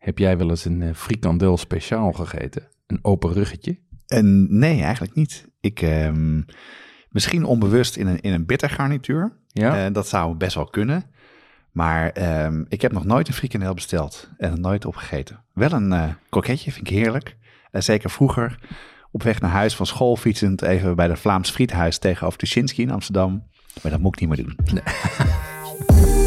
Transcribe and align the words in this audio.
heb 0.00 0.18
jij 0.18 0.36
wel 0.36 0.50
eens 0.50 0.64
een 0.64 0.82
eh, 0.82 0.94
frikandel 0.94 1.56
speciaal 1.56 2.12
gegeten? 2.12 2.68
Een 2.86 2.98
open 3.02 3.32
ruggetje? 3.32 3.78
En 4.06 4.58
nee, 4.58 4.82
eigenlijk 4.82 5.14
niet. 5.14 5.48
Ik, 5.60 5.82
ehm, 5.82 6.42
misschien 7.08 7.44
onbewust 7.44 7.96
in 7.96 8.06
een, 8.06 8.20
in 8.20 8.32
een 8.32 8.46
bitter 8.46 8.70
garnituur. 8.70 9.36
Ja. 9.46 9.86
Eh, 9.86 9.92
dat 9.92 10.08
zou 10.08 10.34
best 10.34 10.54
wel 10.54 10.64
kunnen. 10.64 11.04
Maar 11.70 12.10
ehm, 12.10 12.64
ik 12.68 12.82
heb 12.82 12.92
nog 12.92 13.04
nooit 13.04 13.28
een 13.28 13.34
frikandel 13.34 13.74
besteld 13.74 14.30
en 14.36 14.60
nooit 14.60 14.84
opgegeten. 14.84 15.42
Wel 15.52 15.72
een 15.72 16.14
kroketje, 16.28 16.72
vind 16.72 16.88
ik 16.88 16.96
heerlijk. 16.96 17.36
En 17.70 17.82
zeker 17.82 18.10
vroeger 18.10 18.58
op 19.10 19.22
weg 19.22 19.40
naar 19.40 19.50
huis 19.50 19.76
van 19.76 19.86
school 19.86 20.16
fietsend 20.16 20.62
even 20.62 20.96
bij 20.96 21.08
de 21.08 21.16
Vlaams 21.16 21.50
Friethuis 21.50 21.98
tegenover 21.98 22.38
Tuschinski 22.38 22.82
in 22.82 22.90
Amsterdam. 22.90 23.46
Maar 23.82 23.92
dat 23.92 24.00
moet 24.00 24.20
ik 24.20 24.28
niet 24.28 24.36
meer 24.36 24.44
doen. 24.44 24.82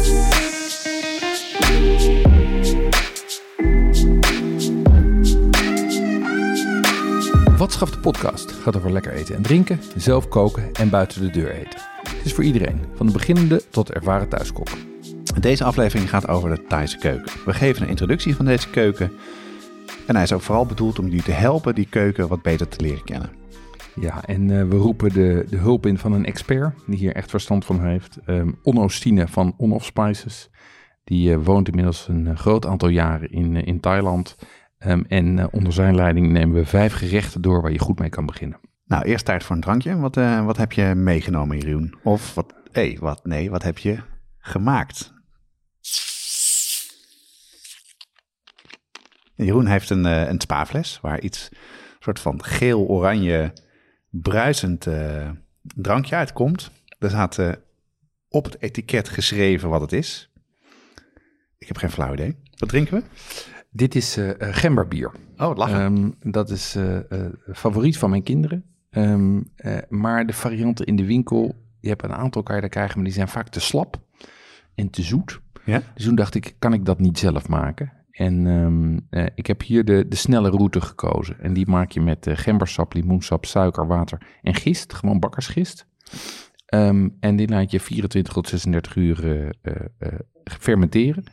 Wat 7.56 7.72
schaft 7.72 7.92
de 7.92 7.98
podcast 7.98 8.52
gaat 8.52 8.76
over 8.76 8.92
lekker 8.92 9.12
eten 9.12 9.34
en 9.34 9.42
drinken, 9.42 9.80
zelf 9.96 10.28
koken 10.28 10.72
en 10.72 10.90
buiten 10.90 11.20
de 11.20 11.30
deur 11.30 11.50
eten. 11.50 11.80
Het 12.02 12.24
is 12.24 12.32
voor 12.32 12.44
iedereen, 12.44 12.80
van 12.94 13.06
de 13.06 13.12
beginnende 13.12 13.62
tot 13.70 13.86
de 13.86 13.92
ervaren 13.92 14.28
thuiskok. 14.28 14.68
Deze 15.40 15.64
aflevering 15.64 16.08
gaat 16.08 16.28
over 16.28 16.54
de 16.54 16.62
Thaise 16.62 16.98
keuken. 16.98 17.32
We 17.44 17.52
geven 17.52 17.82
een 17.82 17.88
introductie 17.88 18.34
van 18.36 18.44
deze 18.44 18.70
keuken. 18.70 19.12
En 20.06 20.14
hij 20.14 20.24
is 20.24 20.32
ook 20.32 20.40
vooral 20.40 20.66
bedoeld 20.66 20.98
om 20.98 21.04
jullie 21.04 21.22
te 21.22 21.32
helpen 21.32 21.74
die 21.74 21.86
keuken 21.90 22.28
wat 22.28 22.42
beter 22.42 22.68
te 22.68 22.80
leren 22.80 23.04
kennen. 23.04 23.30
Ja, 24.00 24.24
en 24.24 24.58
eh, 24.58 24.68
we 24.68 24.76
roepen 24.76 25.12
de, 25.12 25.46
de 25.48 25.56
hulp 25.56 25.86
in 25.86 25.98
van 25.98 26.12
een 26.12 26.26
expert 26.26 26.74
die 26.86 26.98
hier 26.98 27.14
echt 27.14 27.30
verstand 27.30 27.64
van 27.64 27.80
heeft. 27.80 28.18
Ehm 28.26 28.50
Onno 28.62 28.88
Stine 28.88 29.28
van 29.28 29.54
On 29.56 29.72
Off 29.72 29.84
Spices. 29.84 30.50
Die 31.04 31.32
eh, 31.32 31.38
woont 31.44 31.68
inmiddels 31.68 32.08
een 32.08 32.26
eh, 32.26 32.36
groot 32.36 32.66
aantal 32.66 32.88
jaren 32.88 33.30
in, 33.30 33.56
in 33.56 33.80
Thailand. 33.80 34.36
Ehm, 34.84 35.02
en 35.08 35.38
eh, 35.38 35.46
onder 35.50 35.72
zijn 35.72 35.94
leiding 35.94 36.30
nemen 36.30 36.54
we 36.54 36.66
vijf 36.66 36.92
gerechten 36.92 37.42
door 37.42 37.62
waar 37.62 37.72
je 37.72 37.78
goed 37.78 37.98
mee 37.98 38.08
kan 38.08 38.26
beginnen. 38.26 38.58
Nou, 38.86 39.04
eerst 39.04 39.24
tijd 39.24 39.44
voor 39.44 39.56
een 39.56 39.62
drankje. 39.62 39.96
Wat, 39.96 40.16
eh, 40.16 40.44
wat 40.44 40.56
heb 40.56 40.72
je 40.72 40.94
meegenomen, 40.94 41.58
Jeroen? 41.58 41.94
Of 42.02 42.34
wat, 42.34 42.54
wat, 42.98 43.24
nee, 43.24 43.50
wat 43.50 43.62
heb 43.62 43.78
je 43.78 43.98
gemaakt? 44.38 45.12
Jeroen 49.34 49.66
heeft 49.66 49.90
een, 49.90 50.06
eh, 50.06 50.28
een 50.28 50.40
spa-fles 50.40 50.98
waar 51.02 51.20
iets 51.20 51.48
soort 51.98 52.20
van 52.20 52.44
geel-oranje 52.44 53.52
bruisend 54.10 54.86
eh, 54.86 55.30
drankje 55.62 56.16
uitkomt. 56.16 56.70
Er 56.98 57.10
staat 57.10 57.58
op 58.28 58.44
het 58.44 58.62
etiket 58.62 59.08
geschreven 59.08 59.68
wat 59.68 59.80
het 59.80 59.92
is. 59.92 60.32
Ik 61.58 61.66
heb 61.66 61.76
geen 61.76 61.90
flauw 61.90 62.12
idee. 62.12 62.36
Wat 62.56 62.68
drinken 62.68 62.94
we? 62.94 63.02
Dit 63.76 63.94
is 63.94 64.16
eh, 64.16 64.30
eh, 64.30 64.36
gemberbier. 64.54 65.10
Oh, 65.36 65.56
lachen. 65.56 65.80
Ehm, 65.80 66.32
dat 66.32 66.50
is 66.50 66.74
eh, 66.74 66.98
favoriet 67.52 67.98
van 67.98 68.10
mijn 68.10 68.22
kinderen. 68.22 68.64
Ehm, 68.94 69.40
eh, 69.56 69.76
maar 69.88 70.26
de 70.26 70.32
varianten 70.32 70.86
in 70.86 70.96
de 70.96 71.06
winkel, 71.06 71.54
je 71.80 71.88
hebt 71.88 72.02
een 72.02 72.12
aantal 72.12 72.42
kan 72.42 72.54
je 72.54 72.60
daar 72.60 72.70
krijgen, 72.70 72.94
maar 72.94 73.04
die 73.04 73.14
zijn 73.14 73.28
vaak 73.28 73.48
te 73.48 73.60
slap 73.60 74.00
en 74.74 74.90
te 74.90 75.02
zoet. 75.02 75.40
ja? 75.64 75.82
Dus 75.94 76.04
toen 76.04 76.14
dacht 76.14 76.34
ik, 76.34 76.54
kan 76.58 76.72
ik 76.72 76.84
dat 76.84 76.98
niet 77.00 77.18
zelf 77.18 77.48
maken? 77.48 77.92
En 78.10 78.46
ehm, 78.46 78.98
eh, 79.20 79.26
ik 79.34 79.46
heb 79.46 79.62
hier 79.62 79.84
de, 79.84 80.08
de 80.08 80.16
snelle 80.16 80.50
route 80.50 80.80
gekozen. 80.80 81.40
En 81.40 81.52
die 81.52 81.68
maak 81.68 81.90
je 81.90 82.00
met 82.00 82.26
eh, 82.26 82.36
gembersap, 82.36 82.92
limoensap, 82.92 83.44
suiker, 83.44 83.86
water 83.86 84.26
en 84.42 84.54
gist. 84.54 84.92
Gewoon 84.92 85.20
bakkersgist. 85.20 85.86
En 87.20 87.36
die 87.36 87.48
laat 87.48 87.70
je 87.70 87.80
24 87.80 88.32
tot 88.32 88.48
36 88.48 88.96
uur 88.96 89.52
fermenteren. 90.44 91.24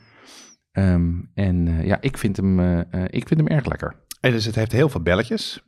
Ehm, 0.72 1.12
en 1.34 1.68
eh, 1.68 1.86
ja, 1.86 1.98
ik 2.02 2.18
vind, 2.18 2.38
hem, 2.38 2.59
eh, 2.59 2.80
eh, 2.80 3.04
ik 3.09 3.28
vind 3.28 3.40
hem 3.40 3.48
erg 3.48 3.66
lekker. 3.66 3.96
En 4.22 4.32
dus 4.32 4.46
het 4.46 4.56
heeft 4.56 4.72
heel 4.72 4.90
veel 4.90 5.02
belletjes. 5.02 5.66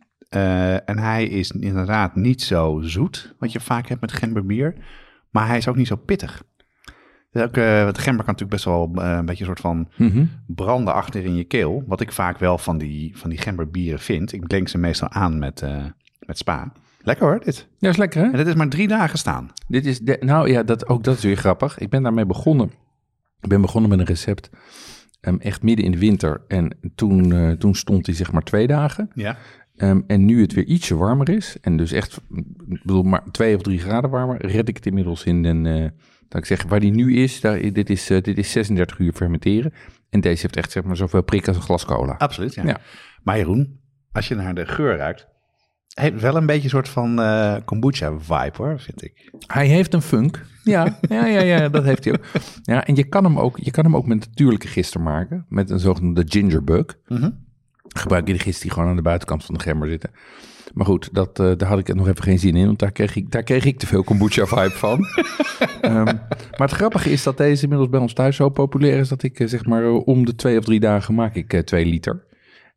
En 0.86 1.00
hij 1.00 1.25
is 1.25 1.52
inderdaad 1.52 2.16
niet 2.16 2.41
zo 2.41 2.80
zoet, 2.81 3.36
wat 3.40 3.52
je 3.52 3.59
vaak 3.59 3.88
hebt 3.88 4.02
met 4.02 4.12
gemberbier. 4.12 4.75
Maar 5.30 5.47
hij 5.47 5.58
is 5.58 5.68
ook 5.68 5.75
niet 5.75 5.88
zo 5.88 5.96
pittig. 5.96 6.44
Dus 7.31 7.44
ook, 7.44 7.56
want 7.56 7.97
gember 7.97 8.25
kan 8.25 8.36
natuurlijk 8.36 8.50
best 8.50 8.66
wel 8.66 8.91
een 8.94 9.25
beetje 9.25 9.46
een 9.46 9.56
soort 9.56 9.59
van 9.59 9.90
branden 10.47 10.94
achter 10.94 11.24
in 11.25 11.35
je 11.35 11.44
keel. 11.44 11.84
Wat 11.88 12.02
ik 12.02 12.12
vaak 12.12 12.38
wel 12.38 12.58
van 12.58 12.78
die, 12.78 13.18
van 13.18 13.30
die 13.30 13.40
gemberbieren 13.40 14.00
vind. 14.00 14.34
Ik 14.34 14.47
blink 14.47 14.68
ze 14.68 14.78
meestal 14.78 15.09
aan 15.09 15.40
met, 15.40 15.64
met 16.20 16.38
spa. 16.38 16.72
Lekker 17.02 17.28
hoor, 17.28 17.40
dit. 17.40 17.68
Ja, 17.78 17.90
is 17.90 17.97
lekker 17.97 18.22
hè? 18.22 18.31
En 18.31 18.38
dit 18.38 18.47
is 18.47 18.56
maar 18.56 18.70
drie 18.70 18.88
dagen 18.88 19.18
staan. 19.18 19.52
Dit 19.68 19.85
is 19.85 20.00
de, 20.00 20.18
nou 20.20 20.50
ja, 20.50 20.64
dat, 20.64 20.88
ook 20.88 21.03
dat 21.03 21.18
is 21.18 21.24
weer 21.24 21.38
grappig. 21.38 21.78
Ik 21.78 21.90
ben 21.90 22.03
daarmee 22.03 22.25
begonnen. 22.25 22.72
Ik 23.44 23.50
ben 23.50 23.62
begonnen 23.62 23.90
met 23.90 24.00
een 24.00 24.06
recept. 24.06 24.50
ehm, 25.22 25.36
echt 25.40 25.62
midden 25.64 25.86
in 25.86 25.92
de 25.92 25.98
winter. 25.98 26.42
En 26.48 26.78
toen, 26.96 27.31
eh, 27.34 27.52
toen 27.52 27.76
stond 27.76 28.06
hij 28.06 28.16
zeg 28.16 28.31
maar 28.31 28.42
twee 28.44 28.68
dagen. 28.68 29.09
Ja. 29.14 29.38
Ehm, 29.76 30.02
en 30.08 30.26
nu 30.26 30.42
het 30.42 30.54
weer 30.54 30.66
ietsje 30.66 30.96
warmer 30.96 31.30
is. 31.30 31.58
En 31.62 31.78
dus 31.78 31.92
echt, 31.92 32.20
ik 32.70 32.82
bedoel, 32.82 33.03
maar 33.03 33.24
twee 33.32 33.56
of 33.56 33.62
drie 33.62 33.80
graden 33.80 34.09
warmer. 34.09 34.46
Red 34.46 34.70
ik 34.70 34.76
het 34.76 34.86
inmiddels 34.86 35.24
in 35.24 35.46
een. 35.46 35.66
eh, 35.66 35.90
dat 36.28 36.42
ik 36.42 36.48
zeg, 36.48 36.64
waar 36.64 36.80
die 36.80 36.92
nu 36.92 37.16
is, 37.16 37.42
daar, 37.42 37.74
dit, 37.74 37.90
is 37.90 38.09
eh, 38.09 38.22
dit 38.22 38.38
is 38.38 38.52
36 38.52 39.00
uur 39.00 39.14
fermenteren. 39.14 39.74
En 40.09 40.22
deze 40.22 40.42
heeft 40.42 40.56
echt 40.56 40.72
zeg 40.72 40.84
maar 40.84 40.96
zoveel 40.98 41.24
prik 41.24 41.48
als 41.48 41.56
een 41.56 41.62
glas 41.64 41.86
cola. 41.86 42.14
Absoluut, 42.18 42.53
ja. 42.53 42.66
Ja. 42.66 42.80
Maar 43.24 43.38
Jeroen, 43.38 43.80
als 44.12 44.28
je 44.28 44.36
naar 44.36 44.56
de 44.56 44.66
geur 44.66 44.98
ruikt... 44.98 45.28
heeft 45.94 46.22
wel 46.22 46.36
een 46.36 46.46
beetje 46.46 46.64
een 46.64 46.70
soort 46.70 46.90
van 46.90 47.22
eh, 47.22 47.56
kombucha-vibe 47.66 48.58
hoor, 48.58 48.80
vind 48.80 49.04
ik. 49.04 49.31
Hij 49.48 49.68
heeft 49.68 49.94
een 49.94 50.02
funk. 50.02 50.46
Ja, 50.64 50.98
ja, 51.09 51.26
ja, 51.26 51.42
ja, 51.42 51.70
dat 51.70 51.84
heeft 51.84 52.04
hij 52.04 52.14
ook. 52.14 52.24
Ja, 52.64 52.86
en 52.86 52.96
je 52.96 53.04
kan 53.04 53.24
hem 53.24 53.40
ook, 53.40 53.58
je 53.58 53.72
kan 53.72 53.84
hem 53.84 53.96
ook 53.96 54.08
met 54.08 54.20
natuurlijke 54.20 54.68
gister 54.68 55.02
maken. 55.02 55.46
Met 55.50 55.70
een 55.70 55.80
zogenoemde 55.80 56.24
gingerbug. 56.28 56.98
Mhm. 57.08 57.30
Gebruik 57.88 58.28
je 58.28 58.34
de 58.34 58.40
gist 58.40 58.62
die 58.62 58.72
gewoon 58.72 58.90
aan 58.90 58.96
de 58.96 59.02
buitenkant 59.02 59.46
van 59.46 59.56
de 59.56 59.62
gember 59.62 59.90
zitten. 59.90 60.09
Maar 60.74 60.86
goed, 60.86 61.09
dat, 61.12 61.40
eh, 61.40 61.52
daar 61.58 61.70
had 61.70 61.80
ik 61.80 61.96
nog 61.96 62.08
even 62.08 62.24
geen 62.24 62.40
zin 62.40 62.56
in. 62.56 62.66
Want 62.66 62.80
daar 62.80 62.92
kreeg 62.92 63.16
ik, 63.16 63.32
daar 63.32 63.44
kreeg 63.44 63.66
ik 63.66 63.80
te 63.80 63.88
veel 63.88 64.03
kombucha-vibe 64.03 64.70
van. 64.70 65.06
Ehm, 65.82 66.06
maar 66.06 66.68
het 66.68 66.72
grappige 66.72 67.12
is 67.12 67.24
dat 67.24 67.38
deze 67.38 67.64
inmiddels 67.64 67.90
bij 67.90 68.00
ons 68.00 68.14
thuis 68.14 68.36
zo 68.36 68.50
populair 68.50 69.00
is... 69.00 69.09
dat 69.09 69.24
ik 69.24 69.40
eh, 69.40 69.48
zeg 69.48 69.66
maar 69.66 69.92
om 69.92 70.26
de 70.26 70.36
twee 70.36 70.58
of 70.58 70.64
drie 70.64 70.80
dagen 70.80 71.14
maak 71.14 71.36
ik 71.36 71.62
twee 71.62 71.86
liter. 71.86 72.24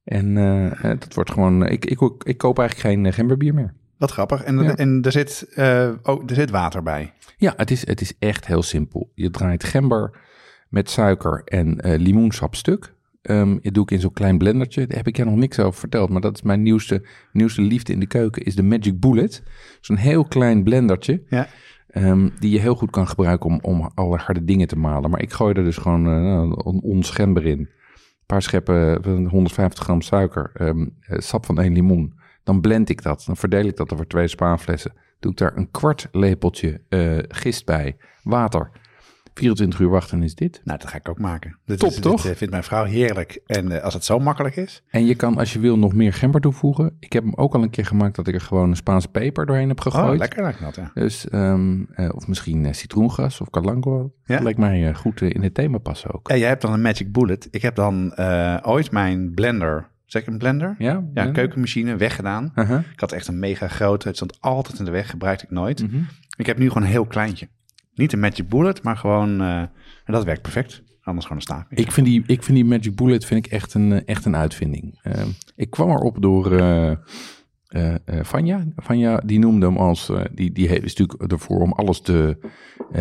En 0.07 0.37
eh, 0.37 0.67
eh, 0.67 1.01
dat 1.01 1.15
wordt 1.15 1.31
gewoon... 1.31 1.67
ik, 1.67 1.85
ik, 1.85 2.01
ik 2.23 2.39
koop 2.39 2.59
eigenlijk 2.59 2.89
geen 2.89 3.07
eh, 3.07 3.13
gemberbier 3.13 3.55
meer. 3.55 3.75
Wat 3.97 4.11
grappig. 4.11 4.43
En, 4.43 4.63
Ja. 4.63 4.77
en 4.77 5.03
er, 5.03 5.13
zit, 5.13 5.47
eh, 5.55 5.91
oh, 6.03 6.23
er 6.27 6.35
zit 6.35 6.51
water 6.51 6.83
bij. 6.83 7.13
Ja, 7.37 7.55
het 7.57 7.71
is, 7.71 7.87
het 7.87 8.01
is 8.01 8.13
echt 8.19 8.47
heel 8.47 8.63
simpel. 8.63 9.11
Je 9.15 9.31
draait 9.31 9.65
gember 9.65 10.19
met 10.69 10.91
suiker 10.91 11.43
en 11.45 11.81
eh 11.81 11.99
limoensap 11.99 12.55
stuk. 12.55 12.95
Ehm 13.23 13.57
dat 13.63 13.75
doe 13.75 13.83
ik 13.83 13.91
in 13.91 14.01
zo'n 14.01 14.13
klein 14.13 14.39
blendertje. 14.39 14.87
Daar 14.87 14.97
heb 14.97 15.07
ik 15.07 15.17
je 15.17 15.25
nog 15.25 15.37
niks 15.37 15.59
over 15.59 15.79
verteld. 15.81 16.11
Maar 16.11 16.21
dat 16.21 16.35
is 16.35 16.43
mijn 16.43 16.63
nieuwste, 16.63 17.07
nieuwste 17.33 17.63
liefde 17.63 17.93
in 17.93 18.01
de 18.01 18.07
keuken. 18.07 18.43
Is 18.43 18.55
de 18.55 18.63
Magic 18.63 19.01
Bullet. 19.01 19.43
Zo'n 19.81 19.97
heel 19.97 20.25
klein 20.25 20.63
blendertje. 20.65 21.23
Ja. 21.29 21.49
ehm, 21.89 22.29
die 22.41 22.51
je 22.51 22.59
heel 22.59 22.75
goed 22.75 22.91
kan 22.91 23.09
gebruiken 23.09 23.51
om, 23.51 23.59
om 23.63 23.91
alle 23.95 24.17
harde 24.17 24.45
dingen 24.45 24.69
te 24.69 24.79
malen. 24.79 25.11
Maar 25.11 25.23
ik 25.23 25.33
gooi 25.33 25.55
er 25.55 25.65
dus 25.65 25.77
gewoon 25.77 26.07
eh, 26.07 26.57
een 26.65 26.81
ons 26.83 27.11
gember 27.11 27.47
in. 27.47 27.69
Paar 28.27 28.43
scheppen, 28.43 29.03
eh, 29.05 29.29
150 29.31 29.85
gram 29.85 30.01
suiker. 30.01 30.51
ehm, 30.55 30.87
eh, 31.01 31.19
sap 31.19 31.47
van 31.47 31.61
één 31.61 31.73
limoen. 31.73 32.15
Dan 32.45 32.61
blend 32.61 32.89
ik 32.89 33.03
dat. 33.03 33.23
Dan 33.27 33.37
verdeel 33.37 33.65
ik 33.65 33.77
dat 33.77 33.93
over 33.93 34.07
twee 34.07 34.29
spaanflessen. 34.29 34.93
Doe 35.21 35.31
ik 35.31 35.39
daar 35.39 35.57
een 35.57 35.71
kwart 35.71 36.09
lepeltje 36.13 36.81
eh, 36.89 37.19
gist 37.29 37.65
bij. 37.67 37.97
Water. 38.23 38.71
24 39.39 39.81
uur 39.81 39.89
wachten 39.89 40.23
is 40.23 40.35
dit. 40.35 40.61
Nou, 40.65 40.79
dat 40.79 40.89
ga 40.89 40.97
ik 40.97 41.09
ook 41.09 41.19
maken. 41.19 41.59
Dit 41.65 41.79
Top, 41.79 41.91
is, 41.91 41.99
toch? 41.99 42.23
Dit 42.23 42.31
eh, 42.31 42.37
vindt 42.37 42.53
mijn 42.53 42.65
vrouw 42.65 42.85
heerlijk. 42.85 43.41
En 43.47 43.73
eh, 43.73 43.83
als 43.83 43.95
het 43.95 44.05
zo 44.05 44.19
makkelijk 44.19 44.57
is. 44.57 44.83
En 44.91 45.07
je 45.07 45.15
kan 45.15 45.39
als 45.39 45.53
je 45.53 45.59
wil 45.59 45.79
nog 45.79 45.95
meer 45.95 46.13
gember 46.13 46.41
toevoegen. 46.41 46.97
Ik 47.01 47.13
heb 47.13 47.25
hem 47.25 47.35
ook 47.35 47.55
al 47.55 47.63
een 47.63 47.71
keer 47.71 47.87
gemaakt 47.87 48.17
dat 48.17 48.29
ik 48.29 48.35
er 48.35 48.41
gewoon 48.41 48.71
een 48.71 48.77
Spaanse 48.77 49.09
peper 49.09 49.47
doorheen 49.47 49.69
heb 49.69 49.81
gegooid. 49.81 50.13
Oh, 50.13 50.19
lekker 50.19 50.43
lijkt 50.43 50.61
dat, 50.61 50.75
ja. 50.75 50.91
Dus, 50.95 51.29
ehm, 51.29 51.83
eh, 51.95 52.09
of 52.15 52.27
misschien 52.27 52.75
citroengas 52.75 53.41
of 53.41 53.51
calango. 53.51 54.13
Ja. 54.25 54.35
Dat 54.35 54.43
lijkt 54.43 54.59
mij 54.59 54.95
goed 54.95 55.21
in 55.21 55.43
het 55.43 55.55
thema 55.55 55.79
passen 55.79 56.15
ook. 56.15 56.29
En 56.29 56.39
jij 56.39 56.49
hebt 56.49 56.63
dan 56.63 56.73
een 56.73 56.83
Magic 56.83 57.13
Bullet. 57.13 57.49
Ik 57.51 57.63
heb 57.63 57.75
dan 57.75 58.19
ooit 58.63 58.91
mijn 58.91 59.35
blender, 59.35 59.89
zeg 60.05 60.23
ik 60.23 60.29
een 60.29 60.39
blender? 60.39 60.75
Ja? 60.79 61.05
Keukenmachine 61.33 61.97
weggedaan. 61.97 62.53
Uh-huh. 62.55 62.81
Ik 62.93 63.01
had 63.01 63.13
echt 63.13 63.29
een 63.29 63.39
mega 63.39 63.69
grote. 63.69 64.09
Het 64.09 64.17
stond 64.17 64.41
altijd 64.41 64.79
in 64.79 64.85
de 64.85 64.91
weg, 64.91 65.11
gebruikte 65.11 65.45
ik 65.45 65.51
nooit. 65.51 65.83
Mhm. 65.83 66.03
Ik 66.37 66.47
heb 66.47 66.59
nu 66.59 66.69
gewoon 66.69 66.83
een 66.83 66.89
heel 66.89 67.07
kleintje. 67.07 67.49
Niet 67.97 68.13
een 68.13 68.21
Magic 68.21 68.49
Bullet, 68.49 68.83
maar 68.83 68.97
gewoon... 68.97 69.41
eh, 69.41 69.59
en 70.05 70.13
dat 70.13 70.25
werkt 70.25 70.43
perfect. 70.43 70.83
Anders 71.03 71.27
gewoon 71.27 71.43
een 71.43 71.49
staaf. 71.49 71.65
Ik 71.69 71.93
vind 71.93 72.07
die, 72.07 72.23
ik 72.27 72.43
vind 72.43 72.57
die 72.57 72.67
Magic 72.67 72.95
Bullet 72.95 73.25
vind 73.25 73.47
ik 73.47 73.53
echt, 73.53 73.75
een, 73.75 73.93
eh, 73.93 74.01
echt 74.05 74.25
een 74.25 74.37
uitvinding. 74.37 75.01
Uh, 75.05 75.23
ik 75.57 75.71
kwam 75.71 75.91
erop 75.91 76.23
door 76.23 76.53
uh, 76.53 76.91
uh, 77.69 77.95
Vanja. 78.23 78.65
Vanja 78.77 79.17
die 79.25 79.39
noemde 79.39 79.67
hem 79.67 79.77
als, 79.77 80.13
die, 80.35 80.53
die 80.53 80.69
is 80.69 80.95
natuurlijk 80.95 81.33
ervoor 81.33 81.61
om 81.61 81.73
alles 81.73 82.01
te, 82.01 82.39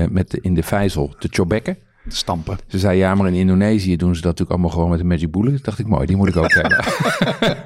met 0.09 0.33
in 0.33 0.53
de 0.53 0.63
vijzel 0.63 1.15
te 1.19 1.27
chobekken. 1.31 1.77
Stampen. 2.07 2.57
Ze 2.67 2.79
zei 2.79 2.97
ja, 2.97 3.15
maar 3.15 3.27
in 3.27 3.33
Indonesië 3.33 3.95
doen 3.95 4.15
ze 4.15 4.21
dat 4.21 4.23
natuurlijk 4.23 4.51
allemaal 4.51 4.69
gewoon 4.69 4.89
met 4.89 4.99
een 4.99 5.07
Magic 5.07 5.31
Bullet. 5.31 5.63
dacht 5.63 5.79
ik, 5.79 5.87
mooi, 5.87 6.05
die 6.05 6.15
moet 6.15 6.27
ik 6.27 6.35
ook 6.35 6.53
hebben. 6.61 6.85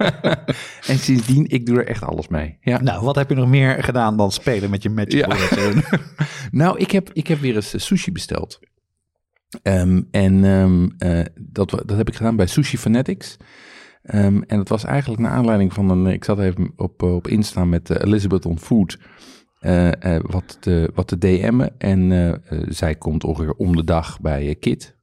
en 0.92 0.98
sindsdien, 0.98 1.46
ik 1.48 1.66
doe 1.66 1.78
er 1.78 1.88
echt 1.88 2.04
alles 2.04 2.28
mee. 2.28 2.58
Ja. 2.62 2.82
Nou, 2.82 3.04
wat 3.04 3.16
heb 3.16 3.30
je 3.30 3.36
nog 3.36 3.48
meer 3.48 3.84
gedaan 3.84 4.18
dan 4.18 4.32
spelen 4.32 4.70
met 4.70 4.84
je 4.84 4.90
Magic 4.90 5.12
ja. 5.12 5.28
Bullet? 5.28 5.90
nou, 6.52 6.78
ik 6.78 6.92
heb, 6.92 7.10
ik 7.14 7.28
heb 7.28 7.40
weer 7.40 7.56
eens 7.56 7.86
sushi 7.86 8.12
besteld. 8.12 8.60
Um, 9.64 10.08
en 10.12 10.44
um, 10.44 10.96
uh, 10.98 11.22
dat, 11.36 11.70
dat 11.70 11.98
heb 11.98 12.08
ik 12.08 12.16
gedaan 12.16 12.36
bij 12.36 12.46
Sushi 12.46 12.78
Fanatics. 12.78 13.38
Um, 14.04 14.44
en 14.44 14.58
dat 14.58 14.70
was 14.70 14.84
eigenlijk 14.84 15.22
naar 15.22 15.32
aanleiding 15.32 15.74
van 15.74 15.90
een. 15.90 16.08
Ik 16.08 16.24
zat 16.24 16.40
even 16.40 16.74
op, 16.76 17.02
op 17.02 17.28
Insta 17.28 17.66
met 17.66 17.90
uh, 17.90 17.98
Elizabeth 18.00 18.46
on 18.46 18.60
Food. 18.60 18.98
Uh, 19.62 19.90
wat, 20.22 20.58
te, 20.60 20.92
wat 20.94 21.08
te 21.08 21.18
DM'en. 21.18 21.72
En 21.78 22.42
zij 22.68 22.96
komt 22.96 23.24
ongeveer 23.24 23.54
om 23.54 23.76
de 23.76 23.84
dag 23.84 24.22
bij 24.22 24.56
Kit. 24.56 24.98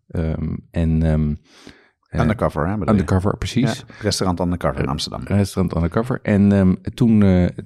en. 0.71 1.39
Undercover, 2.11 2.69
hè? 2.69 2.73
Undercover, 2.73 3.37
precies. 3.37 3.79
Ja, 3.79 3.95
restaurant 4.01 4.41
Undercover 4.41 4.81
in 4.81 4.89
Amsterdam. 4.89 5.23
Restaurant 5.25 5.77
Undercover. 5.77 6.21
En 6.23 6.53
um, 6.53 6.81
toen, 6.95 7.21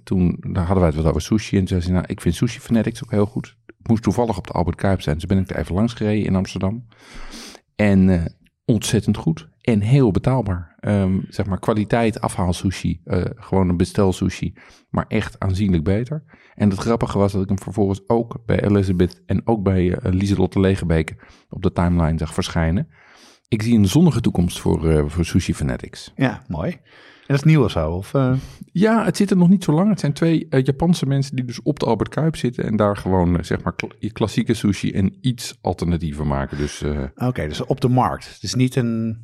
toen 0.04 0.36
daar 0.40 0.64
hadden 0.64 0.82
wij 0.82 0.86
het 0.86 0.96
wat 0.96 1.06
over 1.06 1.20
sushi. 1.20 1.56
En 1.56 1.64
toen 1.64 1.68
zei 1.68 1.80
ze, 1.80 1.92
nou, 1.92 2.04
ik 2.06 2.20
vind 2.20 2.34
Sushi 2.34 2.60
Fanatics 2.60 3.04
ook 3.04 3.10
heel 3.10 3.26
goed 3.26 3.56
moest 3.90 4.02
toevallig 4.02 4.36
op 4.36 4.46
de 4.46 4.52
Albert 4.52 4.76
Kuip 4.76 5.00
zijn. 5.00 5.14
Dus 5.14 5.26
ben 5.26 5.38
ik 5.38 5.50
er 5.50 5.56
even 5.56 5.74
langs 5.74 5.94
gereden 5.94 6.24
in 6.24 6.34
Amsterdam. 6.34 6.86
En 7.76 8.34
ontzettend 8.64 9.16
goed. 9.16 9.48
En 9.60 9.80
heel 9.80 10.10
betaalbaar. 10.10 10.76
Um, 10.80 11.24
zeg 11.28 11.46
maar 11.46 11.58
kwaliteit 11.58 12.20
afhaal 12.20 12.52
sushi. 12.52 13.00
Uh, 13.04 13.24
gewoon 13.34 13.68
een 13.68 13.76
bestel 13.76 14.12
sushi. 14.12 14.54
Maar 14.90 15.04
echt 15.08 15.40
aanzienlijk 15.40 15.84
beter. 15.84 16.24
En 16.54 16.70
het 16.70 16.78
grappige 16.78 17.18
was 17.18 17.32
dat 17.32 17.42
ik 17.42 17.48
hem 17.48 17.58
vervolgens 17.58 18.00
ook 18.06 18.38
bij 18.46 18.64
Elizabeth 18.64 19.22
en 19.26 19.46
ook 19.46 19.62
bij 19.62 19.84
uh, 19.84 19.96
Lieselotte 20.02 20.60
Legebeke 20.60 21.16
op 21.48 21.62
de 21.62 21.72
timeline 21.72 22.18
zag 22.18 22.34
verschijnen. 22.34 22.88
Ik 23.48 23.62
zie 23.62 23.78
een 23.78 23.88
zonnige 23.88 24.20
toekomst 24.20 24.58
voor, 24.60 25.10
voor 25.10 25.24
Sushi 25.24 25.54
Fanatics. 25.54 26.12
Ja, 26.16 26.42
mooi. 26.48 26.70
En 26.70 27.36
dat 27.36 27.46
is 27.46 27.52
nieuw 27.52 27.64
of 27.64 27.70
zo? 27.70 27.90
Of. 27.90 28.12
Ja, 28.72 29.04
het 29.04 29.16
zit 29.16 29.30
er 29.30 29.36
nog 29.36 29.48
niet 29.48 29.64
zo 29.64 29.72
lang. 29.72 29.88
Het 29.88 30.00
zijn 30.00 30.12
twee 30.12 30.46
Japanse 30.48 31.06
mensen 31.06 31.36
die 31.36 31.44
dus 31.44 31.62
op 31.62 31.78
de 31.78 31.86
Albert 31.86 32.08
Kuip 32.08 32.36
zitten 32.36 32.64
en 32.64 32.76
daar 32.76 32.96
gewoon 32.96 33.44
zeg 33.44 33.62
maar 33.62 33.74
kl 33.74 33.86
klassieke 34.12 34.54
sushi 34.54 34.92
en 34.92 35.16
iets 35.20 35.58
alternatiever 35.60 36.26
maken. 36.26 36.56
Dus, 36.56 36.82
Oké, 36.82 37.12
okay, 37.16 37.48
dus 37.48 37.64
op 37.64 37.80
de 37.80 37.88
markt. 37.88 38.34
Het 38.34 38.42
is 38.42 38.54
niet 38.54 38.76
een, 38.76 39.18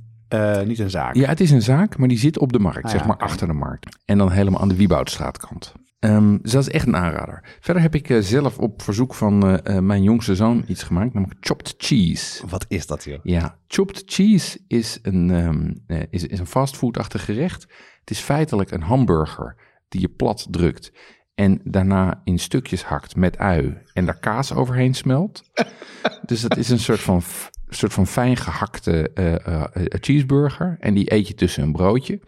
niet 0.64 0.78
een 0.78 0.90
zaak. 0.90 1.14
Ja, 1.14 1.28
het 1.28 1.40
is 1.40 1.50
een 1.50 1.62
zaak, 1.62 1.98
maar 1.98 2.08
die 2.08 2.18
zit 2.18 2.38
op 2.38 2.52
de 2.52 2.58
markt, 2.58 2.84
ah, 2.84 2.90
zeg 2.90 3.00
ja, 3.00 3.06
maar 3.06 3.16
okay. 3.16 3.28
achter 3.28 3.46
de 3.46 3.52
markt. 3.52 3.98
En 4.04 4.18
dan 4.18 4.30
helemaal 4.30 4.60
aan 4.60 4.68
de 4.68 4.76
Wieboudstraatkant. 4.76 5.74
Um, 6.00 6.38
dus 6.42 6.52
dat 6.52 6.62
is 6.62 6.70
echt 6.70 6.86
een 6.86 6.96
aanrader. 6.96 7.56
Verder 7.60 7.82
heb 7.82 7.94
ik 7.94 8.08
uh, 8.08 8.22
zelf 8.22 8.58
op 8.58 8.82
verzoek 8.82 9.14
van 9.14 9.48
uh, 9.48 9.78
mijn 9.78 10.02
jongste 10.02 10.34
zoon 10.34 10.64
iets 10.66 10.82
gemaakt, 10.82 11.14
namelijk 11.14 11.38
chopped 11.40 11.74
cheese. 11.76 12.46
Wat 12.46 12.64
is 12.68 12.86
dat, 12.86 13.04
joh? 13.04 13.18
Ja, 13.22 13.58
chopped 13.68 14.02
cheese 14.06 14.60
is 14.66 14.98
een, 15.02 15.30
um, 15.30 15.84
is, 16.10 16.26
is 16.26 16.38
een 16.38 16.46
fastfoodachtig 16.46 17.24
gerecht. 17.24 17.62
Het 18.00 18.10
is 18.10 18.18
feitelijk 18.18 18.70
een 18.70 18.82
hamburger 18.82 19.56
die 19.88 20.00
je 20.00 20.08
plat 20.08 20.46
drukt 20.50 20.92
en 21.34 21.60
daarna 21.64 22.20
in 22.24 22.38
stukjes 22.38 22.84
hakt 22.84 23.16
met 23.16 23.38
ui 23.38 23.78
en 23.92 24.06
daar 24.06 24.18
kaas 24.18 24.52
overheen 24.52 24.94
smelt. 24.94 25.42
dus 26.26 26.40
dat 26.40 26.56
is 26.56 26.68
een 26.68 26.78
soort 26.78 27.00
van, 27.00 27.22
soort 27.68 27.92
van 27.92 28.06
fijn 28.06 28.36
gehakte 28.36 29.10
uh, 29.14 29.32
uh, 29.32 29.64
cheeseburger 29.74 30.76
en 30.80 30.94
die 30.94 31.12
eet 31.12 31.28
je 31.28 31.34
tussen 31.34 31.62
een 31.62 31.72
broodje. 31.72 32.20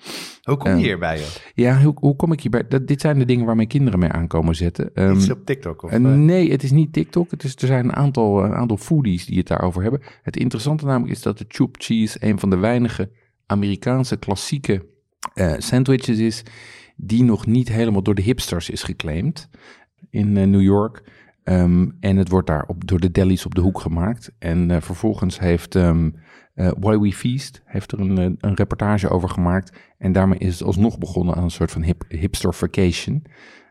Hoe 0.43 0.57
kom 0.57 0.71
je 0.71 0.77
um, 0.77 0.83
hierbij? 0.83 1.19
Joh? 1.19 1.27
Ja, 1.55 1.83
hoe, 1.83 1.93
hoe 1.95 2.17
kom 2.17 2.33
ik 2.33 2.41
hierbij? 2.41 2.69
Dat, 2.69 2.87
dit 2.87 3.01
zijn 3.01 3.19
de 3.19 3.25
dingen 3.25 3.47
waar 3.47 3.57
mijn 3.57 3.69
kinderen 3.69 3.99
mee 3.99 4.11
aankomen 4.11 4.55
zetten. 4.55 4.91
Um, 4.95 5.17
is 5.17 5.31
op 5.31 5.45
TikTok? 5.45 5.83
Of, 5.83 5.99
nee, 5.99 6.51
het 6.51 6.63
is 6.63 6.71
niet 6.71 6.93
TikTok. 6.93 7.31
Het 7.31 7.45
is, 7.45 7.57
er 7.57 7.67
zijn 7.67 7.85
een 7.85 7.97
aantal, 7.97 8.45
een 8.45 8.55
aantal 8.55 8.77
foodies 8.77 9.27
die 9.27 9.39
het 9.39 9.47
daarover 9.47 9.83
hebben. 9.83 10.01
Het 10.23 10.37
interessante 10.37 10.85
namelijk 10.85 11.13
is 11.13 11.23
dat 11.23 11.39
de 11.39 11.45
chopped 11.49 11.85
cheese 11.85 12.17
een 12.21 12.39
van 12.39 12.51
de 12.51 12.57
weinige 12.57 13.11
Amerikaanse 13.47 14.17
klassieke 14.17 14.87
uh, 15.35 15.55
sandwiches 15.59 16.19
is, 16.19 16.43
die 16.97 17.23
nog 17.23 17.47
niet 17.47 17.69
helemaal 17.69 18.03
door 18.03 18.15
de 18.15 18.23
hipsters 18.23 18.71
is 18.71 18.83
geclaimd 18.83 19.49
in 20.11 20.37
uh, 20.37 20.47
New 20.47 20.63
York. 20.63 21.03
Um, 21.49 21.97
en 22.01 22.17
het 22.17 22.29
wordt 22.29 22.47
daar 22.47 22.65
op, 22.67 22.87
door 22.87 23.01
de 23.01 23.11
delis 23.11 23.47
op 23.47 23.55
de 23.55 23.61
hoek 23.61 23.81
gemaakt. 23.81 24.33
En 24.39 24.71
uh, 24.71 24.77
vervolgens 24.81 25.39
heeft 25.39 25.75
um, 25.75 26.15
Why 26.55 26.99
We 26.99 27.13
Feast 27.13 27.63
heeft 27.65 27.93
er 27.93 28.01
een, 28.01 28.37
een 28.41 28.55
reportage 28.55 29.09
over 29.09 29.29
gemaakt. 29.29 29.79
En 29.99 30.13
daarmee 30.13 30.39
is 30.39 30.59
het 30.59 30.63
alsnog 30.63 30.99
begonnen 30.99 31.35
aan 31.35 31.43
een 31.43 31.51
soort 31.51 31.71
van 31.71 31.83
hip, 31.83 32.05
hipsterfication. 32.09 33.25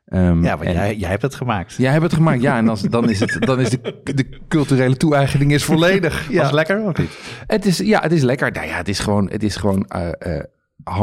Um, 0.10 0.44
ja, 0.44 0.58
want 0.58 0.70
en, 0.70 0.74
jij, 0.74 0.96
jij 0.96 1.10
hebt 1.10 1.22
het 1.22 1.36
gemaakt. 1.36 1.74
Jij 1.74 1.92
hebt 1.92 2.04
het 2.04 2.14
gemaakt, 2.14 2.42
ja. 2.42 2.58
En 2.58 2.70
als, 2.70 2.82
dan 2.82 3.10
is, 3.10 3.20
het, 3.20 3.38
dan 3.40 3.60
is 3.60 3.70
de, 3.70 4.02
de 4.04 4.40
culturele 4.48 4.98
toe-eigening 4.98 5.52
is 5.52 5.64
volledig. 5.64 6.28
ja. 6.32 6.42
Was 6.42 6.52
lekker 6.52 6.82
of 6.88 6.98
niet? 6.98 7.20
Het 7.48 7.66
is, 7.66 7.78
ja, 7.78 8.02
het 8.02 8.12
is 8.12 8.22
lekker. 8.22 8.52
Nou 8.52 8.68
ja, 8.68 8.76
het 8.78 8.88
is 8.88 9.00
gewoon, 9.00 9.30
het 9.30 9.44
is 9.44 9.56
gewoon 9.56 9.86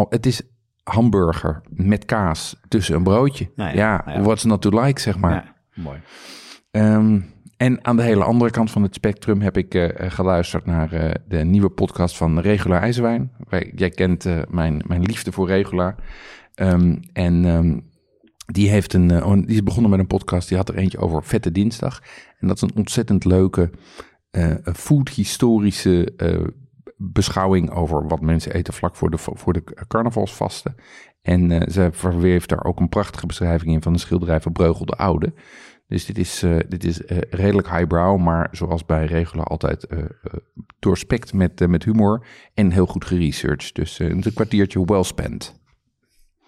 het 0.08 0.26
is 0.26 0.42
hamburger 0.82 1.60
met 1.68 2.04
kaas 2.04 2.56
tussen 2.68 2.94
een 2.94 3.02
broodje. 3.02 3.50
Nou 3.56 3.76
ja, 3.76 4.02
ja, 4.06 4.12
ja, 4.14 4.22
what's 4.22 4.44
not 4.44 4.62
to 4.62 4.80
like, 4.80 5.00
zeg 5.00 5.18
maar. 5.18 5.32
Ja, 5.32 5.54
mooi. 5.82 5.98
Um, 6.76 7.32
en 7.56 7.84
aan 7.84 7.96
de 7.96 8.02
hele 8.02 8.24
andere 8.24 8.50
kant 8.50 8.70
van 8.70 8.82
het 8.82 8.94
spectrum 8.94 9.40
heb 9.40 9.56
ik 9.56 9.74
uh, 9.74 9.88
geluisterd 9.96 10.66
naar 10.66 10.94
uh, 10.94 11.10
de 11.28 11.44
nieuwe 11.44 11.70
podcast 11.70 12.16
van 12.16 12.38
Regula 12.38 12.80
IJzerwijn. 12.80 13.32
Jij 13.74 13.90
kent 13.90 14.26
mijn, 14.50 14.82
mijn 14.86 15.02
liefde 15.02 15.32
voor 15.32 15.46
Regula. 15.46 15.94
Um, 16.54 17.00
en 17.12 17.44
um, 17.44 17.90
die, 18.46 18.68
heeft 18.68 18.92
een, 18.92 19.08
die 19.46 19.54
is 19.54 19.62
begonnen 19.62 19.90
met 19.90 20.00
een 20.00 20.06
podcast. 20.06 20.48
Die 20.48 20.56
had 20.56 20.68
er 20.68 20.76
eentje 20.76 20.98
over 20.98 21.24
Vette 21.24 21.52
Dinsdag. 21.52 22.02
En 22.38 22.48
dat 22.48 22.56
is 22.56 22.62
een 22.62 22.76
ontzettend 22.76 23.24
leuke 23.24 23.70
food-historische 24.74 26.14
beschouwing 26.96 27.70
over 27.70 28.06
wat 28.06 28.20
mensen 28.20 28.54
eten 28.54 28.74
vlak 28.74 28.96
voor 28.96 29.10
de, 29.10 29.18
voor 29.18 29.52
de 29.52 29.64
carnavalsvasten. 29.88 30.74
En 31.22 31.70
ze 31.72 31.88
verweeft 31.92 32.48
daar 32.48 32.64
ook 32.64 32.80
een 32.80 32.88
prachtige 32.88 33.26
beschrijving 33.26 33.72
in 33.72 33.82
van 33.82 33.92
een 33.92 33.98
schilderij 33.98 34.40
van 34.40 34.52
Breugel 34.52 34.84
de 34.84 34.96
Oude. 34.96 35.32
Dus 35.86 36.06
dit 36.06 36.18
is, 36.18 36.42
uh, 36.42 36.56
dit 36.68 36.84
is 36.84 37.00
uh, 37.00 37.18
redelijk 37.30 37.70
highbrow, 37.70 38.20
maar 38.20 38.48
zoals 38.50 38.84
bij 38.84 39.04
Regelen 39.04 39.44
altijd 39.44 39.86
doorspekt 40.78 41.32
met, 41.32 41.68
met 41.68 41.84
humor 41.84 42.26
en 42.54 42.70
heel 42.70 42.86
goed 42.86 43.04
geresearched. 43.04 43.74
Dus 43.74 43.98
een 43.98 44.24
kwartiertje 44.34 44.84
well 44.84 45.02
spent. 45.02 45.62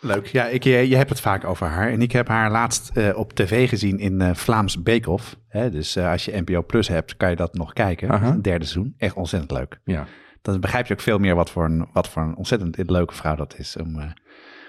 Leuk. 0.01 0.27
Ja, 0.27 0.47
ik, 0.47 0.65
je, 0.65 0.89
je 0.89 0.97
hebt 0.97 1.11
het 1.11 1.21
vaak 1.21 1.45
over 1.45 1.67
haar. 1.67 1.91
En 1.91 2.03
ik 2.03 2.13
heb 2.13 2.29
haar 2.29 2.51
laatst 2.51 2.91
uh, 2.95 3.19
op 3.19 3.33
tv 3.33 3.69
gezien 3.69 3.99
in 3.99 4.21
uh, 4.21 4.35
Vlaams 4.35 4.83
Beekhoff. 4.83 5.37
Dus 5.51 5.97
uh, 5.97 6.11
als 6.11 6.25
je 6.25 6.41
NPO 6.41 6.63
Plus 6.63 6.89
hebt, 6.89 7.17
kan 7.17 7.31
je 7.31 7.37
dat 7.37 7.55
nog 7.55 7.73
kijken. 7.73 8.43
Derde 8.43 8.65
seizoen. 8.65 8.95
Echt 8.97 9.15
ontzettend 9.15 9.53
leuk. 9.53 9.81
Ja 9.85 10.07
dan 10.47 10.61
begrijp 10.61 10.87
je 10.87 10.93
ook 10.93 11.01
veel 11.01 11.19
meer 11.19 11.35
wat 11.35 11.51
voor 11.51 11.65
een, 11.65 11.89
wat 11.93 12.09
voor 12.09 12.23
een 12.23 12.37
ontzettend 12.37 12.91
leuke 12.91 13.15
vrouw 13.15 13.35
dat 13.35 13.59
is. 13.59 13.77
Om, 13.77 13.99
uh, 13.99 14.05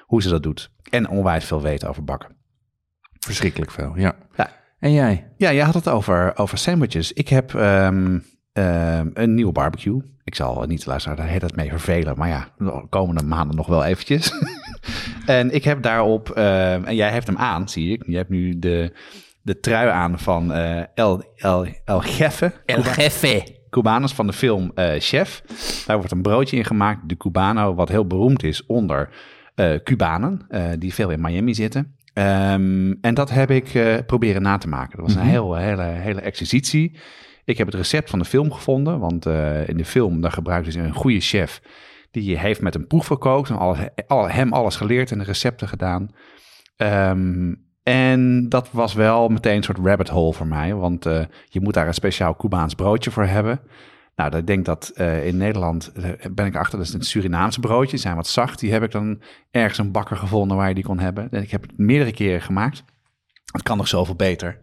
hoe 0.01 0.21
ze 0.21 0.29
dat 0.29 0.43
doet. 0.43 0.71
En 0.89 1.09
onwijs 1.09 1.45
veel 1.45 1.61
weten 1.61 1.89
over 1.89 2.03
bakken. 2.03 2.36
Verschrikkelijk 3.19 3.71
veel, 3.71 3.93
ja. 3.95 4.15
ja. 4.35 4.49
En 4.79 4.91
jij? 4.91 5.27
Ja, 5.37 5.53
jij 5.53 5.63
had 5.63 5.73
het 5.73 5.87
over, 5.87 6.37
over 6.37 6.57
sandwiches. 6.57 7.13
Ik 7.13 7.29
heb 7.29 7.53
um, 7.53 8.23
um, 8.53 9.11
een 9.13 9.33
nieuwe 9.33 9.51
barbecue. 9.51 10.01
Ik 10.23 10.35
zal 10.35 10.63
niet 10.67 10.85
luisteren, 10.85 11.17
daar 11.17 11.27
heet 11.27 11.41
het 11.41 11.55
mee 11.55 11.69
vervelen. 11.69 12.17
Maar 12.17 12.27
ja, 12.27 12.47
de 12.57 12.85
komende 12.89 13.23
maanden 13.23 13.55
nog 13.55 13.67
wel 13.67 13.83
eventjes. 13.83 14.31
en 15.25 15.53
ik 15.53 15.63
heb 15.63 15.81
daarop, 15.81 16.29
um, 16.29 16.85
en 16.85 16.95
jij 16.95 17.09
hebt 17.09 17.27
hem 17.27 17.37
aan, 17.37 17.69
zie 17.69 17.91
ik. 17.91 18.03
Je 18.05 18.15
hebt 18.15 18.29
nu 18.29 18.59
de, 18.59 18.93
de 19.41 19.59
trui 19.59 19.89
aan 19.89 20.19
van 20.19 20.51
uh, 20.51 20.79
El, 20.93 21.23
El, 21.35 21.67
El 21.85 21.99
Gefe. 21.99 22.53
El. 22.65 22.83
Cubanos 23.69 24.13
van 24.13 24.27
de 24.27 24.33
film 24.33 24.71
uh, 24.75 24.93
Chef. 24.97 25.43
Daar 25.85 25.97
wordt 25.97 26.11
een 26.11 26.21
broodje 26.21 26.57
in 26.57 26.65
gemaakt, 26.65 27.09
de 27.09 27.17
Cubano, 27.17 27.75
wat 27.75 27.89
heel 27.89 28.07
beroemd 28.07 28.43
is 28.43 28.65
onder 28.65 29.09
uh, 29.55 29.75
Cubanen, 29.83 30.45
uh, 30.49 30.63
die 30.79 30.93
veel 30.93 31.09
in 31.09 31.21
Miami 31.21 31.53
zitten. 31.53 31.96
Um, 32.17 32.97
en 33.01 33.13
dat 33.13 33.29
heb 33.29 33.51
ik 33.51 34.03
proberen 34.05 34.41
na 34.41 34.57
te 34.57 34.67
maken. 34.67 34.97
Dat 34.97 35.05
was 35.05 35.15
een 35.15 35.21
mm 35.21 35.27
-hmm. 35.27 35.33
heel, 35.33 35.55
hele, 35.55 35.83
hele 35.83 36.21
exercitie. 36.21 36.97
Ik 37.45 37.57
heb 37.57 37.67
het 37.67 37.75
recept 37.75 38.09
van 38.09 38.19
de 38.19 38.25
film 38.25 38.51
gevonden, 38.51 38.99
want 38.99 39.25
in 39.65 39.77
de 39.77 39.85
film 39.85 40.21
daar 40.21 40.31
gebruikten 40.31 40.71
ze 40.71 40.79
een 40.79 40.93
goede 40.93 41.19
chef. 41.19 41.61
Die 42.11 42.37
heeft 42.37 42.61
met 42.61 42.75
een 42.75 42.87
proef 42.87 43.07
gekookt 43.07 43.49
en 43.49 43.57
alles, 43.57 43.79
al, 44.07 44.29
hem 44.29 44.53
alles 44.53 44.75
geleerd 44.75 45.11
en 45.11 45.17
de 45.17 45.23
recepten 45.23 45.67
gedaan. 45.67 46.09
Um, 46.77 47.65
en 47.83 48.49
dat 48.49 48.71
was 48.71 48.93
wel 48.93 49.27
meteen 49.27 49.55
een 49.55 49.63
soort 49.63 49.79
rabbit 49.83 50.09
hole 50.09 50.33
voor 50.33 50.47
mij, 50.47 50.73
want 50.73 51.05
uh, 51.05 51.21
je 51.45 51.61
moet 51.61 51.73
daar 51.73 51.87
een 51.87 51.93
speciaal 51.93 52.35
Cubaans 52.35 52.73
broodje 52.73 53.11
voor 53.11 53.25
hebben. 53.25 53.59
Nou, 54.17 54.37
ik 54.37 54.47
denk 54.47 54.65
dat 54.65 54.91
uh, 54.95 55.25
in 55.25 55.37
Nederland 55.37 55.91
uh, 55.97 56.09
ben 56.31 56.45
ik 56.45 56.55
achter, 56.55 56.77
dat 56.77 56.87
is 56.87 56.93
een 56.93 57.01
Surinaamse 57.01 57.59
broodje, 57.59 57.89
die 57.89 57.99
zijn 57.99 58.15
wat 58.15 58.27
zacht. 58.27 58.59
Die 58.59 58.71
heb 58.71 58.83
ik 58.83 58.91
dan 58.91 59.21
ergens 59.51 59.77
een 59.77 59.91
bakker 59.91 60.17
gevonden 60.17 60.57
waar 60.57 60.67
je 60.67 60.73
die 60.73 60.83
kon 60.83 60.99
hebben. 60.99 61.31
En 61.31 61.41
ik 61.41 61.51
heb 61.51 61.61
het 61.61 61.77
meerdere 61.77 62.11
keren 62.11 62.41
gemaakt. 62.41 62.83
Het 63.51 63.63
kan 63.63 63.77
nog 63.77 63.87
zoveel 63.87 64.15
beter. 64.15 64.59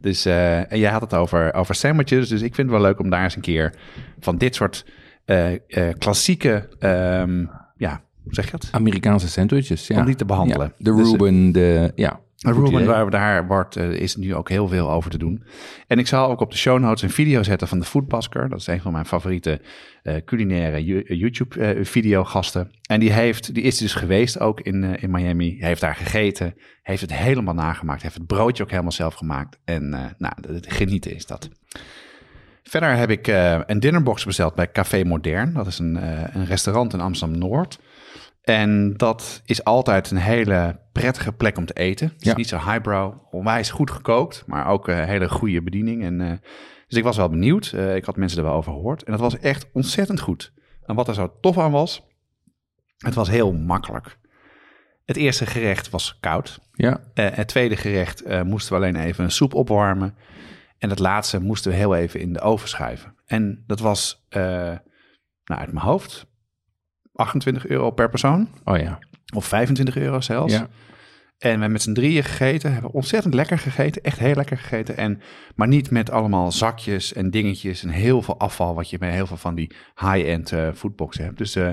Dus, 0.00 0.24
en 0.24 0.78
jij 0.78 0.90
had 0.90 1.00
het 1.00 1.14
over, 1.14 1.54
over 1.54 1.74
sandwiches, 1.74 2.28
dus 2.28 2.42
ik 2.42 2.54
vind 2.54 2.70
het 2.70 2.80
wel 2.80 2.86
leuk 2.86 3.00
om 3.00 3.10
daar 3.10 3.22
eens 3.22 3.36
een 3.36 3.42
keer 3.42 3.74
van 4.20 4.36
dit 4.38 4.54
soort 4.54 4.84
eh, 5.28 5.52
eh, 5.52 5.94
klassieke, 5.98 6.68
ehm, 6.78 7.46
ja, 7.76 8.02
zeg 8.30 8.44
je 8.44 8.50
dat? 8.50 8.68
Amerikaanse 8.70 9.28
sandwiches, 9.28 9.86
ja. 9.86 9.98
Om 9.98 10.04
die 10.04 10.14
te 10.14 10.24
behandelen. 10.24 10.66
Ja, 10.66 10.84
de 10.84 10.94
Dus, 10.94 11.08
Reuben, 11.08 11.52
de... 11.52 11.92
Ja, 11.94 12.20
Ruben, 12.40 12.86
waar 12.86 13.04
we 13.04 13.10
daar 13.10 13.46
wordt, 13.46 13.76
eh, 13.76 13.90
is 13.90 14.16
nu 14.16 14.34
ook 14.34 14.48
heel 14.48 14.68
veel 14.68 14.90
over 14.90 15.10
te 15.10 15.18
doen. 15.18 15.44
En 15.86 15.98
ik 15.98 16.06
zal 16.06 16.30
ook 16.30 16.40
op 16.40 16.50
de 16.50 16.56
show 16.56 16.78
notes 16.78 17.02
een 17.02 17.10
video 17.10 17.42
zetten 17.42 17.68
van 17.68 17.78
de 17.78 17.84
Foodbasker. 17.84 18.48
Dat 18.48 18.60
is 18.60 18.66
een 18.66 18.80
van 18.80 18.92
mijn 18.92 19.06
favoriete 19.06 19.60
eh, 20.02 20.14
culinaire 20.24 20.84
YouTube-videogasten. 21.16 22.70
en 22.86 23.00
die, 23.00 23.12
heeft, 23.12 23.54
die 23.54 23.62
is 23.62 23.78
dus 23.78 23.94
geweest 23.94 24.40
ook 24.40 24.60
in, 24.60 24.84
eh, 24.84 25.02
in 25.02 25.10
Miami. 25.10 25.56
Hij 25.58 25.68
heeft 25.68 25.80
daar 25.80 25.94
gegeten, 25.94 26.54
heeft 26.82 27.00
het 27.00 27.14
helemaal 27.14 27.54
nagemaakt. 27.54 28.02
Heeft 28.02 28.14
het 28.14 28.26
broodje 28.26 28.62
ook 28.62 28.70
helemaal 28.70 28.92
zelf 28.92 29.14
gemaakt. 29.14 29.58
En 29.64 29.94
eh, 29.94 30.04
nou, 30.18 30.34
het 30.46 30.72
genieten 30.72 31.14
is 31.14 31.26
dat. 31.26 31.48
Verder 32.68 32.96
heb 32.96 33.10
ik 33.10 33.28
eh, 33.28 33.60
een 33.66 33.80
dinnerbox 33.80 34.24
besteld 34.24 34.54
bij 34.54 34.70
Café 34.70 35.04
Modern. 35.04 35.52
Dat 35.52 35.66
is 35.66 35.78
een, 35.78 35.96
eh, 35.96 36.34
een 36.34 36.44
restaurant 36.44 36.92
in 36.92 37.00
Amsterdam-Noord. 37.00 37.78
En 38.48 38.94
dat 38.96 39.42
is 39.44 39.64
altijd 39.64 40.10
een 40.10 40.16
hele 40.16 40.80
prettige 40.92 41.32
plek 41.32 41.58
om 41.58 41.66
te 41.66 41.72
eten. 41.74 42.08
Het 42.08 42.20
is 42.20 42.26
Ja. 42.26 42.36
niet 42.36 42.48
zo 42.48 42.56
highbrow, 42.56 43.14
onwijs 43.30 43.70
goed 43.70 43.90
gekookt, 43.90 44.42
maar 44.46 44.66
ook 44.66 44.88
een 44.88 45.04
hele 45.04 45.28
goede 45.28 45.62
bediening. 45.62 46.02
En, 46.04 46.20
eh, 46.20 46.30
dus 46.88 46.98
ik 46.98 47.04
was 47.04 47.16
wel 47.16 47.28
benieuwd. 47.28 47.72
Eh, 47.74 47.96
ik 47.96 48.04
had 48.04 48.16
mensen 48.16 48.38
er 48.38 48.44
wel 48.44 48.54
over 48.54 48.72
gehoord. 48.72 49.02
En 49.02 49.12
dat 49.12 49.20
was 49.20 49.38
echt 49.38 49.66
ontzettend 49.72 50.20
goed. 50.20 50.52
En 50.86 50.94
wat 50.94 51.08
er 51.08 51.14
zo 51.14 51.32
tof 51.40 51.58
aan 51.58 51.70
was, 51.70 52.06
het 52.98 53.14
was 53.14 53.28
heel 53.28 53.52
makkelijk. 53.52 54.18
Het 55.04 55.16
eerste 55.16 55.46
gerecht 55.46 55.90
was 55.90 56.16
koud. 56.20 56.58
ja. 56.72 57.00
Eh, 57.14 57.26
het 57.30 57.48
tweede 57.48 57.76
gerecht 57.76 58.22
eh, 58.22 58.42
moesten 58.42 58.72
we 58.72 58.78
alleen 58.78 58.96
even 58.96 59.24
een 59.24 59.30
soep 59.30 59.54
opwarmen. 59.54 60.16
En 60.78 60.90
het 60.90 60.98
laatste 60.98 61.40
moesten 61.40 61.70
we 61.70 61.76
heel 61.76 61.94
even 61.94 62.20
in 62.20 62.32
de 62.32 62.40
oven 62.40 62.68
schuiven. 62.68 63.14
En 63.26 63.64
dat 63.66 63.80
was, 63.80 64.26
eh, 64.28 64.42
nou 65.44 65.60
uit 65.60 65.72
mijn 65.72 65.84
hoofd, 65.86 66.26
28 67.18 67.66
euro 67.66 67.90
per 67.90 68.08
persoon. 68.08 68.48
Oh 68.64 68.78
ja. 68.78 68.98
Of 69.34 69.44
25 69.44 69.96
euro 69.96 70.20
zelfs. 70.20 70.52
Ja. 70.52 70.58
En 70.58 70.66
we 71.38 71.48
hebben 71.48 71.72
met 71.72 71.82
z'n 71.82 71.92
drieën 71.92 72.24
gegeten. 72.24 72.72
Hebben 72.72 72.90
ontzettend 72.90 73.34
lekker 73.34 73.58
gegeten. 73.58 74.02
Echt 74.02 74.18
heel 74.18 74.34
lekker 74.34 74.58
gegeten. 74.58 74.96
En, 74.96 75.20
maar 75.54 75.68
niet 75.68 75.90
met 75.90 76.10
allemaal 76.10 76.52
zakjes 76.52 77.12
en 77.12 77.30
dingetjes. 77.30 77.82
En 77.82 77.88
heel 77.88 78.22
veel 78.22 78.38
afval. 78.38 78.74
Wat 78.74 78.90
je 78.90 78.98
bij 78.98 79.12
heel 79.12 79.26
veel 79.26 79.36
van 79.36 79.54
die 79.54 79.70
high-end 79.94 80.52
eh 80.52 80.68
foodboxen 80.74 81.24
hebt. 81.24 81.38
Dus 81.38 81.56
eh, 81.56 81.68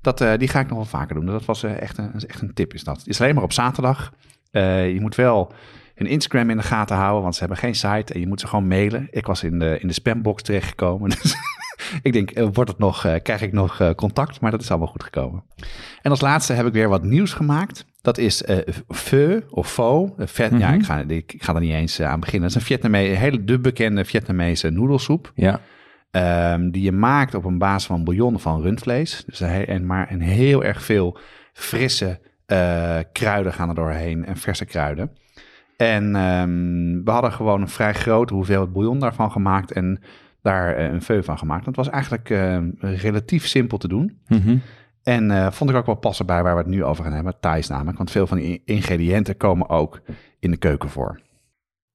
dat, 0.00 0.20
eh, 0.20 0.38
die 0.38 0.48
ga 0.48 0.60
ik 0.60 0.68
nog 0.68 0.76
wel 0.76 0.86
vaker 0.86 1.14
doen. 1.14 1.26
Dat 1.26 1.44
was 1.44 1.62
echt, 1.62 1.98
een, 1.98 2.12
echt 2.26 2.40
een 2.42 2.54
tip 2.54 2.74
is 2.74 2.84
dat. 2.84 2.98
Het 2.98 3.06
is 3.06 3.20
alleen 3.20 3.34
maar 3.34 3.44
op 3.44 3.52
zaterdag. 3.52 4.12
Je 4.52 4.98
moet 5.00 5.14
wel 5.14 5.52
hun 5.94 6.06
Instagram 6.06 6.50
in 6.50 6.56
de 6.56 6.62
gaten 6.62 6.96
houden. 6.96 7.22
Want 7.22 7.34
ze 7.34 7.40
hebben 7.40 7.58
geen 7.58 7.74
site. 7.74 8.14
En 8.14 8.20
je 8.20 8.26
moet 8.26 8.40
ze 8.40 8.46
gewoon 8.46 8.68
mailen. 8.68 9.08
Ik 9.10 9.26
was 9.26 9.42
in 9.42 9.58
de, 9.58 9.78
in 9.80 9.86
de 9.86 9.92
spambox 9.92 10.42
terechtgekomen. 10.42 11.10
Dus 11.22 11.34
ik 12.02 12.12
denk, 12.12 12.30
eh, 12.30 12.46
wordt 12.52 12.70
het 12.70 12.78
nog, 12.78 13.04
eh, 13.04 13.14
krijg 13.22 13.42
ik 13.42 13.52
nog 13.52 13.80
eh, 13.80 13.90
contact? 13.90 14.40
Maar 14.40 14.50
dat 14.50 14.60
is 14.60 14.70
allemaal 14.70 14.88
goed 14.88 15.02
gekomen. 15.02 15.42
En 16.02 16.10
als 16.10 16.20
laatste 16.20 16.52
heb 16.52 16.66
ik 16.66 16.72
weer 16.72 16.88
wat 16.88 17.02
nieuws 17.02 17.32
gemaakt. 17.32 17.86
Dat 18.02 18.18
is 18.18 18.42
eh 18.42 18.58
pho 18.88 19.40
of 19.50 19.72
pho. 19.72 20.14
Ja, 20.58 20.72
ik 20.72 20.84
ga, 20.84 21.04
ik, 21.06 21.34
ga 21.38 21.54
er 21.54 21.60
niet 21.60 21.72
eens 21.72 22.00
aan 22.00 22.20
beginnen. 22.20 22.48
Dat 22.48 22.56
is 22.56 22.62
een 22.62 22.74
Vietnamese, 22.74 23.18
hele 23.18 23.44
de 23.44 23.58
bekende 23.58 24.04
Vietnamese 24.04 24.70
noedelsoep. 24.70 25.32
Ja. 25.34 25.60
ehm, 26.10 26.70
die 26.70 26.82
je 26.82 26.92
maakt 26.92 27.34
op 27.34 27.44
een 27.44 27.58
basis 27.58 27.86
van 27.86 28.04
bouillon 28.04 28.40
van 28.40 28.62
rundvlees. 28.62 29.24
Dus 29.26 29.40
een, 29.40 29.66
en 29.66 29.86
maar 29.86 30.12
een 30.12 30.20
heel 30.20 30.64
erg 30.64 30.82
veel 30.82 31.18
frisse 31.52 32.20
kruiden 33.12 33.52
gaan 33.52 33.68
er 33.68 33.74
doorheen 33.74 34.24
en 34.24 34.36
verse 34.36 34.64
kruiden. 34.64 35.10
En 35.76 36.16
ehm, 36.16 37.04
we 37.04 37.10
hadden 37.10 37.32
gewoon 37.32 37.60
een 37.60 37.68
vrij 37.68 37.94
grote 37.94 38.34
hoeveelheid 38.34 38.72
bouillon 38.72 38.98
daarvan 38.98 39.30
gemaakt 39.30 39.72
en 39.72 40.00
daar 40.42 40.74
eh, 40.74 40.92
een 40.92 41.02
veu 41.02 41.22
van 41.22 41.38
gemaakt. 41.38 41.64
Dat 41.64 41.76
was 41.76 41.88
eigenlijk 41.88 42.30
eh, 42.30 42.58
relatief 42.80 43.46
simpel 43.46 43.78
te 43.78 43.88
doen. 43.88 44.18
Mhm. 44.28 44.56
En 45.02 45.30
eh, 45.30 45.50
vond 45.50 45.70
ik 45.70 45.76
ook 45.76 45.86
wel 45.86 45.94
passen 45.94 46.26
bij 46.26 46.42
waar 46.42 46.54
we 46.54 46.60
het 46.60 46.70
nu 46.70 46.84
over 46.84 47.04
gaan 47.04 47.12
hebben, 47.12 47.40
Thais 47.40 47.68
namelijk. 47.68 47.96
Want 47.96 48.10
veel 48.10 48.26
van 48.26 48.36
die 48.36 48.62
ingrediënten 48.64 49.36
komen 49.36 49.68
ook 49.68 50.00
in 50.38 50.50
de 50.50 50.56
keuken 50.56 50.88
voor. 50.88 51.20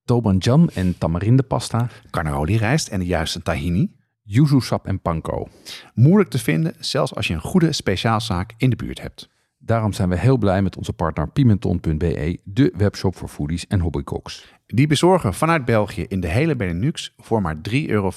Tobanjam 0.04 0.70
en 0.74 0.98
tamarindepasta, 0.98 1.88
Carnaroli 2.12 2.58
rijst 2.58 2.88
en 2.88 3.00
de 3.00 3.06
juiste 3.06 3.42
tahini. 3.42 3.96
yuzu 4.24 4.60
sap 4.60 4.88
en 4.88 5.00
panko. 5.00 5.48
Moeilijk 5.94 6.30
te 6.30 6.40
vinden, 6.40 6.74
zelfs 6.80 7.16
als 7.16 7.28
je 7.28 7.34
een 7.34 7.42
goede 7.42 7.72
speciaalzaak 7.72 8.54
in 8.58 8.70
de 8.70 8.76
buurt 8.76 9.02
hebt. 9.02 9.30
Daarom 9.58 9.94
zijn 9.94 10.10
we 10.10 10.18
heel 10.18 10.38
blij 10.38 10.62
met 10.62 10.78
onze 10.78 10.94
partner 10.94 11.28
Pimenton.be, 11.28 12.40
de 12.44 12.74
webshop 12.78 13.16
voor 13.16 13.28
foodies 13.28 13.68
en 13.68 13.80
hobbycooks. 13.80 14.55
Die 14.66 14.88
bezorgen 14.88 15.34
vanuit 15.34 15.66
België 15.66 16.06
in 16.08 16.20
de 16.20 16.28
hele 16.28 16.56
Benelux 16.56 17.14
voor 17.18 17.42
maar 17.42 17.56
3,95 17.56 17.62
euro. 17.88 18.12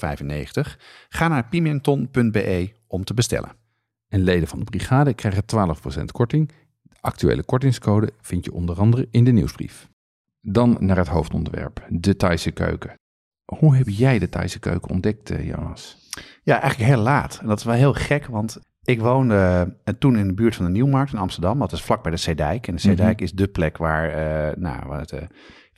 Ga 1.09 1.27
naar 1.27 1.47
pimenton.be 1.47 2.71
om 2.87 3.03
te 3.03 3.13
bestellen. 3.13 3.51
En 4.07 4.19
leden 4.19 4.47
van 4.47 4.59
de 4.59 4.65
brigade 4.65 5.13
krijgen 5.13 5.43
12% 6.01 6.03
korting. 6.11 6.51
De 6.81 6.95
actuele 7.01 7.43
kortingscode 7.43 8.11
vind 8.21 8.45
je 8.45 8.53
onder 8.53 8.79
andere 8.79 9.07
in 9.11 9.23
de 9.23 9.31
nieuwsbrief. 9.31 9.89
Dan 10.41 10.77
naar 10.79 10.97
het 10.97 11.07
hoofdonderwerp, 11.07 11.85
de 11.89 12.15
Thaise 12.15 12.51
keuken. 12.51 12.93
Hoe 13.45 13.75
heb 13.75 13.87
jij 13.89 14.19
de 14.19 14.29
Thaise 14.29 14.59
keuken 14.59 14.89
ontdekt, 14.89 15.29
eh, 15.29 15.47
Jonas? 15.47 15.97
Ja, 16.43 16.61
eigenlijk 16.61 16.91
heel 16.91 17.01
laat. 17.01 17.37
En 17.41 17.47
dat 17.47 17.59
is 17.59 17.63
wel 17.63 17.73
heel 17.73 17.93
gek, 17.93 18.25
want 18.25 18.59
ik 18.83 18.99
woonde 18.99 19.73
eh, 19.83 19.93
toen 19.99 20.17
in 20.17 20.27
de 20.27 20.33
buurt 20.33 20.55
van 20.55 20.65
de 20.65 20.71
Nieuwmarkt 20.71 21.13
in 21.13 21.19
Amsterdam. 21.19 21.59
Dat 21.59 21.71
is 21.71 21.81
vlak 21.81 22.03
bij 22.03 22.11
de 22.11 22.17
Zeedijk. 22.17 22.67
En 22.67 22.75
de 22.75 22.81
Zeedijk 22.81 23.21
is 23.21 23.31
de 23.31 23.47
plek 23.47 23.77
waar, 23.77 24.09
eh, 24.09 24.57
nou, 24.57 24.87
waar 24.87 24.99
het, 24.99 25.13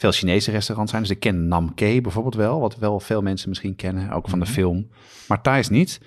veel 0.02 0.12
Chinese 0.12 0.52
restaurants 0.52 0.92
zijn. 0.92 1.04
Dus 1.04 1.12
ik 1.12 1.20
ken 1.20 1.48
Nam 1.48 1.74
Ke 1.74 2.00
bijvoorbeeld 2.02 2.36
wel, 2.36 2.60
wat 2.60 2.78
wel 2.78 3.00
veel 3.00 3.22
mensen 3.22 3.50
misschien 3.50 3.76
kennen, 3.76 4.12
ook 4.12 4.30
van 4.30 4.40
de 4.40 4.46
film. 4.46 4.90
Maar 5.28 5.42
Thais 5.42 5.70
niet. 5.70 6.00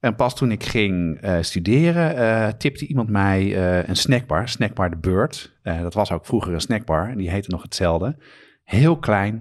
En 0.00 0.14
pas 0.14 0.36
toen 0.36 0.50
ik 0.50 0.64
ging 0.64 1.20
eh, 1.20 1.36
studeren, 1.40 2.16
eh, 2.16 2.48
tipte 2.48 2.86
iemand 2.86 3.08
mij 3.08 3.56
eh, 3.56 3.88
een 3.88 3.96
snackbar, 3.96 4.48
Snackbar 4.48 4.90
de 4.90 4.96
Bird. 4.96 5.56
Eh, 5.62 5.80
dat 5.80 5.94
was 5.94 6.12
ook 6.12 6.26
vroeger 6.26 6.52
een 6.52 6.60
snackbar 6.60 7.08
en 7.08 7.18
die 7.18 7.30
heette 7.30 7.50
nog 7.50 7.62
hetzelfde. 7.62 8.16
Heel 8.64 8.98
klein, 8.98 9.40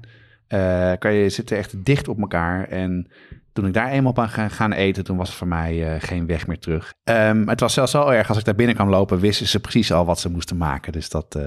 kan 0.99 1.13
je 1.13 1.29
zitten 1.29 1.57
echt 1.57 1.85
dicht 1.85 2.07
op 2.07 2.19
elkaar. 2.19 2.67
En 2.67 3.07
toen 3.53 3.65
ik 3.65 3.73
daar 3.73 3.89
eenmaal 3.89 4.13
ben 4.13 4.29
gaan, 4.29 4.49
gaan 4.49 4.71
eten, 4.71 5.03
toen 5.03 5.17
was 5.17 5.27
het 5.27 5.37
voor 5.37 5.47
mij 5.47 5.99
geen 5.99 6.27
weg 6.27 6.47
meer 6.47 6.59
terug. 6.59 6.93
Ehm, 7.03 7.47
het 7.47 7.59
was 7.59 7.73
zelfs 7.73 7.91
zo 7.91 8.07
erg, 8.07 8.29
als 8.29 8.37
ik 8.37 8.45
daar 8.45 8.55
binnen 8.55 8.75
kwam 8.75 8.89
lopen, 8.89 9.19
wisten 9.19 9.47
ze 9.47 9.59
precies 9.59 9.91
al 9.91 10.05
wat 10.05 10.19
ze 10.19 10.29
moesten 10.29 10.57
maken. 10.57 10.91
Dus 10.91 11.09
dat, 11.09 11.39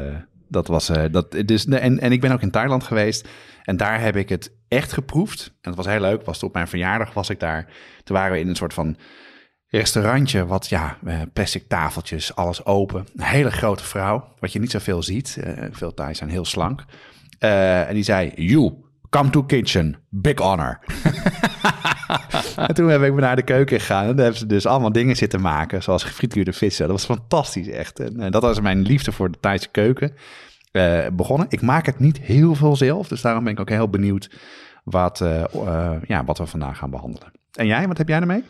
dat 0.50 0.66
was... 0.66 0.88
eh, 0.88 1.04
dat, 1.10 1.36
dus, 1.44 1.66
en, 1.66 2.00
en 2.00 2.12
ik 2.12 2.20
ben 2.20 2.32
ook 2.32 2.42
in 2.42 2.50
Thailand 2.50 2.84
geweest 2.84 3.28
en 3.62 3.76
daar 3.76 4.00
heb 4.00 4.16
ik 4.16 4.28
het 4.28 4.52
echt 4.68 4.92
geproefd. 4.92 5.46
En 5.46 5.70
het 5.70 5.76
was 5.76 5.86
heel 5.86 6.00
leuk, 6.00 6.24
was 6.24 6.42
op 6.42 6.54
mijn 6.54 6.68
verjaardag 6.68 7.12
was 7.12 7.30
ik 7.30 7.40
daar. 7.40 7.66
Toen 8.04 8.16
waren 8.16 8.32
we 8.32 8.40
in 8.40 8.48
een 8.48 8.56
soort 8.56 8.74
van 8.74 8.96
restaurantje, 9.66 10.46
wat 10.46 10.68
ja, 10.68 10.96
eh, 11.04 11.20
plastic 11.32 11.68
tafeltjes, 11.68 12.34
alles 12.34 12.64
open. 12.64 13.06
Een 13.16 13.24
hele 13.24 13.50
grote 13.50 13.84
vrouw, 13.84 14.34
wat 14.38 14.52
je 14.52 14.58
niet 14.58 14.70
zoveel 14.70 15.02
ziet. 15.02 15.36
Eh, 15.40 15.64
veel 15.70 15.94
Thais 15.94 16.18
zijn 16.18 16.30
heel 16.30 16.44
slank. 16.44 16.84
En 17.38 17.94
die 17.94 18.02
zei, 18.02 18.32
you, 18.34 18.74
come 19.10 19.30
to 19.30 19.42
kitchen, 19.42 19.96
big 20.08 20.38
honor. 20.38 20.78
en 22.66 22.74
toen 22.74 22.88
heb 22.88 23.02
ik 23.02 23.12
me 23.12 23.20
naar 23.20 23.36
de 23.36 23.42
keuken 23.42 23.80
gegaan. 23.80 24.02
En 24.06 24.08
daar 24.08 24.24
hebben 24.24 24.38
ze 24.38 24.46
dus 24.46 24.66
allemaal 24.66 24.92
dingen 24.92 25.16
zitten 25.16 25.40
maken, 25.40 25.82
zoals 25.82 26.02
gefrituurde 26.02 26.52
vissen. 26.52 26.88
Dat 26.88 26.96
was 26.96 27.18
fantastisch, 27.18 27.68
echt. 27.68 28.00
En 28.00 28.20
eh, 28.20 28.30
dat 28.30 28.42
was 28.42 28.60
mijn 28.60 28.82
liefde 28.82 29.12
voor 29.12 29.30
de 29.30 29.38
Thaise 29.40 29.68
keuken 29.70 30.12
eh, 30.72 31.06
begonnen. 31.12 31.46
Ik 31.50 31.62
maak 31.62 31.86
het 31.86 31.98
niet 31.98 32.20
heel 32.20 32.54
veel 32.54 32.76
zelf, 32.76 33.08
dus 33.08 33.20
daarom 33.20 33.44
ben 33.44 33.52
ik 33.52 33.60
ook 33.60 33.68
heel 33.68 33.88
benieuwd 33.88 34.30
wat, 34.84 35.20
eh, 35.20 35.96
ja, 36.06 36.24
wat 36.24 36.38
we 36.38 36.46
vandaag 36.46 36.78
gaan 36.78 36.90
behandelen. 36.90 37.32
En 37.50 37.66
jij, 37.66 37.86
wat 37.86 37.98
heb 37.98 38.08
jij 38.08 38.20
ermee? 38.20 38.44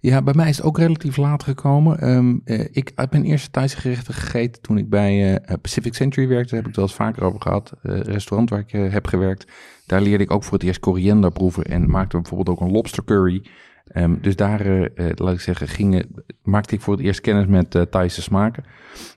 Ja, 0.00 0.22
bij 0.22 0.34
mij 0.34 0.48
is 0.48 0.56
het 0.56 0.66
ook 0.66 0.78
relatief 0.78 1.16
laat 1.16 1.42
gekomen. 1.42 2.00
Ehm, 2.00 2.36
eh, 2.44 2.66
ik 2.70 2.92
heb 2.94 3.10
mijn 3.10 3.24
eerste 3.24 3.50
Thaise 3.50 3.76
gerechten 3.76 4.14
gegeten 4.14 4.62
toen 4.62 4.78
ik 4.78 4.88
bij 4.88 5.40
Pacific 5.62 5.94
Century 5.94 6.28
werkte. 6.28 6.54
Daar 6.54 6.62
heb 6.62 6.70
ik 6.70 6.76
het 6.76 6.76
wel 6.76 6.84
eens 6.84 6.94
vaker 6.94 7.24
over 7.24 7.40
gehad. 7.40 7.72
Eh, 7.82 8.00
restaurant 8.00 8.50
waar 8.50 8.64
ik 8.68 8.92
heb 8.92 9.06
gewerkt. 9.06 9.52
Daar 9.88 10.00
leerde 10.00 10.24
ik 10.24 10.30
ook 10.30 10.44
voor 10.44 10.52
het 10.52 10.62
eerst 10.62 10.80
koriander 10.80 11.30
proeven. 11.30 11.64
En 11.64 11.90
maakte 11.90 12.16
bijvoorbeeld 12.16 12.58
ook 12.58 12.66
een 12.66 12.72
lobster 12.72 13.04
curry. 13.04 13.42
Ehm, 13.86 14.14
dus 14.20 14.36
daar, 14.36 14.60
eh, 14.60 14.84
eh, 15.10 15.12
laat 15.14 15.34
ik 15.34 15.40
zeggen, 15.40 15.68
ging, 15.68 16.06
maakte 16.42 16.74
ik 16.74 16.80
voor 16.80 16.94
het 16.94 17.04
eerst 17.04 17.20
kennis 17.20 17.46
met 17.46 17.74
eh 17.74 17.82
Thaise 17.82 18.22
smaken. 18.22 18.64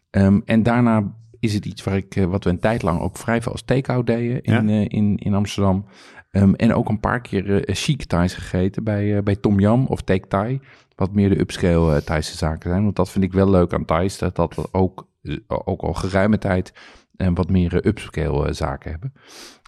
Ehm, 0.09 0.39
en 0.45 0.63
daarna 0.63 1.13
is 1.39 1.53
het 1.53 1.65
iets 1.65 1.83
waar 1.83 1.95
ik, 1.95 2.25
wat 2.29 2.43
we 2.43 2.49
een 2.49 2.59
tijd 2.59 2.81
lang 2.81 2.99
ook 2.99 3.17
vrij 3.17 3.41
veel 3.41 3.51
als 3.51 3.61
take-out 3.65 4.05
deden 4.07 4.41
in, 4.41 4.67
Ja. 4.67 4.85
in, 4.87 5.17
in 5.17 5.33
Amsterdam. 5.33 5.85
Ehm, 6.31 6.53
en 6.53 6.73
ook 6.73 6.89
een 6.89 6.99
paar 6.99 7.21
keer 7.21 7.63
chic 7.65 8.03
Thais 8.03 8.33
gegeten 8.33 8.83
bij, 8.83 9.23
bij 9.23 9.35
Tom 9.35 9.59
Yam 9.59 9.85
of 9.85 10.01
Take 10.01 10.27
Thai. 10.27 10.59
Wat 10.95 11.13
meer 11.13 11.29
de 11.29 11.39
upscale 11.39 12.03
Thaise 12.03 12.37
zaken 12.37 12.69
zijn. 12.69 12.83
Want 12.83 12.95
dat 12.95 13.09
vind 13.09 13.23
ik 13.23 13.33
wel 13.33 13.49
leuk 13.49 13.73
aan 13.73 13.85
Thais. 13.85 14.17
Dat, 14.17 14.35
dat 14.35 14.55
we 14.55 14.67
ook, 14.71 15.07
ook 15.47 15.81
al 15.81 15.93
geruime 15.93 16.37
tijd 16.37 16.73
en 17.15 17.33
wat 17.33 17.49
meer 17.49 17.87
upscale 17.87 18.53
zaken 18.53 18.91
hebben. 18.91 19.13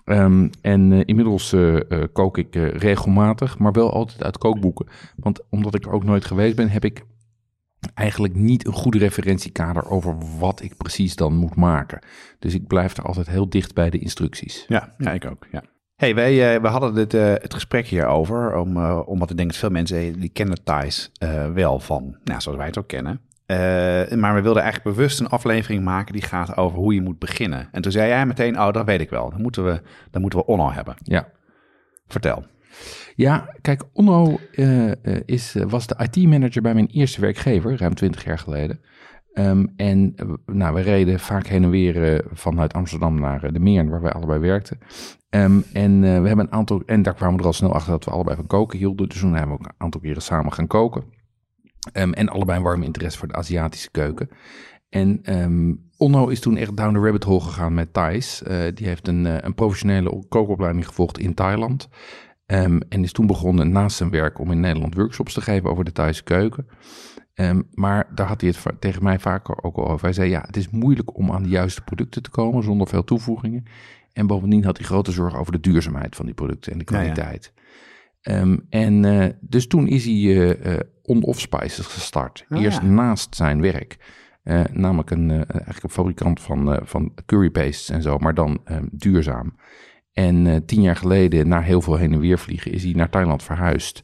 Ehm, 0.06 0.48
en 0.62 0.92
eh, 0.92 1.02
inmiddels 1.06 1.54
eh, 1.54 1.92
eh, 1.92 2.04
kook 2.14 2.38
ik 2.38 2.56
regelmatig, 2.56 3.58
maar 3.58 3.72
wel 3.72 3.94
altijd 3.94 4.24
uit 4.24 4.38
kookboeken. 4.38 4.88
Want 5.16 5.40
omdat 5.50 5.76
ik 5.76 5.86
er 5.86 5.92
ook 5.92 6.04
nooit 6.04 6.26
geweest 6.26 6.56
ben, 6.56 6.70
heb 6.70 6.86
ik 6.86 7.06
eigenlijk 7.94 8.36
niet 8.36 8.68
een 8.68 8.74
goed 8.74 8.96
referentiekader 8.96 9.90
over 9.90 10.16
wat 10.40 10.62
ik 10.62 10.78
precies 10.78 11.16
dan 11.16 11.36
moet 11.36 11.56
maken. 11.56 12.00
Dus 12.40 12.54
ik 12.54 12.68
blijf 12.68 12.98
er 12.98 13.04
altijd 13.04 13.28
heel 13.28 13.50
dicht 13.50 13.74
bij 13.74 13.90
de 13.90 14.00
instructies. 14.00 14.66
Ja, 14.68 14.94
ja 14.98 15.12
ik 15.12 15.26
ook. 15.26 15.48
Ja. 15.52 15.64
Hey, 15.96 16.16
wij, 16.16 16.62
we 16.62 16.68
hadden 16.68 16.94
dit, 16.94 17.12
het 17.12 17.54
gesprek 17.54 17.88
hierover, 17.88 18.56
om, 18.56 18.86
omdat 18.86 19.30
ik 19.30 19.38
denk 19.38 19.50
dat 19.50 19.58
veel 19.58 19.70
mensen 19.70 20.20
die 20.20 20.30
kennen 20.30 20.64
Thais 20.64 21.12
wel 21.54 21.80
van, 21.80 22.18
nou, 22.24 22.42
zoals 22.42 22.58
wij 22.58 22.68
het 22.68 22.78
ook 22.78 22.88
kennen. 22.88 23.22
Maar 24.16 24.34
we 24.36 24.42
wilden 24.42 24.64
eigenlijk 24.64 24.96
bewust 24.96 25.20
een 25.20 25.28
aflevering 25.28 25.84
maken 25.84 26.14
die 26.14 26.22
gaat 26.22 26.58
over 26.58 26.78
hoe 26.78 26.94
je 26.94 27.02
moet 27.02 27.20
beginnen. 27.20 27.68
En 27.72 27.82
toen 27.82 27.92
zei 27.92 28.08
jij 28.08 28.26
meteen, 28.26 28.60
oh, 28.60 28.72
dat 28.72 28.86
weet 28.86 29.02
ik 29.02 29.10
wel. 29.10 29.30
Dan 29.30 29.42
moeten 29.42 29.66
we, 29.66 29.82
dan 30.12 30.22
moeten 30.22 30.40
we 30.40 30.46
Onno 30.46 30.72
hebben. 30.72 30.96
Ja. 31.04 31.28
Vertel. 32.08 32.46
Ja, 33.16 33.50
kijk, 33.62 33.84
Onno 33.94 34.40
is, 35.26 35.56
was 35.68 35.88
de 35.88 36.10
IT-manager 36.12 36.62
bij 36.62 36.74
mijn 36.74 36.88
eerste 36.88 37.22
werkgever, 37.22 37.78
ruim 37.78 37.96
20 37.96 38.24
jaar 38.24 38.40
geleden. 38.40 38.80
Um, 39.34 39.74
en 39.76 40.16
nou, 40.46 40.74
we 40.74 40.82
reden 40.82 41.20
vaak 41.20 41.48
heen 41.48 41.64
en 41.64 41.70
weer 41.70 42.26
vanuit 42.32 42.74
Amsterdam 42.74 43.20
naar 43.20 43.54
de 43.54 43.60
Meern, 43.60 43.90
waar 43.90 44.02
wij 44.02 44.12
allebei 44.12 44.40
werkten. 44.40 44.78
Um, 45.30 45.64
en 45.74 45.92
uh, 45.92 46.22
we 46.22 46.28
hebben 46.28 46.46
een 46.46 46.52
aantal, 46.52 46.82
en 46.86 47.02
daar 47.02 47.14
kwamen 47.14 47.36
we 47.36 47.42
er 47.42 47.48
al 47.48 47.54
snel 47.54 47.74
achter 47.74 47.92
dat 47.92 48.06
we 48.06 48.12
allebei 48.12 48.36
van 48.36 48.48
koken 48.48 48.78
hielden. 48.78 49.10
Dus 49.10 49.20
toen 49.20 49.34
hebben 49.34 49.56
we 49.56 49.62
ook 49.62 49.68
een 49.68 49.76
aantal 49.78 50.02
keren 50.02 50.22
samen 50.22 50.54
gaan 50.54 50.68
koken. 50.68 51.04
Um, 51.94 52.14
en 52.14 52.30
allebei 52.30 52.58
een 52.58 52.64
warme 52.64 52.86
interesse 52.86 53.18
voor 53.18 53.28
de 53.28 53.34
Aziatische 53.34 53.92
keuken. 53.92 54.30
En 54.90 55.40
um, 55.42 55.90
Onno 55.98 56.28
is 56.28 56.40
toen 56.40 56.58
echt 56.58 56.78
down 56.78 56.94
the 56.94 57.00
rabbit 57.00 57.24
hole 57.24 57.42
gegaan 57.42 57.74
met 57.74 57.94
Thais. 57.94 58.42
Uh, 58.48 58.58
die 58.74 58.88
heeft 58.88 59.08
een, 59.08 59.26
uh, 59.26 59.38
een 59.40 59.56
professionele 59.56 60.26
kookopleiding 60.30 60.88
gevolgd 60.88 61.18
in 61.18 61.34
Thailand. 61.34 61.90
Um, 62.46 62.80
en 62.90 63.04
is 63.04 63.12
toen 63.12 63.28
begonnen 63.28 63.72
naast 63.72 63.98
zijn 63.98 64.10
werk 64.10 64.40
om 64.40 64.52
in 64.52 64.60
Nederland 64.60 64.96
workshops 64.96 65.34
te 65.34 65.42
geven 65.42 65.70
over 65.70 65.84
de 65.84 65.92
Thaise 65.92 66.24
keuken. 66.24 66.68
Um, 67.34 67.68
maar 67.72 68.08
daar 68.16 68.28
had 68.28 68.42
hij 68.42 68.50
het 68.50 68.82
tegen 68.82 69.04
mij 69.04 69.20
vaker 69.20 69.64
ook 69.64 69.78
al 69.78 69.88
over. 69.88 70.06
Hij 70.06 70.14
zei, 70.14 70.30
ja, 70.30 70.44
het 70.46 70.58
is 70.58 70.70
moeilijk 70.70 71.18
om 71.18 71.32
aan 71.32 71.44
de 71.44 71.50
juiste 71.50 71.82
producten 71.82 72.22
te 72.24 72.30
komen 72.30 72.64
zonder 72.64 72.88
veel 72.88 73.04
toevoegingen. 73.04 73.66
En 74.14 74.28
bovendien 74.28 74.64
had 74.64 74.78
hij 74.78 74.86
grote 74.86 75.12
zorgen 75.12 75.40
over 75.40 75.52
de 75.52 75.60
duurzaamheid 75.60 76.16
van 76.16 76.26
die 76.26 76.34
producten 76.34 76.72
en 76.72 76.78
de 76.78 76.84
kwaliteit. 76.84 77.52
Ja, 77.56 77.62
ja. 77.62 77.63
Um, 78.30 78.66
en 78.70 79.04
uh, 79.04 79.26
dus 79.40 79.68
toen 79.68 79.88
is 79.88 80.06
hij 80.06 80.14
uh, 80.14 80.66
uh, 80.66 80.80
On-Off 81.02 81.40
Spices 81.40 81.86
gestart. 81.86 82.46
Oh, 82.50 82.62
Eerst 82.62 82.82
ja. 82.82 82.88
naast 82.88 83.36
zijn 83.36 83.62
werk. 83.62 83.98
namelijk 84.72 85.12
een, 85.12 85.30
eigenlijk 85.32 85.84
een 85.84 85.90
fabrikant 85.90 86.42
van, 86.42 86.80
van 86.84 87.14
currypastes 87.26 87.90
en 87.90 88.02
zo, 88.02 88.18
maar 88.18 88.34
dan 88.34 88.62
um, 88.72 88.90
duurzaam. 88.92 89.56
En 90.14 90.66
tien 90.66 90.82
jaar 90.82 90.96
geleden, 90.96 91.48
na 91.48 91.62
heel 91.62 91.82
veel 91.82 91.96
heen 91.96 92.14
en 92.14 92.20
weer 92.20 92.40
vliegen, 92.40 92.72
is 92.72 92.84
hij 92.84 92.94
naar 92.94 93.10
Thailand 93.10 93.44
verhuisd. 93.44 94.04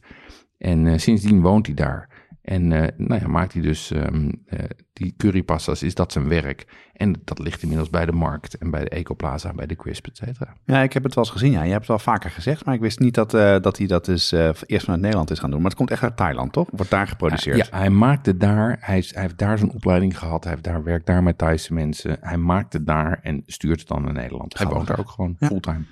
En 0.58 1.00
sindsdien 1.00 1.40
woont 1.40 1.66
hij 1.66 1.74
daar. 1.74 2.09
En 2.42 2.70
uh, 2.70 2.82
nou 2.96 3.20
ja, 3.20 3.28
maakt 3.28 3.52
hij 3.52 3.62
dus 3.62 3.90
um, 3.90 4.42
uh, 4.46 4.58
die 4.92 5.14
currypastas, 5.16 5.82
is 5.82 5.94
dat 5.94 6.12
zijn 6.12 6.28
werk. 6.28 6.66
En 6.92 7.20
dat 7.24 7.38
ligt 7.38 7.62
inmiddels 7.62 7.90
bij 7.90 8.06
de 8.06 8.12
markt 8.12 8.58
en 8.58 8.70
bij 8.70 8.84
de 8.84 8.88
Ecoplaza 8.88 9.48
en 9.48 9.56
bij 9.56 9.66
de 9.66 9.76
Crisp, 9.76 10.06
et 10.06 10.16
cetera. 10.16 10.54
Ja, 10.64 10.82
ik 10.82 10.92
heb 10.92 11.02
het 11.02 11.14
wel 11.14 11.24
eens 11.24 11.32
gezien. 11.32 11.52
Ja. 11.52 11.62
Je 11.62 11.68
hebt 11.68 11.78
het 11.78 11.88
wel 11.88 11.98
vaker 11.98 12.30
gezegd, 12.30 12.64
maar 12.64 12.74
ik 12.74 12.80
wist 12.80 12.98
niet 12.98 13.14
dat, 13.14 13.34
uh, 13.34 13.60
dat 13.60 13.78
hij 13.78 13.86
dat 13.86 14.04
dus 14.04 14.32
eerst 14.32 14.84
vanuit 14.84 15.00
Nederland 15.02 15.30
is 15.30 15.38
gaan 15.38 15.50
doen. 15.50 15.60
Maar 15.60 15.68
het 15.68 15.78
komt 15.78 15.90
echt 15.90 16.02
uit 16.02 16.16
Thailand, 16.16 16.52
toch? 16.52 16.68
Wordt 16.70 16.90
daar 16.90 17.06
geproduceerd? 17.06 17.56
ja, 17.56 17.78
hij 17.78 17.90
maakte 17.90 18.36
daar, 18.36 18.76
hij, 18.80 18.98
is, 18.98 19.14
hij 19.14 19.22
heeft 19.22 19.38
daar 19.38 19.58
zijn 19.58 19.70
opleiding 19.70 20.18
gehad. 20.18 20.44
Hij 20.44 20.52
heeft 20.52 20.64
daar, 20.64 20.82
werkt 20.82 21.06
daar 21.06 21.22
met 21.22 21.38
Thaise 21.38 21.74
mensen. 21.74 22.16
Hij 22.20 22.38
maakt 22.38 22.72
het 22.72 22.86
daar 22.86 23.18
en 23.22 23.42
stuurt 23.46 23.78
het 23.78 23.88
dan 23.88 24.02
naar 24.04 24.12
Nederland. 24.12 24.58
Hij 24.58 24.66
woont 24.66 24.86
daar 24.86 24.98
ook 24.98 25.10
gewoon 25.10 25.36
ja. 25.38 25.46
fulltime. 25.46 25.84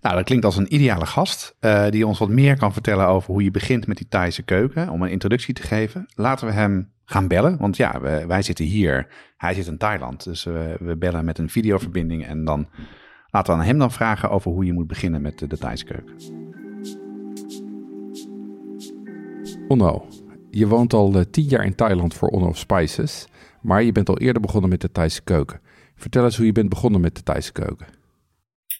Nou, 0.00 0.16
dat 0.16 0.24
klinkt 0.24 0.44
als 0.44 0.56
een 0.56 0.74
ideale 0.74 1.06
gast 1.06 1.56
uh, 1.60 1.88
die 1.88 2.06
ons 2.06 2.18
wat 2.18 2.28
meer 2.28 2.56
kan 2.56 2.72
vertellen 2.72 3.06
over 3.06 3.32
hoe 3.32 3.42
je 3.42 3.50
begint 3.50 3.86
met 3.86 3.96
die 3.96 4.08
Thaise 4.08 4.42
keuken, 4.42 4.88
om 4.88 5.02
een 5.02 5.10
introductie 5.10 5.54
te 5.54 5.62
geven. 5.62 6.06
Laten 6.14 6.46
we 6.46 6.52
hem 6.52 6.90
gaan 7.04 7.28
bellen, 7.28 7.58
want 7.58 7.76
ja, 7.76 8.00
wij 8.26 8.42
zitten 8.42 8.64
hier, 8.64 9.08
hij 9.36 9.54
zit 9.54 9.66
in 9.66 9.78
Thailand, 9.78 10.24
dus 10.24 10.44
we 10.44 10.96
bellen 10.98 11.24
met 11.24 11.38
een 11.38 11.50
videoverbinding 11.50 12.26
en 12.26 12.44
dan 12.44 12.68
laten 13.30 13.54
we 13.54 13.60
aan 13.60 13.66
hem 13.66 13.78
dan 13.78 13.92
vragen 13.92 14.30
over 14.30 14.50
hoe 14.50 14.64
je 14.64 14.72
moet 14.72 14.86
beginnen 14.86 15.22
met 15.22 15.38
de, 15.38 15.58
Thaise 15.58 15.84
keuken. 15.84 16.14
Onno, 19.68 20.06
je 20.50 20.66
woont 20.66 20.92
al 20.92 21.16
uh, 21.16 21.22
tien 21.30 21.44
jaar 21.44 21.64
in 21.64 21.74
Thailand 21.74 22.14
voor 22.14 22.28
Onno 22.28 22.52
Spices, 22.52 23.26
maar 23.60 23.82
je 23.82 23.92
bent 23.92 24.08
al 24.08 24.18
eerder 24.18 24.42
begonnen 24.42 24.70
met 24.70 24.80
de 24.80 24.92
Thaise 24.92 25.22
keuken. 25.22 25.60
Vertel 25.96 26.24
eens 26.24 26.36
hoe 26.36 26.46
je 26.46 26.52
bent 26.52 26.68
begonnen 26.68 27.00
met 27.00 27.16
de 27.16 27.22
Thaise 27.22 27.52
keuken. 27.52 27.86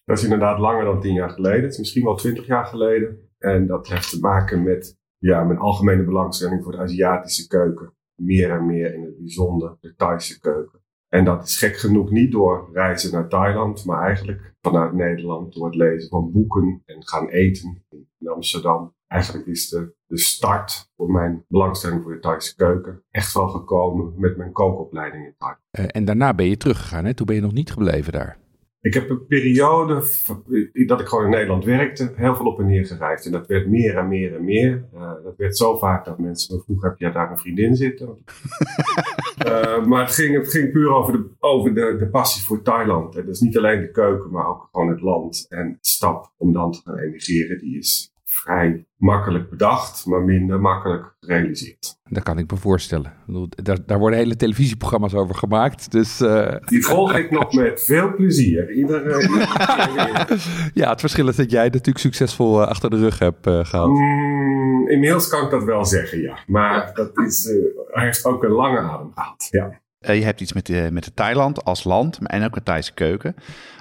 Dat 0.04 0.18
is 0.18 0.24
inderdaad 0.24 0.58
langer 0.58 0.84
dan 0.84 1.00
tien 1.00 1.14
jaar 1.14 1.30
geleden. 1.30 1.62
Het 1.62 1.72
is 1.72 1.78
misschien 1.78 2.04
wel 2.04 2.16
twintig 2.16 2.46
jaar 2.46 2.66
geleden. 2.66 3.30
En 3.38 3.66
dat 3.66 3.88
heeft 3.88 4.10
te 4.10 4.20
maken 4.20 4.62
met 4.62 4.98
ja, 5.18 5.44
mijn 5.44 5.58
algemene 5.58 6.04
belangstelling 6.04 6.62
voor 6.62 6.72
de 6.72 6.78
Aziatische 6.78 7.46
keuken. 7.46 7.94
Meer 8.14 8.50
en 8.50 8.66
meer 8.66 8.94
in 8.94 9.02
het 9.02 9.18
bijzonder 9.18 9.76
de 9.80 9.94
Thaise 9.94 10.40
keuken. 10.40 10.80
En 11.08 11.24
dat 11.24 11.44
is 11.44 11.58
gek 11.58 11.76
genoeg 11.76 12.10
niet 12.10 12.32
door 12.32 12.70
reizen 12.72 13.12
naar 13.12 13.28
Thailand, 13.28 13.84
maar 13.84 14.06
eigenlijk 14.06 14.54
vanuit 14.60 14.92
Nederland 14.92 15.54
door 15.54 15.66
het 15.66 15.74
lezen 15.74 16.08
van 16.08 16.32
boeken 16.32 16.82
en 16.86 17.06
gaan 17.06 17.28
eten 17.28 17.84
in 18.18 18.28
Amsterdam. 18.28 18.94
Eigenlijk 19.06 19.46
is 19.46 19.68
de, 19.68 19.94
de 20.06 20.18
start 20.18 20.90
voor 20.96 21.10
mijn 21.10 21.44
belangstelling 21.48 22.02
voor 22.02 22.12
de 22.12 22.18
Thaise 22.18 22.56
keuken 22.56 23.02
echt 23.10 23.34
wel 23.34 23.48
gekomen 23.48 24.14
met 24.16 24.36
mijn 24.36 24.52
kookopleiding 24.52 25.26
in 25.26 25.34
Thailand. 25.38 25.62
Uh, 25.78 25.84
en 25.88 26.04
daarna 26.04 26.34
ben 26.34 26.48
je 26.48 26.56
teruggegaan, 26.56 27.04
hè? 27.04 27.14
toen 27.14 27.26
ben 27.26 27.34
je 27.34 27.40
nog 27.40 27.52
niet 27.52 27.72
gebleven 27.72 28.12
daar. 28.12 28.41
Ik 28.82 28.94
heb 28.94 29.10
een 29.10 29.26
periode 29.26 30.02
dat 30.86 31.00
ik 31.00 31.06
gewoon 31.06 31.24
in 31.24 31.30
Nederland 31.30 31.64
werkte, 31.64 32.12
heel 32.14 32.36
veel 32.36 32.46
op 32.46 32.58
en 32.58 32.66
neer 32.66 32.86
gereisd. 32.86 33.26
En 33.26 33.32
dat 33.32 33.46
werd 33.46 33.68
meer 33.68 33.96
en 33.96 34.08
meer 34.08 34.34
en 34.34 34.44
meer. 34.44 34.84
Uh, 34.94 35.12
dat 35.24 35.36
werd 35.36 35.56
zo 35.56 35.78
vaak 35.78 36.04
dat 36.04 36.18
mensen 36.18 36.56
me 36.56 36.62
vroegen, 36.62 36.88
heb 36.88 36.98
jij 36.98 37.12
daar 37.12 37.30
een 37.30 37.38
vriendin 37.38 37.76
zitten? 37.76 38.18
uh, 39.46 39.84
maar 39.88 40.04
het 40.04 40.14
ging, 40.14 40.36
het 40.36 40.50
ging 40.50 40.72
puur 40.72 40.92
over, 40.92 41.12
de, 41.12 41.30
over 41.38 41.74
de, 41.74 41.96
de 41.98 42.08
passie 42.08 42.42
voor 42.42 42.62
Thailand. 42.62 43.16
En 43.16 43.26
dus 43.26 43.40
niet 43.40 43.58
alleen 43.58 43.80
de 43.80 43.90
keuken, 43.90 44.30
maar 44.30 44.46
ook 44.46 44.68
gewoon 44.72 44.88
het 44.88 45.00
land. 45.00 45.46
En 45.48 45.72
de 45.72 45.88
stap 45.88 46.32
om 46.36 46.52
dan 46.52 46.72
te 46.72 46.80
gaan 46.84 46.98
emigreren, 46.98 47.58
die 47.58 47.78
is 47.78 48.11
vrij 48.42 48.86
makkelijk 48.96 49.50
bedacht, 49.50 50.06
maar 50.06 50.20
minder 50.20 50.60
makkelijk 50.60 51.14
gerealiseerd. 51.20 51.98
Dat 52.08 52.22
kan 52.22 52.38
ik 52.38 52.50
me 52.50 52.56
voorstellen. 52.56 53.12
Daar, 53.48 53.78
daar 53.86 53.98
worden 53.98 54.18
hele 54.18 54.36
televisieprogramma's 54.36 55.14
over 55.14 55.34
gemaakt. 55.34 55.90
Dus, 55.90 56.20
uh... 56.20 56.54
Die 56.64 56.84
volg 56.84 57.14
ik 57.14 57.30
nog 57.30 57.52
met 57.52 57.84
veel 57.84 58.14
plezier. 58.14 58.72
Iedere, 58.72 59.26
ja, 60.74 60.90
het 60.90 61.00
verschil 61.00 61.28
is 61.28 61.36
dat 61.36 61.50
jij 61.50 61.64
natuurlijk 61.64 61.98
succesvol 61.98 62.60
uh, 62.60 62.66
achter 62.66 62.90
de 62.90 62.96
rug 62.96 63.18
hebt 63.18 63.46
uh, 63.46 63.64
gehad. 63.64 63.88
Mm, 63.88 64.88
inmiddels 64.88 65.28
kan 65.28 65.44
ik 65.44 65.50
dat 65.50 65.64
wel 65.64 65.84
zeggen, 65.84 66.20
ja. 66.20 66.38
Maar 66.46 66.90
dat 66.94 67.18
is, 67.18 67.44
hij 67.90 68.04
heeft 68.04 68.24
ook 68.24 68.44
een 68.44 68.50
lange 68.50 68.78
adem 68.78 69.12
gehad. 69.14 69.48
Ja. 69.50 69.80
je 70.12 70.24
hebt 70.24 70.40
iets 70.40 70.52
met, 70.52 70.66
de, 70.66 70.88
met 70.92 71.04
de 71.04 71.14
Thailand 71.14 71.64
als 71.64 71.84
land 71.84 72.18
en 72.22 72.44
ook 72.44 72.56
een 72.56 72.62
Thaise 72.62 72.94
keuken. 72.94 73.34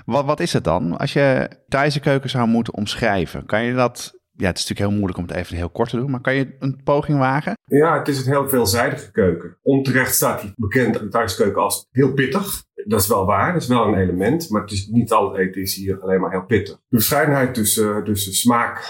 Wat, 0.06 0.26
wat 0.26 0.39
is 0.39 0.54
het 0.54 0.63
dan? 0.63 0.97
Als 0.97 1.13
je 1.13 1.50
Thaise 1.67 2.00
keuken 2.00 2.30
zou 2.30 2.47
moeten 2.47 2.74
omschrijven, 2.74 3.45
kan 3.45 3.63
je 3.63 3.74
dat 3.74 4.19
ja, 4.41 4.47
het 4.47 4.58
is 4.58 4.67
natuurlijk 4.67 4.89
heel 4.89 4.99
moeilijk 4.99 5.17
om 5.17 5.27
het 5.27 5.36
even 5.36 5.56
heel 5.56 5.69
kort 5.69 5.89
te 5.89 5.97
doen, 5.97 6.12
maar 6.12 6.21
kan 6.21 6.36
je 6.36 6.56
een 6.60 6.82
poging 6.84 7.17
wagen? 7.17 7.58
Ja, 7.65 7.97
het 7.97 8.08
is 8.08 8.25
een 8.25 8.32
heel 8.32 8.49
veelzijdige 8.49 9.12
keuken. 9.12 9.58
Onterecht 9.62 10.15
staat 10.15 10.41
hij 10.41 10.54
bekend 10.56 10.99
de 10.99 11.08
thuiskeuken 11.08 11.62
als 11.62 11.88
heel 11.91 12.13
pittig. 12.13 12.63
Dat 12.86 13.01
is 13.01 13.08
wel 13.08 13.25
waar, 13.25 13.54
dat 13.54 13.62
is 13.62 13.67
wel 13.67 13.88
een 13.88 13.99
element, 13.99 14.49
maar 14.49 14.62
het 14.62 14.71
is 14.71 14.88
niet 14.88 15.12
al 15.12 15.32
het 15.32 15.39
eten 15.39 15.62
is 15.62 15.75
hier 15.75 16.01
alleen 16.01 16.21
maar 16.21 16.32
heel 16.32 16.45
pittig. 16.45 16.75
De 16.75 16.97
verscheidenheid 16.97 17.54
tussen, 17.54 18.04
tussen 18.04 18.34
smaak, 18.34 18.84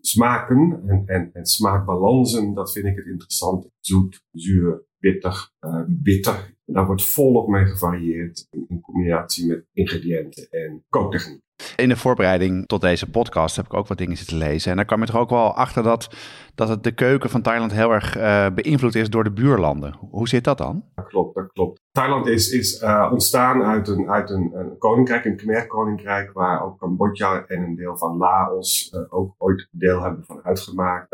smaken 0.00 0.82
en, 0.86 1.02
en, 1.06 1.30
en 1.32 1.46
smaakbalansen, 1.46 2.54
dat 2.54 2.72
vind 2.72 2.86
ik 2.86 2.96
het 2.96 3.06
interessant. 3.06 3.68
Zoet, 3.80 4.22
zuur, 4.32 4.82
pittig, 5.00 5.52
uh, 5.60 5.82
bitter. 5.86 6.58
Daar 6.64 6.86
wordt 6.86 7.04
volop 7.04 7.48
mee 7.48 7.66
gevarieerd 7.66 8.46
in 8.68 8.80
combinatie 8.80 9.46
met 9.46 9.64
ingrediënten 9.72 10.48
en 10.50 10.84
kooktechniek. 10.88 11.40
In 11.76 11.88
de 11.88 11.96
voorbereiding 11.96 12.66
tot 12.66 12.80
deze 12.80 13.10
podcast 13.10 13.56
heb 13.56 13.64
ik 13.64 13.74
ook 13.74 13.86
wat 13.86 13.98
dingen 13.98 14.16
zitten 14.16 14.36
lezen. 14.36 14.70
En 14.70 14.76
daar 14.76 14.86
kwam 14.86 15.02
ik 15.02 15.08
er 15.08 15.18
ook 15.18 15.30
wel 15.30 15.54
achter 15.54 15.82
dat, 15.82 16.14
dat 16.54 16.68
het 16.68 16.84
de 16.84 16.92
keuken 16.92 17.30
van 17.30 17.42
Thailand 17.42 17.72
heel 17.72 17.92
erg 17.92 18.16
uh, 18.16 18.46
beïnvloed 18.54 18.94
is 18.94 19.10
door 19.10 19.24
de 19.24 19.32
buurlanden. 19.32 19.96
Hoe 20.10 20.28
zit 20.28 20.44
dat 20.44 20.58
dan? 20.58 20.84
Dat 20.94 21.06
klopt, 21.06 21.34
dat 21.34 21.52
klopt. 21.52 21.79
Thailand 21.92 22.26
is, 22.26 22.50
is 22.50 22.82
uh, 22.82 23.08
ontstaan 23.12 23.62
uit, 23.62 23.88
een, 23.88 24.10
uit 24.10 24.30
een, 24.30 24.50
een 24.54 24.78
koninkrijk, 24.78 25.24
een 25.24 25.36
Khmer-koninkrijk, 25.36 26.32
waar 26.32 26.64
ook 26.64 26.78
Cambodja 26.78 27.44
en 27.46 27.62
een 27.62 27.74
deel 27.74 27.96
van 27.96 28.16
Laos 28.16 28.92
uh, 28.94 29.00
ook 29.08 29.34
ooit 29.38 29.68
deel 29.70 30.02
hebben 30.02 30.24
van 30.24 30.40
uitgemaakt. 30.42 31.06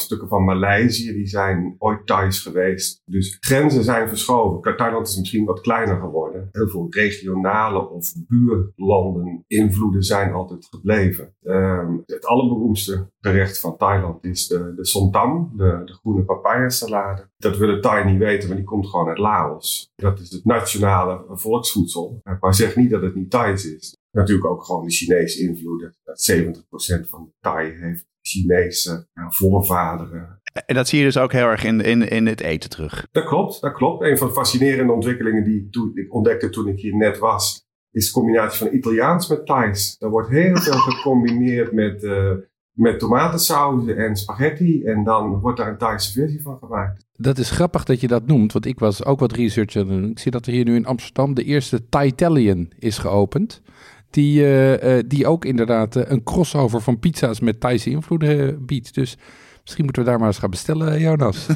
stukken 0.00 0.28
van 0.28 0.44
Maleisië, 0.44 1.12
die 1.12 1.26
zijn 1.26 1.74
ooit 1.78 2.06
Thais 2.06 2.42
geweest. 2.42 3.02
Dus 3.04 3.36
grenzen 3.40 3.84
zijn 3.84 4.08
verschoven. 4.08 4.76
Thailand 4.76 5.08
is 5.08 5.18
misschien 5.18 5.44
wat 5.44 5.60
kleiner 5.60 6.00
geworden. 6.00 6.48
Heel 6.52 6.68
veel 6.68 6.86
regionale 6.90 7.88
of 7.88 8.12
buurlanden 8.28 9.44
invloeden 9.46 10.02
zijn 10.02 10.32
altijd 10.32 10.66
gebleven. 10.70 11.34
Uh, 11.42 11.88
het 12.06 12.26
allerberoemdste 12.26 13.10
gerecht 13.20 13.60
van 13.60 13.76
Thailand 13.76 14.24
is 14.24 14.46
de, 14.46 14.74
de 14.74 14.86
somtam, 14.86 15.52
de, 15.56 15.82
de 15.84 15.92
groene 15.92 16.24
papaya 16.24 16.68
salade. 16.68 17.28
Dat 17.36 17.56
willen 17.56 17.80
Thai 17.80 18.04
niet 18.04 18.18
weten, 18.18 18.48
maar 18.48 18.56
die 18.56 18.66
komt 18.66 18.86
gewoon 18.86 19.08
uit 19.08 19.18
Laos. 19.18 19.92
Dat 19.94 20.20
is 20.20 20.30
het 20.30 20.44
nationale 20.44 21.24
volksvoedsel. 21.28 22.20
Maar 22.40 22.54
zeg 22.54 22.76
niet 22.76 22.90
dat 22.90 23.02
het 23.02 23.14
niet 23.14 23.30
Thais 23.30 23.64
is. 23.64 23.96
Natuurlijk 24.10 24.46
ook 24.46 24.64
gewoon 24.64 24.84
de 24.84 24.90
Chinese 24.90 25.40
invloeden. 25.40 25.94
Dat 26.04 26.32
70% 26.32 27.08
van 27.08 27.24
de 27.24 27.32
Thai 27.40 27.72
heeft 27.72 28.06
Chinese 28.22 29.06
voorvaderen. 29.28 30.40
En 30.66 30.74
dat 30.74 30.88
zie 30.88 30.98
je 30.98 31.04
dus 31.04 31.18
ook 31.18 31.32
heel 31.32 31.46
erg 31.46 31.64
in, 31.64 31.80
in, 31.80 32.08
in 32.08 32.26
het 32.26 32.40
eten 32.40 32.70
terug. 32.70 33.06
Dat 33.10 33.24
klopt, 33.24 33.60
dat 33.60 33.72
klopt. 33.72 34.02
Een 34.02 34.18
van 34.18 34.26
de 34.26 34.32
fascinerende 34.32 34.92
ontwikkelingen 34.92 35.44
die 35.44 35.68
ik 35.94 36.14
ontdekte 36.14 36.50
toen 36.50 36.68
ik 36.68 36.78
hier 36.78 36.96
net 36.96 37.18
was, 37.18 37.68
is 37.90 38.06
een 38.06 38.12
combinatie 38.12 38.58
van 38.58 38.76
Italiaans 38.76 39.28
met 39.28 39.46
Thais. 39.46 39.96
Er 39.98 40.10
wordt 40.10 40.28
heel 40.28 40.56
veel 40.56 40.78
gecombineerd 40.88 41.72
met, 41.72 42.02
uh, 42.02 42.32
met 42.72 42.98
tomatensaus 42.98 43.86
en 43.86 44.16
spaghetti. 44.16 44.84
En 44.84 45.04
dan 45.04 45.40
wordt 45.40 45.58
daar 45.58 45.68
een 45.68 45.78
Thaise 45.78 46.12
versie 46.12 46.42
van 46.42 46.58
gemaakt. 46.58 47.06
Dat 47.16 47.38
is 47.38 47.50
grappig 47.50 47.84
dat 47.84 48.00
je 48.00 48.08
dat 48.08 48.26
noemt, 48.26 48.52
want 48.52 48.66
ik 48.66 48.78
was 48.78 49.04
ook 49.04 49.20
wat 49.20 49.32
research 49.32 49.76
aan 49.76 49.88
doen. 49.88 50.10
Ik 50.10 50.18
zie 50.18 50.30
dat 50.30 50.46
er 50.46 50.52
hier 50.52 50.64
nu 50.64 50.74
in 50.74 50.86
Amsterdam 50.86 51.34
de 51.34 51.44
eerste 51.44 51.88
Thai-Italian 51.88 52.70
is 52.78 52.98
geopend. 52.98 53.62
Die, 54.10 54.42
uh, 54.42 54.98
die 55.06 55.26
ook 55.26 55.44
inderdaad 55.44 55.94
een 56.10 56.22
crossover 56.22 56.80
van 56.80 56.98
pizza's 56.98 57.40
met 57.40 57.60
Thaise 57.60 57.90
invloeden 57.90 58.66
biedt. 58.66 58.94
Dus 58.94 59.18
misschien 59.62 59.84
moeten 59.84 60.02
we 60.02 60.08
daar 60.08 60.18
maar 60.18 60.28
eens 60.28 60.38
gaan 60.38 60.50
bestellen, 60.50 61.00
Jonas. 61.00 61.46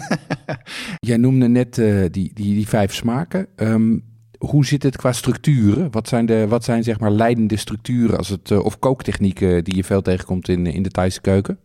Jij 0.99 1.17
noemde 1.17 1.49
net 1.49 1.75
die, 1.75 2.11
die, 2.11 2.33
die 2.35 2.69
vijf 2.69 2.95
smaken. 2.95 3.47
Um, 3.57 4.14
hoe 4.47 4.65
zit 4.65 4.83
het 4.83 4.97
qua 4.97 5.13
structuren? 5.13 5.91
Wat 5.91 6.09
zijn, 6.09 6.27
de, 6.27 6.49
wat 6.49 6.65
zijn 6.65 6.83
zeg 6.83 7.01
maar 7.01 7.11
leidende 7.11 7.57
structuren 7.57 8.17
als 8.17 8.29
het, 8.29 8.51
of 8.51 8.79
kooktechnieken 8.79 9.65
die 9.65 9.77
je 9.77 9.85
veel 9.85 10.03
tegenkomt 10.03 10.49
in, 10.49 10.67
in 10.67 10.83
de 10.83 10.91
Thaise 10.91 11.21
keuken? 11.21 11.59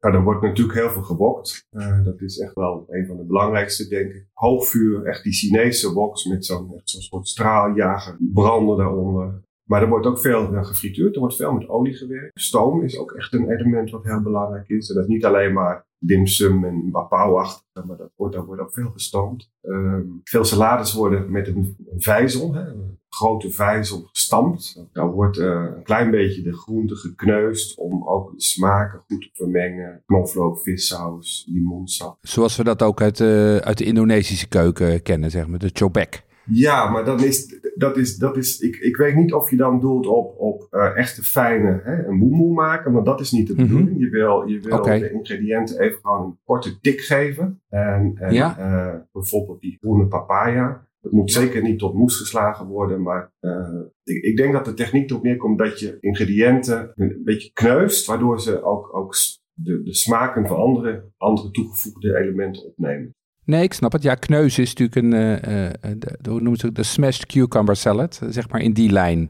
Nou, 0.00 0.14
er 0.14 0.22
wordt 0.22 0.42
natuurlijk 0.42 0.78
heel 0.78 0.90
veel 0.90 1.02
gewokt. 1.02 1.66
Uh, 1.70 2.04
dat 2.04 2.20
is 2.20 2.38
echt 2.38 2.54
wel 2.54 2.86
een 2.88 3.06
van 3.06 3.16
de 3.16 3.24
belangrijkste, 3.24 3.88
denk 3.88 4.12
ik. 4.12 4.26
Hoogvuur, 4.32 5.04
echt 5.04 5.22
die 5.22 5.32
Chinese 5.32 5.92
woks 5.92 6.24
met 6.24 6.44
zo'n 6.44 6.80
zo 6.84 7.00
soort 7.00 7.28
straaljager, 7.28 8.16
branden 8.32 8.76
daaronder. 8.76 9.42
Maar 9.64 9.82
er 9.82 9.88
wordt 9.88 10.06
ook 10.06 10.18
veel 10.18 10.52
uh, 10.52 10.64
gefrituurd, 10.64 11.14
er 11.14 11.20
wordt 11.20 11.36
veel 11.36 11.52
met 11.52 11.68
olie 11.68 11.94
gewerkt. 11.94 12.40
Stoom 12.40 12.82
is 12.82 12.98
ook 12.98 13.12
echt 13.12 13.32
een 13.32 13.50
element 13.50 13.90
wat 13.90 14.04
heel 14.04 14.22
belangrijk 14.22 14.68
is. 14.68 14.88
En 14.88 14.94
dat 14.94 15.04
is 15.04 15.10
niet 15.10 15.24
alleen 15.24 15.52
maar 15.52 15.86
dimsum 15.98 16.64
en 16.64 16.90
bapauwachtig, 16.90 17.84
maar 17.86 17.96
dat 17.96 18.10
wordt, 18.16 18.34
daar 18.34 18.44
wordt 18.44 18.62
ook 18.62 18.72
veel 18.72 18.90
gestoomd. 18.90 19.50
Uh, 19.62 19.98
veel 20.24 20.44
salades 20.44 20.92
worden 20.92 21.30
met 21.30 21.48
een, 21.48 21.76
vijzel, 21.96 22.54
hè, 22.54 22.68
een 22.68 22.98
grote 23.08 23.50
vijzel 23.50 24.08
gestampt. 24.12 24.86
Daar 24.92 25.10
wordt 25.10 25.38
uh, 25.38 25.46
een 25.76 25.82
klein 25.82 26.10
beetje 26.10 26.42
de 26.42 26.52
groente 26.52 26.96
gekneusd 26.96 27.78
om 27.78 28.08
ook 28.08 28.32
de 28.32 28.42
smaken 28.42 29.02
goed 29.06 29.20
te 29.20 29.30
vermengen. 29.32 30.02
Knoflook, 30.06 30.60
vissaus, 30.60 31.46
limoensap. 31.48 32.16
Zoals 32.20 32.56
we 32.56 32.64
dat 32.64 32.82
ook 32.82 33.00
uit, 33.00 33.20
uh, 33.20 33.56
uit 33.56 33.78
de 33.78 33.84
Indonesische 33.84 34.48
keuken 34.48 35.02
kennen, 35.02 35.30
zeg 35.30 35.46
maar, 35.46 35.58
de 35.58 35.70
chobek. 35.72 36.26
Ja, 36.50 36.90
maar 36.90 37.04
dan 37.04 37.22
is, 37.22 37.60
dat 37.74 37.96
is, 37.96 38.16
dat 38.16 38.36
is 38.36 38.60
ik, 38.60 38.76
ik 38.76 38.96
weet 38.96 39.14
niet 39.14 39.32
of 39.32 39.50
je 39.50 39.56
dan 39.56 39.80
doelt 39.80 40.06
op, 40.06 40.34
op 40.38 40.66
uh, 40.70 40.96
echte 40.96 41.22
fijne, 41.22 41.80
hè, 41.84 42.06
een 42.06 42.18
boemoe 42.18 42.54
maken, 42.54 42.92
want 42.92 43.06
dat 43.06 43.20
is 43.20 43.30
niet 43.30 43.46
de 43.46 43.52
mhm. 43.52 43.62
bedoeling. 43.62 43.88
Mm 43.88 43.94
-hmm. 43.94 44.04
Je 44.04 44.10
wil, 44.10 44.46
je 44.46 44.60
wil 44.60 44.78
okay. 44.78 44.98
de 44.98 45.12
ingrediënten 45.12 45.80
even 45.80 45.98
gewoon 46.02 46.24
een 46.24 46.38
korte 46.44 46.80
tik 46.80 47.00
geven. 47.00 47.60
En, 47.68 48.12
en 48.14 48.32
ja. 48.32 48.58
uh, 48.58 49.00
bijvoorbeeld 49.12 49.60
die 49.60 49.76
groene 49.80 50.06
papaya. 50.06 50.86
Het 51.00 51.12
moet 51.12 51.32
zeker 51.32 51.62
niet 51.62 51.78
tot 51.78 51.94
moes 51.94 52.16
geslagen 52.16 52.66
worden, 52.66 53.02
maar 53.02 53.32
uh, 53.40 53.80
ik, 54.04 54.22
ik, 54.22 54.36
denk 54.36 54.52
dat 54.52 54.64
de 54.64 54.74
techniek 54.74 55.10
erop 55.10 55.22
neerkomt 55.22 55.58
dat 55.58 55.80
je 55.80 55.96
ingrediënten 56.00 56.92
een 56.94 57.20
beetje 57.24 57.50
kneust, 57.52 58.06
waardoor 58.06 58.40
ze 58.40 58.62
ook, 58.62 58.96
ook 58.96 59.14
de, 59.52 59.82
de 59.82 59.94
smaken 59.94 60.46
van 60.46 60.56
andere, 60.56 61.04
andere 61.16 61.50
toegevoegde 61.50 62.18
elementen 62.18 62.64
opnemen. 62.64 63.14
Nee, 63.48 63.62
ik 63.62 63.72
snap 63.72 63.92
het. 63.92 64.02
Ja, 64.02 64.14
kneus 64.14 64.58
is 64.58 64.74
natuurlijk 64.74 64.96
een, 64.96 65.12
uh, 65.12 65.92
de, 65.98 66.30
hoe 66.30 66.40
noemen 66.40 66.58
ze 66.58 66.66
het, 66.66 66.74
de 66.74 66.82
smashed 66.82 67.26
cucumber 67.26 67.76
salad, 67.76 68.20
zeg 68.28 68.48
maar 68.48 68.60
in 68.60 68.72
die 68.72 68.92
lijn. 68.92 69.28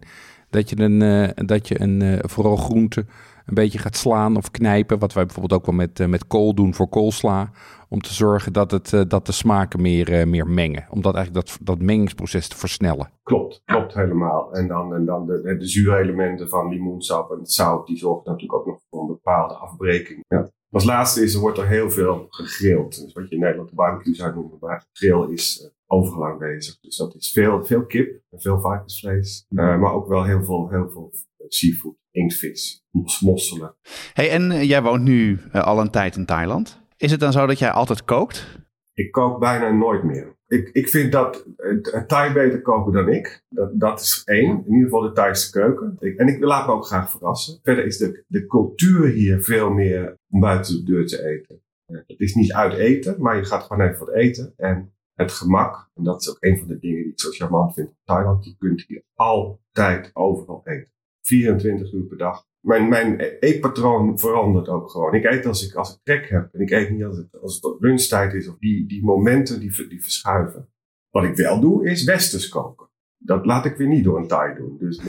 Dat 0.51 0.71
je 0.71 0.81
een, 0.81 1.01
uh, 1.01 1.29
dat 1.35 1.69
je 1.69 1.81
een 1.81 2.21
vooral 2.29 2.57
groente 2.57 3.05
een 3.47 3.55
beetje 3.55 3.79
gaat 3.79 3.97
slaan 3.97 4.37
of 4.37 4.51
knijpen, 4.51 4.99
wat 4.99 5.13
wij 5.13 5.25
bijvoorbeeld 5.25 5.61
ook 5.61 5.67
wel 5.67 5.75
met, 5.75 6.09
met 6.09 6.27
kool 6.27 6.55
doen 6.55 6.75
voor 6.75 6.89
koolsla, 6.89 7.51
om 7.89 8.01
te 8.01 8.15
zorgen 8.15 8.53
dat, 8.53 8.71
het, 8.71 9.11
dat 9.11 9.27
de 9.27 9.33
smaken 9.33 9.83
meer, 9.83 10.29
meer 10.29 10.47
mengen. 10.47 10.87
Om 10.91 11.03
dat 11.03 11.15
eigenlijk 11.15 11.47
dat, 11.47 11.59
dat 11.63 11.81
mengingsproces 11.81 12.49
te 12.49 12.57
versnellen. 12.57 13.11
Klopt, 13.23 13.63
klopt 13.65 13.95
helemaal. 13.95 14.53
En 14.53 14.69
dan, 14.69 14.95
en 14.95 15.05
dan 15.05 15.27
de, 15.27 15.41
de, 15.43 15.57
de 15.57 15.67
zuurelementen 15.69 16.49
van 16.49 16.69
limoensap 16.69 17.31
en 17.31 17.39
het 17.39 17.53
zout, 17.53 17.87
die 17.87 17.97
zorgen 17.97 18.31
natuurlijk 18.31 18.59
ook 18.61 18.67
nog 18.67 18.81
voor 18.91 19.01
een 19.01 19.07
bepaalde 19.07 19.55
afbreking. 19.55 20.25
Ja. 20.29 20.51
Als 20.71 20.85
laatste 20.85 21.23
is, 21.23 21.35
er 21.35 21.41
wordt 21.41 21.59
er 21.59 21.69
heel 21.69 21.91
veel 21.91 22.27
gegrild. 22.29 23.01
Dus 23.01 23.13
wat 23.13 23.29
je 23.29 23.35
in 23.35 23.41
Nederland 23.41 23.69
de 23.69 23.75
barbecue 23.75 24.15
zou 24.15 24.35
noemen, 24.35 24.57
maar 24.61 24.87
grill 24.93 25.33
is 25.33 25.61
uh, 25.63 25.71
overal 25.87 26.27
aanwezig. 26.27 26.81
Dus 26.81 26.97
dat 26.97 27.15
is 27.15 27.31
veel, 27.31 27.65
veel 27.65 27.87
kip 27.87 28.23
en 28.31 28.41
veel 28.41 28.61
varkensvlees. 28.61 29.47
Uh, 29.49 29.79
maar 29.79 29.93
ook 29.93 30.09
wel 30.09 30.25
heel 30.25 30.45
veel, 30.45 30.69
heel 30.71 30.91
veel 30.91 31.13
seafood, 31.49 31.97
inktvis, 32.11 32.85
mosselen. 33.21 33.75
Hey, 34.13 34.31
en 34.31 34.67
jij 34.67 34.83
woont 34.83 35.03
nu 35.03 35.41
al 35.53 35.81
een 35.81 35.91
tijd 35.91 36.17
in 36.17 36.27
Thailand. 36.27 36.81
Is 36.97 37.11
het 37.11 37.21
dan 37.21 37.33
zo 37.33 37.47
dat 37.47 37.59
jij 37.59 37.71
altijd 37.71 38.05
kookt? 38.05 38.58
Ik 38.99 39.13
kook 39.13 39.39
bijna 39.39 39.71
nooit 39.71 40.03
meer. 40.03 40.37
Ik, 40.47 40.69
ik 40.73 40.89
vind 40.89 41.13
dat 41.13 41.47
uh, 41.59 42.03
Thai 42.07 42.33
beter 42.33 42.63
koken 42.63 42.93
dan 42.93 43.09
ik. 43.09 43.45
Dat, 43.49 43.81
dat 43.81 44.01
is 44.01 44.23
één. 44.25 44.51
In 44.51 44.73
ieder 44.73 44.85
geval 44.85 45.01
de 45.01 45.13
Thaise 45.13 45.51
keuken. 45.51 45.97
En 46.17 46.29
ik 46.29 46.43
laat 46.43 46.67
me 46.67 46.73
ook 46.73 46.87
graag 46.87 47.11
verrassen. 47.11 47.59
Verder 47.63 47.85
is 47.85 47.97
de, 47.97 48.25
de 48.27 48.47
cultuur 48.47 49.09
hier 49.09 49.43
veel 49.43 49.71
meer 49.71 50.19
om 50.31 50.41
buiten 50.41 50.75
de 50.75 50.83
deur 50.83 51.07
te 51.07 51.27
eten. 51.27 51.63
Uh, 51.87 51.99
het 52.07 52.21
is 52.21 52.35
niet 52.35 52.53
uit 52.53 52.73
eten, 52.73 53.23
maar 53.23 53.37
je 53.37 53.45
gaat 53.45 53.63
gewoon 53.63 53.87
even 53.87 53.99
wat 54.07 54.15
eten. 54.15 54.53
En 54.57 54.93
het 55.15 55.33
gemak, 55.33 55.91
en 55.95 56.05
dat 56.05 56.21
is 56.21 56.31
ook 56.31 56.37
een 56.41 56.59
van 56.59 56.69
de 56.69 56.79
dingen 56.79 57.03
die 57.03 57.13
ik 57.13 57.21
zo 57.21 57.31
charmant 57.31 57.75
vind 57.75 57.89
in 57.89 57.97
Thailand. 58.05 58.45
Je 58.45 58.57
kunt 58.59 58.85
hier 58.87 59.03
altijd 59.15 60.11
overal 60.13 60.61
eten. 60.65 60.93
24 61.23 61.93
uur 61.93 62.05
per 62.05 62.19
dag 62.19 62.47
mijn, 62.61 62.89
mijn 62.89 63.21
eetpatroon 63.21 64.19
verandert 64.19 64.69
ook 64.69 64.91
gewoon. 64.91 65.15
Ik 65.15 65.25
eet 65.25 65.47
als 65.47 65.69
ik, 65.69 65.75
als 65.75 65.95
ik 65.95 66.01
trek 66.03 66.29
heb. 66.29 66.49
En 66.53 66.61
ik 66.61 66.71
eet 66.71 66.91
niet 66.91 67.05
als 67.05 67.17
het, 67.17 67.41
als 67.41 67.55
het 67.61 67.77
lunchtijd 67.79 68.35
is. 68.35 68.49
Of 68.49 68.57
die, 68.59 68.87
die 68.87 69.05
momenten 69.05 69.61
die, 69.61 69.89
die 69.89 70.03
verschuiven. 70.03 70.69
Wat 71.11 71.25
ik 71.25 71.37
wel 71.37 71.61
doe, 71.61 71.91
is 71.91 72.05
westers 72.05 72.49
koken. 72.49 72.87
Dat 73.21 73.47
laat 73.47 73.65
ik 73.65 73.77
weer 73.77 73.89
niet 73.89 74.05
door 74.05 74.19
een 74.19 74.27
Thai 74.27 74.55
doen. 74.55 74.77
Dus 74.79 74.97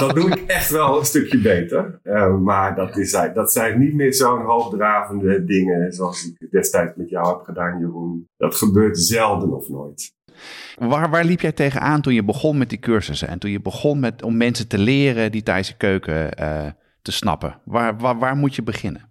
dat 0.00 0.14
doe 0.14 0.30
ik 0.30 0.44
echt 0.46 0.70
wel 0.70 0.98
een 0.98 1.04
stukje 1.04 1.40
beter. 1.40 2.00
Uh, 2.02 2.38
maar 2.38 2.76
dat, 2.76 2.96
is, 2.96 3.10
dat 3.10 3.52
zijn 3.52 3.78
niet 3.78 3.94
meer 3.94 4.14
zo'n 4.14 4.42
hoogdravende 4.42 5.44
dingen 5.44 5.92
zoals 5.92 6.26
ik 6.26 6.50
destijds 6.50 6.96
met 6.96 7.08
jou 7.08 7.36
heb 7.36 7.44
gedaan, 7.44 7.78
Jeroen. 7.78 8.28
Dat 8.36 8.54
gebeurt 8.54 8.98
zelden 8.98 9.52
of 9.52 9.68
nooit. 9.68 10.14
Waar, 10.78 11.10
waar 11.10 11.24
liep 11.24 11.40
jij 11.40 11.52
tegenaan 11.52 12.00
toen 12.00 12.14
je 12.14 12.24
begon 12.24 12.58
met 12.58 12.68
die 12.68 12.78
cursussen 12.78 13.28
en 13.28 13.38
toen 13.38 13.50
je 13.50 13.60
begon 13.60 14.00
met, 14.00 14.22
om 14.22 14.36
mensen 14.36 14.68
te 14.68 14.78
leren 14.78 15.32
die 15.32 15.42
Thaise 15.42 15.76
keuken 15.76 16.40
uh, 16.40 16.66
te 17.02 17.12
snappen? 17.12 17.60
Waar, 17.64 18.18
waar, 18.18 18.36
moet 18.36 18.54
je 18.54 18.62
beginnen? 18.62 19.08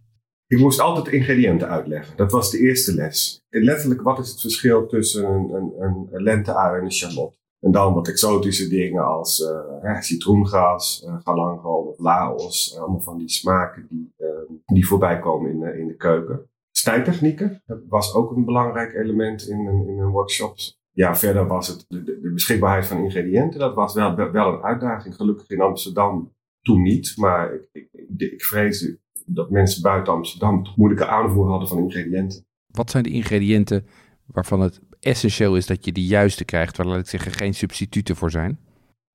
Ik 0.48 0.60
moest 0.60 0.80
altijd 0.80 1.08
ingrediënten 1.08 1.70
uitleggen. 1.70 2.18
Dat 2.18 2.32
was 2.32 2.52
de 2.52 2.60
eerste 2.60 2.94
les. 2.94 3.46
En 3.50 3.64
letterlijk, 3.64 4.02
wat 4.02 4.20
is 4.20 4.30
het 4.30 4.42
verschil 4.42 4.88
tussen 4.88 5.26
een, 5.26 5.74
een, 5.80 6.08
een 6.12 6.46
en 6.46 6.84
een 6.84 6.92
charlotte? 6.92 7.38
En 7.60 7.72
dan 7.72 7.94
wat 7.94 8.08
exotische 8.08 8.68
dingen 8.68 9.06
als 9.06 9.40
uh, 9.84 10.02
citroengas, 10.02 11.04
uh, 11.08 11.16
galangal 11.24 11.82
of 11.82 12.00
laos. 12.00 12.78
allemaal 12.80 13.02
van 13.02 13.18
die 13.18 13.30
smaken 13.30 13.88
die, 13.90 14.14
uh, 14.18 14.28
die 14.66 14.88
voorbij 14.88 15.20
komen 15.20 15.52
in, 15.52 15.80
in 15.80 15.88
de 15.88 15.96
keuken. 15.96 16.50
Snijtechnieken, 16.72 17.62
dat 17.66 17.80
was 17.88 18.14
ook 18.14 18.36
een 18.36 18.46
belangrijk 18.46 18.94
element 18.94 19.48
in 19.48 19.64
mijn 19.96 20.10
workshops 20.10 20.83
ja, 20.94 21.16
verder 21.16 21.48
was 21.48 21.68
het 21.68 21.86
de, 21.88 22.32
beschikbaarheid 22.34 22.88
van 22.88 23.04
ingrediënten. 23.04 23.60
Dat 23.60 23.76
was 23.76 23.94
wel, 23.94 24.16
wel 24.16 24.54
een 24.54 24.64
uitdaging. 24.64 25.16
Gelukkig 25.16 25.50
in 25.50 25.62
Amsterdam 25.62 26.34
toen 26.62 26.82
niet. 26.82 27.14
Maar 27.18 27.54
ik, 27.54 27.70
ik, 27.72 27.88
ik, 27.92 28.98
dat 29.26 29.50
mensen 29.50 29.82
buiten 29.82 30.14
Amsterdam 30.14 30.66
moeilijke 30.76 31.08
aanvoer 31.08 31.50
hadden 31.50 31.68
van 31.68 31.78
ingrediënten. 31.78 32.46
Wat 32.68 32.90
zijn 32.90 33.04
de 33.04 33.10
ingrediënten 33.10 33.86
waarvan 34.26 34.62
het 34.62 34.82
essentieel 35.00 35.56
is 35.56 35.66
dat 35.66 35.86
je 35.86 35.92
de 35.92 36.06
juiste 36.06 36.46
krijgt, 36.46 36.78
waar 36.78 36.86
laat 36.86 37.00
ik 37.00 37.08
zeggen 37.08 37.32
geen 37.32 37.54
substituten 37.54 38.16
voor 38.16 38.32
zijn? 38.32 38.60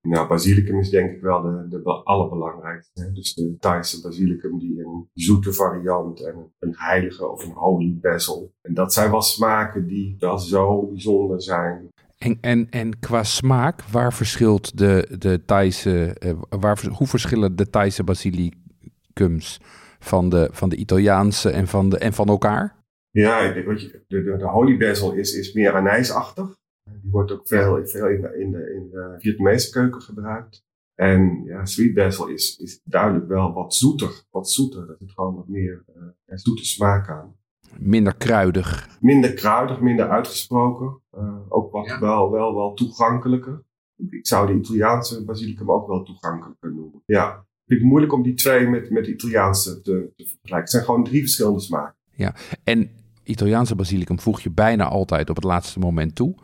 Nou, 0.08 0.28
basilicum 0.28 0.78
is 0.78 0.90
denk 0.90 1.10
ik 1.10 1.20
wel 1.20 1.42
de, 1.42 1.66
de 1.68 1.82
allerbelangrijkste. 2.04 3.02
Hè? 3.02 3.12
Dus 3.12 3.34
de 3.34 3.56
Thaise 3.58 4.00
basilicum 4.00 4.58
die 4.58 4.84
een 4.84 5.08
zoete 5.14 5.52
variant 5.52 6.24
en 6.24 6.52
een 6.58 6.74
heilige 6.76 7.28
of 7.28 7.44
een 7.44 7.52
holy 7.52 7.98
basil. 8.00 8.54
En 8.62 8.74
dat 8.74 8.92
zijn 8.92 9.10
wel 9.10 9.22
smaken 9.22 9.86
die 9.86 10.16
wel 10.18 10.38
zo 10.38 10.86
bijzonder 10.86 11.42
zijn. 11.42 11.88
En, 12.18 12.38
en, 12.40 12.66
en 12.70 12.98
qua 12.98 13.22
smaak, 13.22 13.82
waar 13.82 14.12
verschilt 14.12 14.78
de, 14.78 15.16
de 15.18 15.44
Thaise, 15.44 16.16
uh, 16.24 16.32
waar, 16.48 16.84
hoe 16.92 17.06
verschillen 17.06 17.56
de 17.56 17.70
Thaise 17.70 18.04
basilicums 18.04 19.60
van 19.98 20.28
de, 20.28 20.48
van 20.52 20.68
de 20.68 20.76
Italiaanse 20.76 21.50
en 21.50 21.66
van, 21.66 21.88
de, 21.88 21.98
en 21.98 22.12
van 22.12 22.28
elkaar? 22.28 22.76
Ja, 23.10 23.38
ik 23.38 23.54
denk, 23.54 23.78
je, 23.78 24.04
de, 24.06 24.22
de, 24.22 24.36
de 24.36 24.46
holy 24.46 24.76
basil 24.76 25.12
is, 25.12 25.34
is 25.34 25.52
meer 25.52 25.74
anijsachtig. 25.74 26.57
Die 27.02 27.10
wordt 27.10 27.32
ook 27.32 27.48
veel, 27.48 27.86
veel 27.86 28.08
in, 28.08 28.20
de, 28.20 28.38
in, 28.38 28.50
de, 28.50 28.74
in 28.74 28.88
de 28.90 29.14
Vietnamese 29.18 29.70
keuken 29.70 30.02
gebruikt. 30.02 30.66
En 30.94 31.42
ja, 31.44 31.64
sweet 31.64 31.94
basil 31.94 32.26
is, 32.28 32.56
is 32.56 32.80
duidelijk 32.84 33.28
wel 33.28 33.52
wat 33.52 33.74
zoeter. 33.74 34.24
Wat 34.30 34.50
zoeter. 34.50 34.90
Er 34.90 34.96
zit 34.98 35.12
gewoon 35.12 35.34
wat 35.34 35.48
meer 35.48 35.84
uh, 35.96 36.02
zoete 36.26 36.64
smaak 36.64 37.08
aan. 37.08 37.36
Minder 37.78 38.16
kruidig. 38.16 38.98
Minder 39.00 39.34
kruidig, 39.34 39.80
minder 39.80 40.08
uitgesproken. 40.08 41.00
Uh, 41.18 41.40
ook 41.48 41.72
wat 41.72 41.86
ja. 41.86 42.00
wel, 42.00 42.30
wel, 42.30 42.54
wel 42.54 42.74
toegankelijker. 42.74 43.64
Ik 44.10 44.26
zou 44.26 44.46
de 44.46 44.52
Italiaanse 44.52 45.24
basilicum 45.24 45.70
ook 45.70 45.86
wel 45.86 46.02
toegankelijker 46.02 46.74
noemen. 46.74 47.02
Ja, 47.06 47.34
ik 47.34 47.64
vind 47.66 47.80
het 47.80 47.88
moeilijk 47.88 48.12
om 48.12 48.22
die 48.22 48.34
twee 48.34 48.68
met, 48.68 48.90
met 48.90 49.04
de 49.04 49.12
Italiaanse 49.12 49.80
te, 49.80 50.12
te 50.16 50.24
vergelijken. 50.24 50.58
Het 50.58 50.70
zijn 50.70 50.84
gewoon 50.84 51.04
drie 51.04 51.20
verschillende 51.20 51.60
smaken. 51.60 51.96
Ja, 52.10 52.34
en 52.64 52.90
Italiaanse 53.22 53.74
basilicum 53.74 54.20
voeg 54.20 54.40
je 54.40 54.50
bijna 54.50 54.84
altijd 54.84 55.30
op 55.30 55.36
het 55.36 55.44
laatste 55.44 55.78
moment 55.78 56.14
toe. 56.14 56.34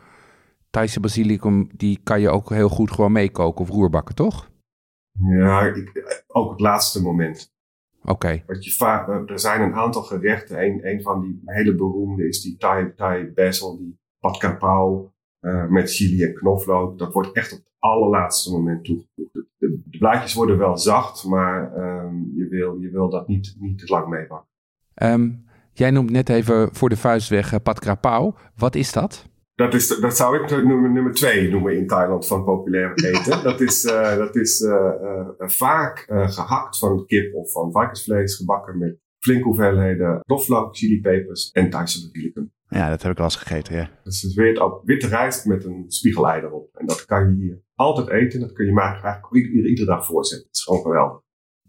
Thaise 0.74 1.00
basilicum, 1.00 1.68
die 1.76 2.00
kan 2.02 2.20
je 2.20 2.30
ook 2.30 2.50
heel 2.50 2.68
goed 2.68 2.90
gewoon 2.90 3.12
meekoken 3.12 3.60
of 3.60 3.70
roerbakken, 3.70 4.14
toch? 4.14 4.50
Ja, 5.12 5.60
ik, 5.60 6.22
ook 6.26 6.50
het 6.50 6.60
laatste 6.60 7.02
moment. 7.02 7.52
Oké. 8.04 8.42
Vaak, 8.76 9.08
eh, 9.08 9.30
er 9.30 9.40
zijn 9.40 9.60
een 9.60 9.74
aantal 9.74 10.02
gerechten. 10.02 10.62
Een, 10.62 10.87
een 10.87 11.02
van 11.02 11.20
die 11.20 11.42
hele 11.44 11.74
beroemde 11.74 12.28
is 12.28 12.42
die 12.42 12.56
Thai, 12.56 12.94
Thai 12.94 13.32
basil, 13.34 13.78
die 13.78 13.98
pad 14.18 14.38
kapau 14.38 15.08
uh, 15.40 15.66
met 15.68 15.90
chili 15.90 16.22
en 16.24 16.34
knoflook. 16.34 16.98
Dat 16.98 17.12
wordt 17.12 17.32
echt 17.32 17.52
op 17.52 17.58
het 17.58 17.72
allerlaatste 17.78 18.52
moment 18.52 18.84
toegevoegd. 18.84 19.32
De, 19.32 19.48
de 19.58 19.98
blaadjes 19.98 20.34
worden 20.34 20.58
wel 20.58 20.78
zacht, 20.78 21.24
maar 21.24 21.76
um, 21.76 22.32
je, 22.37 22.48
wil, 22.48 22.80
je 22.80 22.90
wil 22.90 23.10
dat 23.10 23.28
niet, 23.28 23.56
niet 23.58 23.78
te 23.78 23.87
lang 23.87 24.08
meebakken. 24.08 24.48
Um, 24.94 25.44
jij 25.72 25.90
noemt 25.90 26.10
net 26.10 26.28
even 26.28 26.74
voor 26.74 26.88
de 26.88 26.96
vuist 26.96 27.28
weg 27.28 27.52
uh, 27.52 27.58
pad 27.62 27.78
krapau. 27.78 28.34
Wat 28.54 28.74
is 28.74 28.92
dat? 28.92 29.32
Dat, 29.54 29.74
is, 29.74 29.88
dat 29.88 30.16
zou 30.16 30.42
ik 30.42 30.50
nummer, 30.50 30.90
nummer 30.90 31.12
twee 31.12 31.50
noemen 31.50 31.76
in 31.76 31.86
Thailand 31.86 32.26
van 32.26 32.44
populair 32.44 32.94
eten. 32.94 33.42
dat 33.42 33.60
is, 33.60 33.84
uh, 33.84 34.16
dat 34.16 34.36
is 34.36 34.60
uh, 34.60 34.70
uh, 34.70 35.48
vaak 35.48 36.06
gehakt 36.08 36.78
van 36.78 37.06
kip 37.06 37.34
of 37.34 37.52
van 37.52 37.72
varkensvlees, 37.72 38.36
gebakken 38.36 38.78
met 38.78 38.98
flinke 39.18 39.44
hoeveelheden 39.44 40.20
knoflook, 40.20 40.76
chilipepers 40.76 41.50
en 41.50 41.70
Thaise 41.70 42.00
basilicum. 42.00 42.52
Ja, 42.68 42.88
dat 42.88 43.02
heb 43.02 43.10
ik 43.10 43.16
wel 43.16 43.26
eens 43.26 43.36
gegeten, 43.36 43.74
ja. 43.74 43.90
Dat 44.04 44.12
is 44.12 44.34
weer 44.34 44.64
op 44.64 44.80
witte 44.84 45.06
rijst 45.06 45.46
met 45.46 45.64
een 45.64 45.84
spiegelei 45.88 46.42
erop. 46.42 46.74
En 46.74 46.86
dat 46.86 47.04
kan 47.04 47.28
je 47.28 47.34
hier 47.34 47.62
altijd 47.74 48.08
eten. 48.08 48.40
Dat 48.40 48.52
kun 48.52 48.66
je 48.66 48.72
maar 48.72 49.02
eigenlijk 49.02 49.46
iedere, 49.46 49.68
iedere 49.68 49.86
dag 49.86 50.06
voorzetten. 50.06 50.46
Het 50.46 50.56
is 50.56 50.62
gewoon 50.62 50.82
geweldig. 50.82 51.22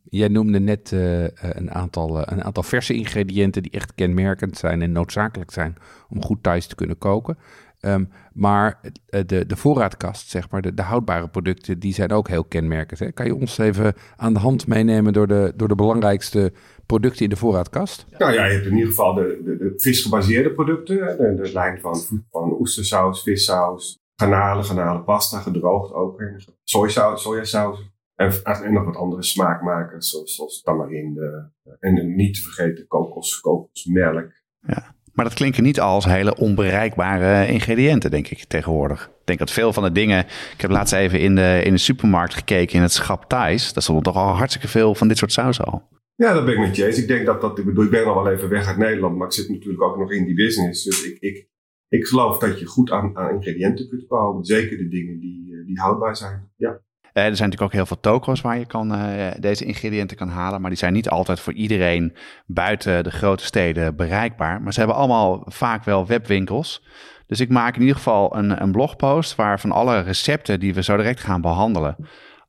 Jij 0.10 0.28
noemde 0.28 0.60
net 0.60 0.92
uh, 0.92 1.24
een, 1.24 1.72
aantal, 1.72 2.18
uh, 2.18 2.24
een 2.26 2.44
aantal 2.44 2.64
verse 2.64 2.94
ingrediënten 2.94 3.64
die 3.64 3.72
echt 3.72 3.94
kenmerkend 3.94 4.58
zijn 4.58 4.82
en 4.82 4.92
noodzakelijk 4.92 5.52
zijn 5.52 5.76
om 6.10 6.22
goed 6.22 6.44
thuis 6.44 6.68
te 6.68 6.76
kunnen 6.76 6.98
koken. 6.98 7.38
Um, 7.86 8.10
maar 8.34 8.82
de, 9.26 9.46
de 9.46 9.56
voorraadkast, 9.56 10.30
zeg 10.30 10.50
maar, 10.50 10.62
de, 10.62 10.74
de, 10.74 10.82
houdbare 10.82 11.28
producten, 11.28 11.80
die 11.80 11.94
zijn 11.94 12.12
ook 12.12 12.28
heel 12.28 12.44
kenmerkend. 12.44 13.00
Hè? 13.00 13.12
Kan 13.12 13.26
je 13.26 13.36
ons 13.36 13.58
even 13.58 13.94
aan 14.16 14.34
de 14.34 14.40
hand 14.40 14.68
meenemen 14.68 15.14
door 15.14 15.28
de, 15.28 15.54
door 15.56 15.68
de 15.68 15.76
belangrijkste 15.76 16.54
producten 16.86 17.24
in 17.24 17.30
de 17.30 17.36
voorraadkast? 17.36 18.06
Nou 18.18 18.34
ja, 18.34 18.46
je 18.46 18.54
hebt 18.54 18.66
in 18.66 18.74
ieder 18.74 18.90
geval 18.90 19.14
de, 19.14 19.42
de, 19.44 19.58
de 19.58 19.74
visgebaseerde 19.78 20.52
producten. 20.52 20.96
De, 21.18 21.42
de 21.42 21.52
lijn 21.54 21.80
van, 21.80 21.96
van 22.32 22.56
oestersaus, 22.60 23.24
vissaus, 23.24 24.00
garnalen, 24.16 24.64
garnalenpasta, 24.64 25.40
gedroogd 25.40 25.94
ook. 25.94 26.24
Sojasaus, 26.64 27.22
sojasaus. 27.22 27.94
En, 28.16 28.44
en 28.44 28.74
nog 28.74 28.86
wat 28.86 28.96
andere 28.96 29.24
smaakmakers, 29.24 30.10
zoals, 30.10 30.36
zoals 30.36 30.62
tamarinde. 30.62 31.52
En 31.80 32.16
niet 32.16 32.36
te 32.36 32.42
vergeten 32.42 32.88
kokos, 32.88 33.40
kokosmelk. 33.40 34.32
Ja. 34.60 34.96
Maar 35.16 35.26
dat 35.26 35.34
klinken 35.34 35.64
niet 35.64 35.80
als 35.80 36.06
hele 36.06 36.36
onbereikbare 36.36 37.48
ingrediënten, 37.48 38.12
denk 38.12 38.28
ik 38.28 38.44
tegenwoordig. 38.44 39.06
Ik 39.06 39.26
denk 39.26 39.40
dat 39.40 39.52
veel 39.52 39.74
van 39.74 39.84
de 39.84 39.92
dingen. 39.92 40.20
Ik 40.54 40.62
heb 40.62 40.70
laatst 40.72 40.94
even 40.94 41.20
in 41.20 41.36
de, 41.36 41.62
in 41.64 41.72
de 41.72 41.80
supermarkt 41.80 42.34
gekeken 42.34 42.76
in 42.76 42.82
het 42.82 42.92
schap 42.94 43.30
Thais. 43.30 43.74
Daar 43.74 43.84
stond 43.84 44.04
toch 44.04 44.16
al 44.16 44.36
hartstikke 44.36 44.68
veel 44.68 44.96
van 44.96 45.08
dit 45.08 45.18
soort 45.18 45.32
saus 45.32 45.62
al. 45.62 45.84
Ja, 46.16 46.34
dat 46.34 46.46
ben 46.46 46.54
ik 46.54 46.60
met 46.60 46.76
je 46.76 46.86
eens. 46.86 46.98
Ik 46.98 47.08
denk 47.08 47.26
dat 47.26 47.42
dat. 47.42 47.60
Ik 47.60 47.66
bedoel, 47.66 47.84
ik 47.84 47.90
ben 47.90 48.06
al 48.06 48.24
wel 48.24 48.34
even 48.34 48.50
weg 48.50 48.68
uit 48.68 48.78
Nederland, 48.78 49.18
maar 49.18 49.28
ik 49.28 49.34
zit 49.34 49.50
natuurlijk 49.50 49.84
ook 49.84 49.98
nog 49.98 50.12
in 50.12 50.26
die 50.26 50.36
business. 50.36 50.84
Dus 50.84 51.06
ik, 51.06 51.18
ik, 51.20 51.48
ik 51.88 52.06
geloof 52.06 52.38
dat 52.38 52.60
je 52.60 52.66
goed 52.66 52.92
aan, 52.92 53.18
aan 53.18 53.34
ingrediënten 53.34 53.90
kunt 53.90 54.08
bouwen. 54.08 54.46
Zeker 54.46 54.78
de 54.78 54.88
dingen 54.88 55.20
die, 55.20 55.64
die 55.66 55.80
houdbaar 55.80 56.16
zijn. 56.16 56.52
Ja. 56.58 56.82
Uh, 57.18 57.24
er 57.24 57.36
zijn 57.36 57.50
natuurlijk 57.50 57.62
ook 57.62 57.72
heel 57.72 57.86
veel 57.86 58.00
toko's 58.00 58.42
waar 58.42 58.58
je 58.58 58.66
kan, 58.66 58.96
uh, 58.96 59.28
deze 59.40 59.66
ingrediënten 59.66 60.18
kan 60.18 60.30
halen. 60.30 60.62
Maar 60.62 60.70
die 60.70 60.80
zijn 60.80 60.94
niet 60.94 61.10
altijd 61.10 61.40
voor 61.40 61.54
iedereen 61.54 62.16
buiten 62.46 63.04
de 63.04 63.12
grote 63.12 63.46
steden 63.46 63.96
bereikbaar. 63.96 64.62
Maar 64.62 64.74
ze 64.74 64.80
hebben 64.80 64.98
allemaal 64.98 65.44
vaak 65.46 65.84
wel 65.84 66.06
webwinkels. 66.06 66.84
Dus 67.28 67.40
ik 67.40 67.50
maak 67.50 67.76
in 67.76 67.82
ieder 67.82 67.96
geval 67.96 68.36
een, 68.36 68.62
een 68.62 68.72
blogpost 68.72 69.36
waar 69.36 69.60
van 69.60 69.72
alle 69.72 70.00
recepten 70.00 70.60
die 70.60 70.74
we 70.74 70.84
zo 70.84 70.98
direct 70.98 71.20
gaan 71.20 71.42
behandelen, 71.42 71.96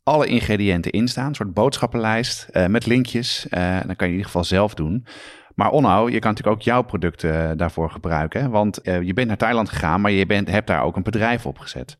alle 0.02 0.26
ingrediënten 0.26 0.90
in 0.90 1.08
staan. 1.08 1.28
Een 1.28 1.34
soort 1.34 1.54
boodschappenlijst 1.54 2.48
uh, 2.52 2.66
met 2.66 2.86
linkjes. 2.86 3.46
dan 3.50 3.96
kan 3.96 3.96
je 3.96 4.04
in 4.04 4.10
ieder 4.10 4.24
geval 4.24 4.44
zelf 4.44 4.74
doen. 4.74 5.06
Maar 5.54 5.70
Onno, 5.70 6.08
je 6.08 6.18
kan 6.18 6.30
natuurlijk 6.30 6.56
ook 6.56 6.62
jouw 6.62 6.82
producten 6.82 7.58
daarvoor 7.58 7.90
gebruiken. 7.90 8.50
Want 8.50 8.80
je 8.82 9.12
bent 9.14 9.28
naar 9.28 9.36
Thailand 9.36 9.68
gegaan, 9.68 10.00
maar 10.00 10.10
je 10.10 10.26
bent, 10.26 10.50
hebt 10.50 10.66
daar 10.66 10.82
ook 10.82 10.96
een 10.96 11.02
bedrijf 11.02 11.46
opgezet. 11.46 11.98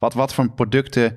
Wat, 0.00 0.14
wat 0.14 0.34
voor 0.34 0.50
producten 0.50 1.12
uh, 1.12 1.16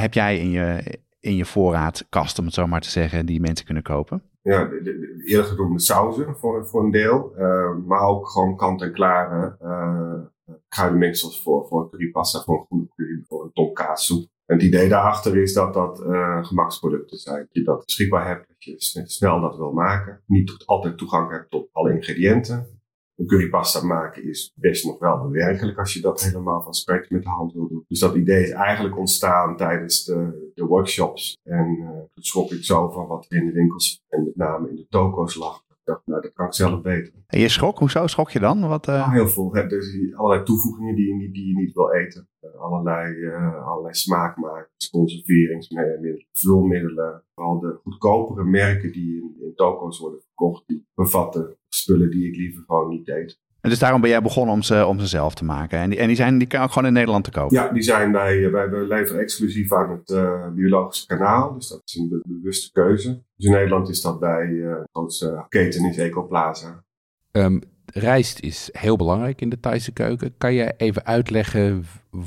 heb 0.00 0.14
jij 0.14 0.38
in 0.38 0.50
je, 0.50 0.98
in 1.20 1.36
je 1.36 1.44
voorraadkast, 1.44 2.38
om 2.38 2.44
het 2.44 2.54
zo 2.54 2.66
maar 2.66 2.80
te 2.80 2.90
zeggen, 2.90 3.26
die 3.26 3.40
mensen 3.40 3.64
kunnen 3.64 3.82
kopen? 3.82 4.22
Ja, 4.42 4.64
de, 4.64 4.82
de, 4.82 5.22
eerder 5.26 5.44
genoemde 5.44 5.80
sauzen 5.80 6.36
voor, 6.36 6.66
voor 6.66 6.84
een 6.84 6.90
deel. 6.90 7.32
Uh, 7.38 7.76
maar 7.86 8.00
ook 8.00 8.28
gewoon 8.28 8.56
kant-en-klare 8.56 9.56
uh, 9.62 10.58
kruidenmengsels 10.68 11.42
voor, 11.42 11.66
voor 11.66 11.90
currypasta, 11.90 12.42
voor 12.42 12.58
een 12.58 12.66
groene 12.66 12.88
curry, 12.96 13.24
voor 13.28 13.44
een 13.44 13.52
tomkaassoep. 13.52 14.28
En 14.46 14.56
het 14.56 14.64
idee 14.64 14.88
daarachter 14.88 15.36
is 15.36 15.52
dat 15.52 15.74
dat 15.74 16.00
uh, 16.00 16.44
gemaksproducten 16.44 17.18
zijn. 17.18 17.38
Dat 17.38 17.48
je 17.52 17.62
dat 17.62 17.84
beschikbaar 17.84 18.26
hebt, 18.26 18.48
dat 18.48 18.64
je 18.64 18.74
snel 19.06 19.40
dat 19.40 19.56
wil 19.56 19.72
maken. 19.72 20.22
Niet 20.26 20.62
altijd 20.64 20.98
toegang 20.98 21.30
hebt 21.30 21.50
tot 21.50 21.68
alle 21.72 21.92
ingrediënten. 21.92 22.82
Een 23.16 23.26
currypasta 23.26 23.86
maken 23.86 24.24
is 24.28 24.52
best 24.54 24.84
nog 24.84 24.98
wel 24.98 25.22
bewerkelijk 25.22 25.78
als 25.78 25.94
je 25.94 26.00
dat 26.00 26.22
helemaal 26.22 26.62
van 26.62 26.74
scratch 26.74 27.10
met 27.10 27.22
de 27.22 27.28
hand 27.28 27.52
wil 27.52 27.68
doen. 27.68 27.84
Dus 27.88 27.98
dat 27.98 28.14
idee 28.14 28.42
is 28.42 28.50
eigenlijk 28.50 28.98
ontstaan 28.98 29.56
tijdens 29.56 30.04
de, 30.04 30.50
de 30.54 30.64
workshops. 30.64 31.38
En 31.42 31.76
uh, 31.80 31.88
toen 31.88 32.24
schrok 32.24 32.50
ik 32.50 32.64
zo 32.64 32.90
van 32.90 33.06
wat 33.06 33.26
er 33.28 33.36
in 33.38 33.46
de 33.46 33.52
winkels 33.52 34.02
en 34.08 34.24
met 34.24 34.36
name 34.36 34.68
in 34.68 34.76
de 34.76 34.86
toko's 34.88 35.34
lag. 35.34 35.62
Ik 35.68 35.90
dacht, 35.92 36.06
nou, 36.06 36.20
dat 36.22 36.32
kan 36.32 36.46
ik 36.46 36.54
zelf 36.54 36.82
beter. 36.82 37.12
En 37.26 37.40
je 37.40 37.48
schrok? 37.48 37.78
Hoezo 37.78 38.06
schrok 38.06 38.30
je 38.30 38.40
dan? 38.40 38.68
Wat, 38.68 38.88
uh... 38.88 38.94
nou, 38.94 39.12
heel 39.12 39.28
veel. 39.28 39.54
Hè? 39.54 39.66
Dus 39.66 40.14
allerlei 40.14 40.42
toevoegingen 40.42 40.94
die 40.94 41.06
je 41.06 41.14
niet, 41.14 41.34
die 41.34 41.46
je 41.48 41.54
niet 41.54 41.74
wil 41.74 41.90
eten. 41.90 42.28
Uh, 42.40 42.60
allerlei, 42.60 43.26
allerlei 43.64 43.94
smaakmakers, 43.94 44.90
conserveringsmiddelen, 44.90 46.26
vulmiddelen. 46.32 47.22
Vooral 47.34 47.60
de 47.60 47.78
goedkopere 47.82 48.44
merken 48.44 48.92
die 48.92 49.16
in, 49.16 49.36
in 49.40 49.52
toko's 49.54 49.98
worden 49.98 50.20
verkocht, 50.20 50.62
die 50.66 50.86
bevatten 50.94 51.56
spullen 51.74 52.10
die 52.10 52.28
ik 52.28 52.36
liever 52.36 52.62
gewoon 52.66 52.88
niet 52.88 53.06
deed. 53.06 53.42
En 53.60 53.70
dus 53.70 53.78
daarom 53.78 54.00
ben 54.00 54.10
jij 54.10 54.22
begonnen 54.22 54.54
om 54.54 54.62
ze, 54.62 54.86
om 54.86 55.00
ze 55.00 55.06
zelf 55.06 55.34
te 55.34 55.44
maken. 55.44 55.78
En 55.78 55.90
die, 55.90 55.98
en 55.98 56.06
die 56.06 56.16
zijn 56.16 56.38
die 56.38 56.48
kan 56.48 56.62
ook 56.62 56.72
gewoon 56.72 56.88
in 56.88 56.94
Nederland 56.94 57.24
te 57.24 57.30
kopen? 57.30 57.56
Ja, 57.56 57.68
die 57.68 57.82
zijn 57.82 58.12
bij, 58.12 58.50
bij 58.50 58.70
we 58.70 58.86
leveren 58.86 59.20
exclusief 59.20 59.72
aan 59.72 59.90
het 59.90 60.10
uh, 60.10 60.48
biologische 60.54 61.06
kanaal. 61.06 61.54
Dus 61.54 61.68
dat 61.68 61.82
is 61.84 61.94
een 61.94 62.22
bewuste 62.26 62.72
keuze. 62.72 63.22
Dus 63.36 63.46
in 63.46 63.52
Nederland 63.52 63.88
is 63.88 64.00
dat 64.00 64.20
bij 64.20 64.46
uh, 64.46 64.74
de 64.74 64.88
grootste 64.92 65.44
keten 65.48 65.88
is 65.88 65.98
Ecoplaza. 65.98 66.84
Um, 67.30 67.62
rijst 67.84 68.40
is 68.40 68.68
heel 68.72 68.96
belangrijk 68.96 69.40
in 69.40 69.48
de 69.48 69.60
Thaise 69.60 69.92
keuken. 69.92 70.34
Kan 70.38 70.54
je 70.54 70.74
even 70.76 71.04
uitleggen 71.06 71.84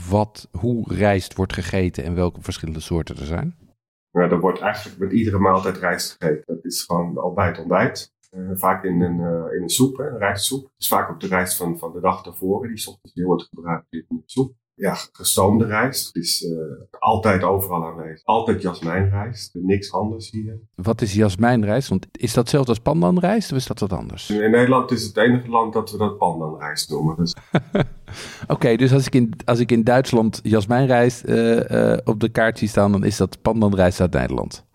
wat, 0.10 0.50
hoe 0.52 0.94
rijst 0.94 1.36
wordt 1.36 1.54
gegeten 1.54 2.04
en 2.04 2.16
welke 2.16 2.42
verschillende 2.42 2.80
soorten 2.80 3.18
er 3.18 3.26
zijn? 3.26 3.56
Nou, 4.12 4.32
er 4.32 4.40
wordt 4.40 4.60
eigenlijk 4.60 5.00
met 5.00 5.12
iedere 5.12 5.40
maaltijd 5.40 5.78
rijst 5.78 6.16
gegeten. 6.20 6.44
Dat 6.46 6.66
is 6.66 6.84
gewoon 6.84 7.18
al 7.18 7.34
bij 7.34 7.48
het 7.48 7.60
ontbijt. 7.60 8.16
Uh, 8.32 8.52
vaak 8.54 8.84
in 8.84 9.02
een, 9.02 9.20
uh, 9.20 9.56
in 9.56 9.62
een 9.62 9.70
soep, 9.70 9.98
hè, 9.98 10.10
een 10.10 10.18
rijstsoep. 10.18 10.72
Is 10.78 10.88
vaak 10.88 11.10
op 11.10 11.20
de 11.20 11.28
rijst 11.28 11.58
van, 11.58 11.78
van 11.78 11.92
de 11.92 12.00
dag 12.00 12.24
daarvoor. 12.24 12.68
Die 12.68 12.88
ochtends 12.88 13.14
weer 13.14 13.26
wordt 13.26 13.44
gebruikt 13.44 13.86
in 13.90 14.06
de 14.08 14.22
soep. 14.26 14.54
Ja, 14.74 14.94
gestoomde 15.12 15.66
rijst. 15.66 16.08
Het 16.08 16.16
is 16.16 16.42
uh, 16.42 16.58
altijd 17.00 17.44
overal 17.44 17.86
aanwezig. 17.86 18.26
Altijd 18.26 18.62
jasmijnrijst. 18.62 19.54
Niks 19.54 19.94
anders 19.94 20.32
hier. 20.32 20.60
Wat 20.76 21.02
is 21.02 21.14
jasmijnrijst? 21.14 21.90
Want 21.90 22.08
is 22.12 22.34
dat 22.34 22.44
hetzelfde 22.44 22.70
als 22.70 22.80
pandanrijst 22.80 23.52
of 23.52 23.58
is 23.58 23.66
dat 23.66 23.80
wat 23.80 23.94
anders? 23.94 24.30
In, 24.30 24.44
in 24.44 24.52
Nederland 24.52 24.92
is 24.92 25.04
het 25.04 25.18
enige 25.18 25.50
land 25.50 25.74
dat 25.74 25.92
we 25.92 25.98
dat 25.98 26.18
pandanrijst 26.18 26.90
noemen. 26.90 27.16
Dus. 27.16 27.36
Oké, 27.62 27.86
okay, 28.48 28.78
dus 28.78 28.94
als 28.94 29.06
ik, 29.06 29.16
in, 29.16 29.34
als 29.46 29.60
ik 29.60 29.72
in 29.72 29.84
Duitsland 29.84 30.40
jasmijnrijst 30.44 31.22
op 32.04 32.20
de 32.20 32.30
kaart 32.32 32.58
zie 32.58 32.68
staan, 32.68 32.92
dan 32.92 33.04
is 33.04 33.18
dat 33.18 33.42
pandanrijst 33.42 34.00
uit 34.02 34.14
Nederland? 34.14 34.66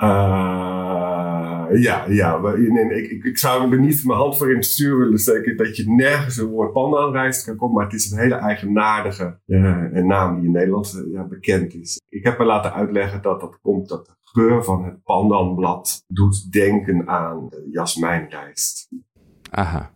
Ja, 1.74 2.06
ja. 2.08 2.40
Nee, 2.40 3.10
ik, 3.10 3.24
ik, 3.24 3.38
zou 3.38 3.72
er 3.72 3.80
niet 3.80 4.04
mijn 4.04 4.18
hand 4.18 4.36
voor 4.36 4.50
in 4.50 4.56
het 4.56 4.64
stuur 4.64 4.98
willen 4.98 5.18
steken 5.18 5.56
dat 5.56 5.76
je 5.76 5.90
nergens 5.90 6.36
een 6.36 6.46
woord 6.46 6.72
pandanrijst 6.72 7.44
kan 7.44 7.56
komen. 7.56 7.74
Maar 7.74 7.84
het 7.84 7.94
is 7.94 8.10
een 8.10 8.18
hele 8.18 8.34
eigenaardige 8.34 9.40
uh, 9.46 9.90
naam 9.92 10.36
die 10.36 10.44
in 10.44 10.52
Nederland 10.52 11.04
ja, 11.12 11.24
bekend 11.24 11.74
is. 11.74 12.00
Ik 12.08 12.24
heb 12.24 12.38
me 12.38 12.44
laten 12.44 12.72
uitleggen 12.72 13.22
dat 13.22 13.40
dat 13.40 13.58
komt 13.60 13.88
dat 13.88 14.06
de 14.06 14.12
geur 14.22 14.64
van 14.64 14.84
het 14.84 15.02
pandanblad 15.02 16.04
doet 16.06 16.52
denken 16.52 17.08
aan 17.08 17.48
jasmijnrijst. 17.70 18.88
Aha. 19.50 19.90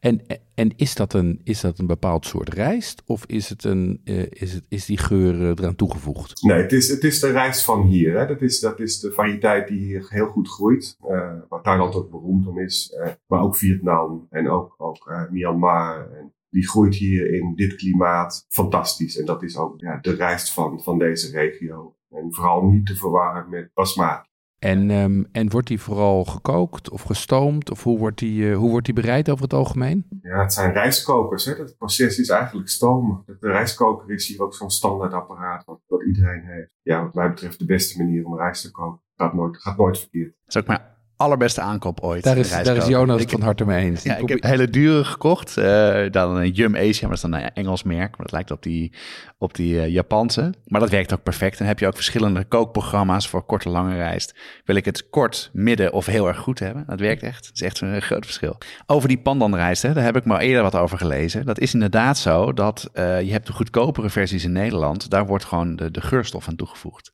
En, 0.00 0.22
en 0.54 0.76
is, 0.76 0.94
dat 0.94 1.12
een, 1.12 1.40
is 1.44 1.60
dat 1.60 1.78
een 1.78 1.86
bepaald 1.86 2.26
soort 2.26 2.54
rijst 2.54 3.02
of 3.06 3.24
is, 3.26 3.48
het 3.48 3.64
een, 3.64 4.00
uh, 4.04 4.26
is, 4.30 4.52
het, 4.52 4.64
is 4.68 4.84
die 4.84 4.98
geur 4.98 5.34
uh, 5.34 5.48
eraan 5.48 5.74
toegevoegd? 5.74 6.42
Nee, 6.42 6.62
het 6.62 6.72
is, 6.72 6.88
het 6.88 7.04
is 7.04 7.20
de 7.20 7.30
rijst 7.30 7.64
van 7.64 7.82
hier. 7.82 8.18
Hè. 8.18 8.26
Dat, 8.26 8.42
is, 8.42 8.60
dat 8.60 8.80
is 8.80 9.00
de 9.00 9.12
variëteit 9.12 9.68
die 9.68 9.78
hier 9.78 10.06
heel 10.08 10.26
goed 10.26 10.48
groeit. 10.48 10.96
Uh, 11.02 11.32
waar 11.48 11.62
Thailand 11.62 11.94
ook 11.94 12.10
beroemd 12.10 12.46
om 12.46 12.58
is. 12.58 12.96
maar 13.26 13.40
ook 13.40 13.56
Vietnam 13.56 14.26
en 14.30 14.50
ook, 14.50 14.74
ook 14.78 15.28
Myanmar. 15.30 16.10
En 16.10 16.34
die 16.50 16.68
groeit 16.68 16.94
hier 16.94 17.34
in 17.34 17.54
dit 17.54 17.74
klimaat 17.74 18.46
fantastisch. 18.48 19.18
En 19.18 19.24
dat 19.24 19.42
is 19.42 19.56
ook 19.56 19.80
ja, 19.80 19.98
de 20.00 20.14
rijst 20.14 20.52
van, 20.52 20.82
van 20.82 20.98
deze 20.98 21.30
regio. 21.30 21.96
En 22.10 22.34
vooral 22.34 22.62
niet 22.62 22.86
te 22.86 22.96
verwarren 22.96 23.48
met 23.48 23.70
basmati. 23.74 24.28
En, 24.66 24.90
ehm, 24.90 25.22
en 25.32 25.50
wordt 25.50 25.66
die 25.66 25.80
vooral 25.80 26.24
gekookt 26.24 26.90
of 26.90 27.02
gestoomd? 27.02 27.70
Of 27.70 27.82
hoe 27.82 27.98
wordt 27.98 28.18
die, 28.18 28.50
eh, 28.50 28.56
hoe 28.56 28.70
wordt 28.70 28.84
die 28.84 28.94
bereid 28.94 29.30
over 29.30 29.42
het 29.42 29.52
algemeen? 29.52 30.06
Ja, 30.22 30.40
het 30.40 30.52
zijn 30.52 30.72
rijstkokers. 30.72 31.44
Hè? 31.44 31.52
Het 31.52 31.76
proces 31.76 32.18
is 32.18 32.28
eigenlijk 32.28 32.68
stomen. 32.68 33.22
De 33.26 33.48
rijstkoker 33.48 34.10
is 34.10 34.28
hier 34.28 34.42
ook 34.42 34.54
zo'n 34.54 34.70
standaard 34.70 35.12
apparaat 35.12 35.64
wat, 35.64 35.80
wat 35.86 36.04
iedereen 36.04 36.42
heeft. 36.44 36.70
Ja, 36.82 37.02
wat 37.02 37.14
mij 37.14 37.28
betreft 37.28 37.58
de 37.58 37.64
beste 37.64 37.98
manier 37.98 38.26
om 38.26 38.36
rijst 38.36 38.62
te 38.62 38.70
koken. 38.70 39.00
Gaat 39.16 39.34
nooit, 39.34 39.56
gaat 39.56 39.76
nooit 39.76 39.98
verkeerd. 39.98 40.34
Ook 40.56 40.66
mijn 40.66 40.80
allerbeste 41.16 41.60
aankoop 41.60 42.00
ooit. 42.00 42.24
Daar 42.24 42.36
is, 42.36 42.50
daar 42.50 42.76
is. 42.76 42.86
Jonas 42.86 43.20
het 43.20 43.30
van 43.30 43.40
harte 43.40 43.64
mee 43.64 43.84
eens. 43.84 44.02
Ja, 44.02 44.16
ik 44.16 44.28
heb 44.28 44.42
hele 44.42 44.70
dure 44.70 45.04
gekocht. 45.04 45.56
eh, 45.56 46.10
dan 46.10 46.36
een 46.36 46.50
Yum 46.50 46.76
Asia, 46.76 47.08
maar 47.08 47.16
dat 47.16 47.24
is 47.24 47.30
dan 47.30 47.32
een 47.32 47.52
Engels 47.54 47.82
merk. 47.82 48.10
Maar 48.10 48.26
dat 48.26 48.32
lijkt 48.32 48.50
op 48.50 48.62
die, 48.62 48.92
op 49.38 49.54
die 49.54 49.80
eh, 49.80 49.88
Japanse. 49.88 50.54
Maar 50.64 50.80
dat 50.80 50.90
werkt 50.90 51.12
ook 51.12 51.22
perfect. 51.22 51.52
En 51.52 51.58
dan 51.58 51.66
heb 51.66 51.78
je 51.78 51.86
ook 51.86 51.94
verschillende 51.94 52.44
kookprogramma's 52.44 53.28
voor 53.28 53.42
korte, 53.46 53.68
lange 53.68 53.94
rijst. 53.96 54.34
Wil 54.64 54.76
ik 54.76 54.84
het 54.84 55.08
kort, 55.10 55.50
midden 55.52 55.92
of 55.92 56.06
heel 56.06 56.28
erg 56.28 56.38
goed 56.38 56.58
hebben? 56.58 56.84
Dat 56.86 57.00
werkt 57.00 57.22
echt. 57.22 57.44
Dat 57.44 57.54
is 57.54 57.62
echt 57.62 57.80
een 57.80 58.02
groot 58.02 58.24
verschil. 58.24 58.58
Over 58.86 59.08
die 59.08 59.18
pandanrijst, 59.18 59.82
hè, 59.82 59.92
daar 59.92 60.04
heb 60.04 60.16
ik 60.16 60.24
maar 60.24 60.40
eerder 60.40 60.62
wat 60.62 60.74
over 60.76 60.98
gelezen. 60.98 61.46
Dat 61.46 61.58
is 61.58 61.74
inderdaad 61.74 62.18
zo 62.18 62.52
dat 62.52 62.90
eh, 62.92 63.20
je 63.22 63.32
hebt 63.32 63.46
de 63.46 63.52
goedkopere 63.52 64.10
versies 64.10 64.44
in 64.44 64.52
Nederland. 64.52 65.10
Daar 65.10 65.26
wordt 65.26 65.44
gewoon 65.44 65.76
de, 65.76 65.90
de 65.90 66.00
geurstof 66.00 66.48
aan 66.48 66.56
toegevoegd. 66.56 67.12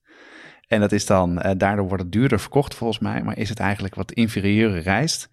En 0.72 0.80
dat 0.80 0.92
is 0.92 1.06
dan, 1.06 1.38
eh, 1.38 1.52
daardoor 1.56 1.86
wordt 1.88 2.02
het 2.02 2.12
duurder 2.12 2.40
verkocht 2.40 2.74
volgens 2.74 2.98
mij. 2.98 3.22
Maar 3.22 3.38
is 3.38 3.48
het 3.48 3.58
eigenlijk 3.58 3.94
wat 3.94 4.12
inferieure 4.12 4.78
rijst. 4.78 5.30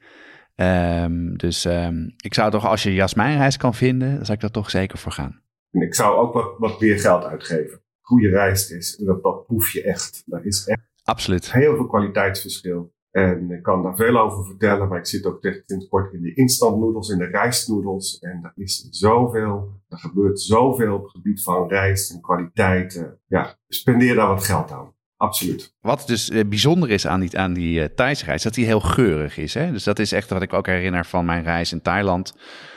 Ehm, 0.55 1.35
dus 1.35 1.65
ehm, 1.65 2.09
ik 2.17 2.33
zou 2.33 2.51
toch, 2.51 2.65
als 2.65 2.83
je 2.83 2.93
jasmijnrijst 2.93 3.57
kan 3.57 3.73
vinden, 3.73 4.15
dan 4.15 4.25
zou 4.25 4.33
ik 4.33 4.39
daar 4.39 4.51
toch 4.51 4.69
zeker 4.69 4.97
voor 4.97 5.11
gaan. 5.11 5.41
En 5.71 5.81
ik 5.81 5.95
zou 5.95 6.17
ook 6.17 6.33
wat, 6.33 6.55
wat 6.57 6.79
meer 6.79 6.99
geld 6.99 7.23
uitgeven. 7.23 7.81
Goede 8.01 8.29
rijst 8.29 8.71
is, 8.71 8.97
dat, 8.97 9.23
dat 9.23 9.45
proef 9.45 9.71
je 9.71 9.83
echt. 9.83 10.23
Daar 10.25 10.45
is 10.45 10.67
echt 10.67 10.81
Absoluut. 11.03 11.51
heel 11.51 11.75
veel 11.75 11.87
kwaliteitsverschil. 11.87 12.93
En 13.11 13.51
ik 13.51 13.63
kan 13.63 13.83
daar 13.83 13.95
veel 13.95 14.17
over 14.17 14.45
vertellen, 14.45 14.87
maar 14.87 14.99
ik 14.99 15.07
zit 15.07 15.25
ook 15.25 15.43
echt 15.43 15.61
sinds 15.65 15.87
kort 15.87 16.13
in 16.13 16.21
de 16.21 16.33
instantnoedels, 16.33 17.09
in 17.09 17.17
de 17.17 17.25
rijstnoedels. 17.25 18.19
En 18.19 18.39
er 18.43 18.51
is 18.55 18.87
zoveel, 18.89 19.81
er 19.87 19.97
gebeurt 19.97 20.41
zoveel 20.41 20.93
op 20.93 21.03
het 21.03 21.11
gebied 21.11 21.43
van 21.43 21.67
rijst 21.67 22.11
en 22.11 22.21
kwaliteiten. 22.21 23.19
Ja, 23.27 23.57
spendeer 23.67 24.15
daar 24.15 24.27
wat 24.27 24.43
geld 24.43 24.71
aan. 24.71 24.97
Absoluut. 25.19 25.73
Wat 25.81 26.07
dus 26.07 26.29
eh, 26.29 26.45
bijzonder 26.45 26.89
is 26.89 27.07
aan 27.07 27.19
die, 27.19 27.37
aan 27.37 27.53
die 27.53 27.81
eh, 27.81 27.95
dat 28.43 28.53
die 28.53 28.65
heel 28.65 28.79
geurig 28.79 29.37
is. 29.37 29.53
Hè? 29.53 29.71
Dus 29.71 29.83
dat 29.83 29.99
is 29.99 30.11
echt 30.11 30.29
wat 30.29 30.41
ik 30.41 30.53
ook 30.53 30.65
herinner 30.65 31.05
van 31.05 31.25
mijn 31.25 31.43
reis 31.43 31.71
in 31.71 31.81
Thailand. 31.81 32.35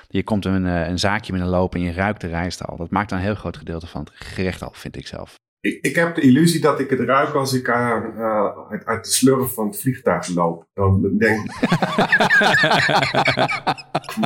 Je 0.09 0.22
komt 0.22 0.44
een, 0.44 0.66
eh, 0.66 0.88
een 0.88 0.98
zaakje 0.98 1.33
loop 1.46 1.74
en 1.74 1.81
je 1.81 1.92
ruikt 1.92 2.20
de 2.20 2.26
rijst 2.26 2.64
al. 2.64 2.76
Dat 2.76 2.90
maakt 2.90 3.11
een 3.11 3.18
heel 3.18 3.35
groot 3.35 3.57
gedeelte 3.57 3.87
van 3.87 4.00
het 4.00 4.12
gerecht 4.14 4.62
al, 4.62 4.70
vind 4.72 4.96
ik 4.96 5.07
zelf. 5.07 5.35
Ik, 5.62 5.79
ik 5.81 5.96
heb 5.96 6.14
de 6.14 6.20
illusie 6.20 6.61
dat 6.61 6.81
ik 6.81 6.90
het 6.90 7.01
ruik 7.01 7.35
als 7.35 7.53
ik 7.53 7.68
aan, 7.70 8.16
eh, 8.16 8.70
uit, 8.70 8.85
uit 8.85 9.05
de 9.05 9.11
slurf 9.11 9.55
van 9.55 9.66
het 9.66 9.81
vliegtuig 9.81 10.29
loop. 10.35 10.66
Dan 10.75 11.16
denk 11.18 11.40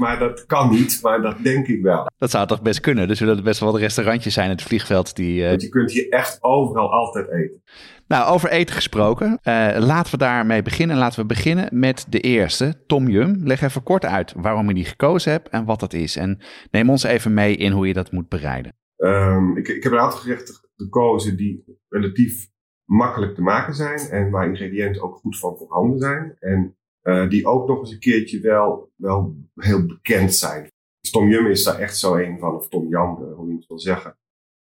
maar 0.00 0.18
dat 0.18 0.46
kan 0.46 0.70
niet, 0.70 0.98
maar 1.02 1.20
dat 1.22 1.36
denk 1.42 1.66
ik 1.66 1.82
wel. 1.82 2.06
Dat 2.18 2.30
zou 2.30 2.46
toch 2.46 2.62
best 2.62 2.80
kunnen. 2.80 3.08
Dus 3.08 3.20
er 3.20 3.26
zullen 3.26 3.44
best 3.44 3.60
wel 3.60 3.72
wat 3.72 3.80
restaurantjes 3.80 4.34
zijn 4.34 4.46
in 4.50 4.52
het 4.56 4.62
vliegveld 4.62 5.16
die... 5.16 5.42
eh, 5.42 5.48
Want 5.48 5.62
je 5.62 5.68
kunt 5.68 5.90
hier 5.92 6.08
echt 6.08 6.38
overal 6.40 6.92
altijd 6.92 7.30
eten. 7.30 7.62
Nou, 8.08 8.32
over 8.34 8.50
eten 8.50 8.74
gesproken. 8.74 9.38
eh, 9.42 9.76
laten 9.78 10.10
we 10.12 10.18
daarmee 10.18 10.62
beginnen. 10.62 10.96
Laten 10.96 11.20
we 11.20 11.26
beginnen 11.26 11.68
met 11.70 12.06
de 12.08 12.20
eerste, 12.20 12.82
Tom 12.86 13.08
Yum. 13.08 13.40
Leg 13.44 13.60
even 13.62 13.82
kort 13.82 14.04
uit 14.04 14.32
waarom 14.36 14.68
je 14.68 14.74
die 14.74 14.84
gekozen 14.84 15.32
hebt 15.32 15.48
en 15.48 15.64
wat 15.64 15.80
dat 15.80 15.92
is. 15.92 16.16
En 16.16 16.38
neem 16.70 16.90
ons 16.90 17.02
even 17.02 17.34
mee 17.34 17.56
in 17.56 17.72
hoe 17.72 17.86
je 17.86 17.92
dat 17.92 18.12
moet 18.12 18.28
bereiden. 18.28 18.72
Ehm, 18.96 19.56
ik, 19.56 19.68
ik 19.68 19.82
heb 19.82 19.92
een 19.92 19.98
aantal 19.98 20.18
gerechten 20.18 20.54
gekozen 20.76 21.36
die 21.36 21.64
relatief 21.88 22.50
makkelijk 22.84 23.34
te 23.34 23.42
maken 23.42 23.74
zijn. 23.74 23.98
En 23.98 24.30
waar 24.30 24.48
ingrediënten 24.48 25.02
ook 25.02 25.16
goed 25.16 25.38
van 25.38 25.56
voorhanden 25.56 25.98
zijn. 25.98 26.36
En 26.38 26.76
eh, 27.00 27.28
die 27.28 27.46
ook 27.46 27.68
nog 27.68 27.78
eens 27.80 27.92
een 27.92 27.98
keertje 27.98 28.40
wel, 28.40 28.92
wel 28.96 29.36
heel 29.54 29.86
bekend 29.86 30.34
zijn. 30.34 30.70
Tom 31.10 31.28
Yum 31.28 31.46
is 31.46 31.64
daar 31.64 31.78
echt 31.78 31.98
zo 31.98 32.14
een 32.14 32.38
van, 32.38 32.54
of 32.54 32.68
Tom 32.68 32.88
Yam, 32.88 33.22
eh, 33.22 33.34
hoe 33.34 33.48
je 33.48 33.56
het 33.56 33.66
wil 33.66 33.78
zeggen. 33.78 34.18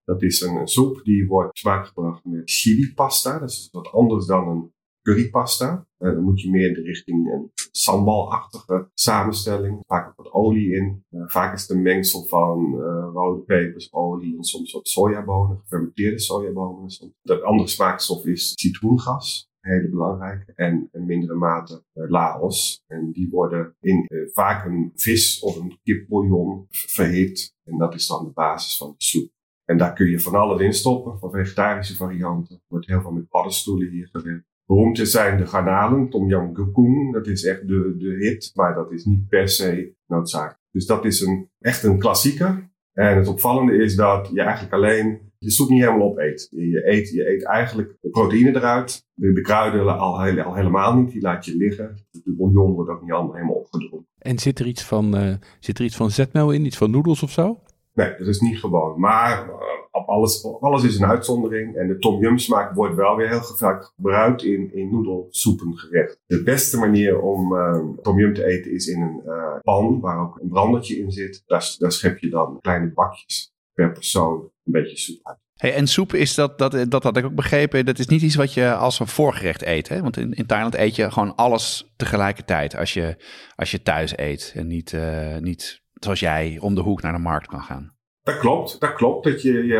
Dat 0.04 0.22
is 0.22 0.42
een, 0.42 0.68
soep 0.68 1.04
die 1.04 1.28
wordt 1.28 1.58
smaakgebracht 1.58 2.26
met 2.26 2.42
chili 2.52 2.94
pasta. 2.94 3.40
Dat 3.40 3.50
is 3.50 3.70
wat 3.72 3.92
anders 3.92 4.26
dan 4.26 4.48
een 4.48 4.74
currypasta. 5.02 5.88
Eh, 5.98 6.12
dan 6.14 6.24
moet 6.24 6.42
je 6.42 6.50
meer 6.50 6.68
in 6.68 6.74
de 6.74 6.82
richting 6.82 7.32
een 7.32 7.52
sambalachtige 7.72 8.90
samenstelling. 8.94 9.80
Vaak 9.88 10.08
ook 10.08 10.16
wat 10.16 10.34
olie 10.34 10.76
in. 10.76 11.04
Eh, 11.10 11.22
vaak 11.26 11.54
is 11.54 11.62
het 11.62 11.70
een 11.70 11.82
mengsel 11.82 12.26
van 12.26 12.74
eh, 12.74 13.10
rode 13.14 13.42
pepers, 13.42 13.94
olie 13.94 14.38
en 14.38 14.44
soms 14.44 14.72
wat 14.74 14.88
sojabonen, 14.88 15.60
gefermenteerde 15.60 16.20
sojabonen. 16.20 17.14
De 17.22 17.42
andere 17.42 17.70
smaakstof 17.70 18.26
is 18.26 18.52
citroengas. 18.56 19.48
Hele 19.60 19.90
belangrijke. 19.90 20.54
En 20.56 20.90
in 20.92 21.06
mindere 21.06 21.34
mate 21.34 21.84
laos. 21.94 22.84
En 22.88 23.12
die 23.12 23.30
worden 23.30 23.76
in 23.80 24.06
vaak 24.34 24.66
een 24.66 24.92
vis 24.96 25.40
of 25.40 25.56
een 25.56 25.80
kipbouillon 25.84 26.66
verhit. 26.70 27.56
En 27.64 27.78
dat 27.78 27.94
is 27.94 28.08
dan 28.08 28.26
de 28.26 28.32
basis 28.32 28.78
van 28.78 28.90
de 28.90 29.04
soep. 29.04 29.32
En 29.66 29.78
daar 29.78 29.94
kun 29.94 30.10
je 30.10 30.20
van 30.20 30.36
alles 30.36 30.62
in 30.62 30.74
stoppen, 30.74 31.20
van 31.20 31.32
vegetarische 31.32 31.96
varianten. 31.96 32.56
Er 32.56 32.62
wordt 32.68 32.88
heel 32.88 33.02
veel 33.02 33.12
met 33.12 33.30
paddenstoelen 33.30 33.90
hier 33.90 34.10
gewerkt. 34.12 34.49
Beroemd 34.70 35.00
zijn 35.04 35.38
de 35.38 35.46
garnalen, 35.46 36.10
Tom 36.10 36.28
Yam 36.28 36.56
Goong, 36.56 37.14
dat 37.14 37.28
is 37.28 37.44
echt 37.46 37.68
de, 37.68 37.96
de 37.98 38.16
hit, 38.20 38.52
maar 38.54 38.76
dat 38.76 38.92
is 38.92 39.06
niet 39.06 39.28
per 39.28 39.50
se 39.50 39.94
noodzakelijk. 40.08 40.60
Dus 40.72 40.86
dat 40.86 41.06
is 41.06 41.22
een, 41.22 41.50
echt 41.60 41.84
een 41.84 42.00
klassieker. 42.00 42.70
En 42.94 43.18
het 43.18 43.28
opvallende 43.28 43.84
is 43.84 43.96
dat 43.96 44.30
je 44.34 44.42
eigenlijk 44.42 44.74
alleen 44.74 45.32
je 45.38 45.52
soep 45.52 45.70
niet 45.70 45.84
helemaal 45.84 46.10
opeet. 46.10 46.48
Je, 46.52 46.88
eet, 46.88 47.10
je 47.10 47.30
eet 47.30 47.44
eigenlijk 47.46 47.98
de 48.02 48.10
proteïne 48.10 48.56
eruit, 48.56 49.06
de, 49.14 49.34
de 49.34 49.42
kruiden 49.42 50.00
al, 50.00 50.20
al 50.44 50.56
helemaal 50.56 50.96
niet, 50.96 51.12
die 51.12 51.22
laat 51.22 51.46
je 51.46 51.56
liggen. 51.56 51.96
De 52.12 52.36
bouillon 52.36 52.74
wordt 52.74 52.90
ook 52.90 53.02
niet 53.02 53.12
allemaal 53.12 53.34
helemaal 53.34 53.56
opgedronken. 53.56 54.08
En 54.18 54.40
zit 54.40 54.60
er 54.60 54.66
iets 54.66 54.84
van, 54.84 55.18
eh, 55.18 55.34
zit 55.60 55.80
er 55.80 55.86
iets 55.86 55.96
van 55.96 56.12
zetmeel 56.12 56.52
in? 56.52 56.66
Iets 56.66 56.78
van 56.78 56.92
noedels 56.92 57.24
of 57.24 57.32
zo? 57.32 57.62
Nee, 58.00 58.16
dat 58.18 58.28
is 58.28 58.40
niet 58.40 58.60
gewoon. 58.60 59.00
Maar 59.00 59.50
eh, 59.50 59.56
op 59.92 60.08
alles, 60.08 60.46
alles 60.60 60.84
is 60.84 61.00
een 61.00 61.10
uitzondering. 61.10 61.76
En 61.76 61.88
de 61.88 61.98
tom 61.98 62.22
yum 62.22 62.38
smaak 62.38 62.76
wordt 62.76 62.96
wel 62.96 63.16
weer 63.16 63.30
heel 63.30 63.42
vaak 63.42 63.84
gebruikt 63.96 64.44
in, 64.44 64.74
in 64.74 64.90
noedelsoepengerecht. 64.90 66.20
De 66.26 66.44
beste 66.44 66.78
manier 66.78 67.22
om 67.22 67.56
eh, 67.56 67.80
tom 68.02 68.20
yum 68.20 68.34
te 68.34 68.46
eten 68.46 68.72
is 68.72 68.88
in 68.88 69.02
een 69.02 69.22
eh, 69.26 69.60
pan 69.62 70.00
waar 70.00 70.20
ook 70.20 70.40
een 70.42 70.48
brandertje 70.50 70.98
in 70.98 71.12
zit. 71.12 71.44
Daar, 71.46 71.92
schep 71.92 72.18
je 72.18 72.30
dan 72.30 72.58
kleine 72.62 72.92
bakjes 72.94 73.54
per 73.74 73.92
persoon 73.92 74.40
een 74.42 74.72
beetje 74.72 74.98
soep 74.98 75.20
uit. 75.24 75.38
Hey, 75.54 75.74
en 75.74 75.88
soep 75.88 76.14
is 76.14 76.36
dat, 76.36 76.58
dat, 76.58 76.86
dat 76.90 77.04
had 77.04 77.18
ik 77.18 77.26
ook 77.26 77.36
begrepen, 77.36 77.86
dat 77.86 78.00
is 78.00 78.08
niet 78.08 78.22
iets 78.22 78.36
wat 78.36 78.54
je 78.54 78.74
als 78.74 79.00
een 79.00 79.08
voorgerecht 79.08 79.66
eet. 79.66 79.90
Hè? 79.90 80.02
Want 80.02 80.18
in, 80.18 80.34
in 80.34 80.46
Thailand 80.46 80.76
eet 80.76 80.96
je 80.96 81.12
gewoon 81.12 81.36
alles 81.36 81.92
tegelijkertijd 81.96 82.76
als 82.76 82.94
je, 82.94 83.16
als 83.56 83.72
je 83.72 83.82
thuis 83.82 84.18
eet. 84.18 84.54
En 84.56 84.68
niet, 84.68 84.98
niet 85.40 85.82
zoals 86.00 86.20
jij 86.20 86.58
om 86.62 86.76
de 86.76 86.82
hoek 86.82 87.02
naar 87.02 87.14
de 87.14 87.20
markt 87.20 87.48
kan 87.48 87.62
gaan. 87.62 87.94
Dat 88.22 88.38
klopt, 88.38 88.80
dat 88.80 88.94
klopt. 88.94 89.24
Dat 89.24 89.42
je, 89.42 89.54
je, 89.66 89.76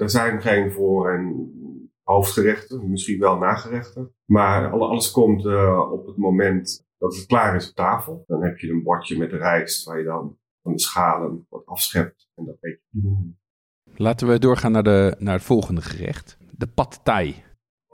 er 0.00 0.10
zijn 0.10 0.40
geen 0.42 0.72
voor- 0.72 1.10
en 1.10 1.52
hoofdgerechten, 2.02 2.90
misschien 2.90 3.18
wel 3.20 3.38
nagerechten. 3.38 4.14
Maar 4.24 4.70
alle- 4.70 4.86
alles 4.86 5.10
komt 5.10 5.46
eh, 5.46 5.90
op 5.92 6.06
het 6.06 6.16
moment 6.16 6.86
dat 6.98 7.14
het 7.16 7.26
klaar 7.26 7.54
is 7.56 7.68
op 7.68 7.74
tafel. 7.74 8.24
Dan 8.26 8.42
heb 8.42 8.58
je 8.58 8.70
een 8.70 8.82
bordje 8.82 9.18
met 9.18 9.32
rijst 9.32 9.84
waar 9.84 9.98
je 9.98 10.04
dan 10.04 10.38
van 10.62 10.72
de 10.72 10.80
schalen 10.80 11.46
wat 11.48 11.66
afschept. 11.66 12.28
En 12.34 12.44
dat 12.44 12.56
eet 12.60 12.80
je. 12.90 13.32
Laten 13.96 14.28
we 14.28 14.38
doorgaan 14.38 14.72
naar, 14.72 14.82
de, 14.82 15.14
naar 15.18 15.34
het 15.34 15.42
volgende 15.44 15.80
gerecht. 15.82 16.36
De 16.50 16.66
pad 16.66 17.00
thai. 17.02 17.44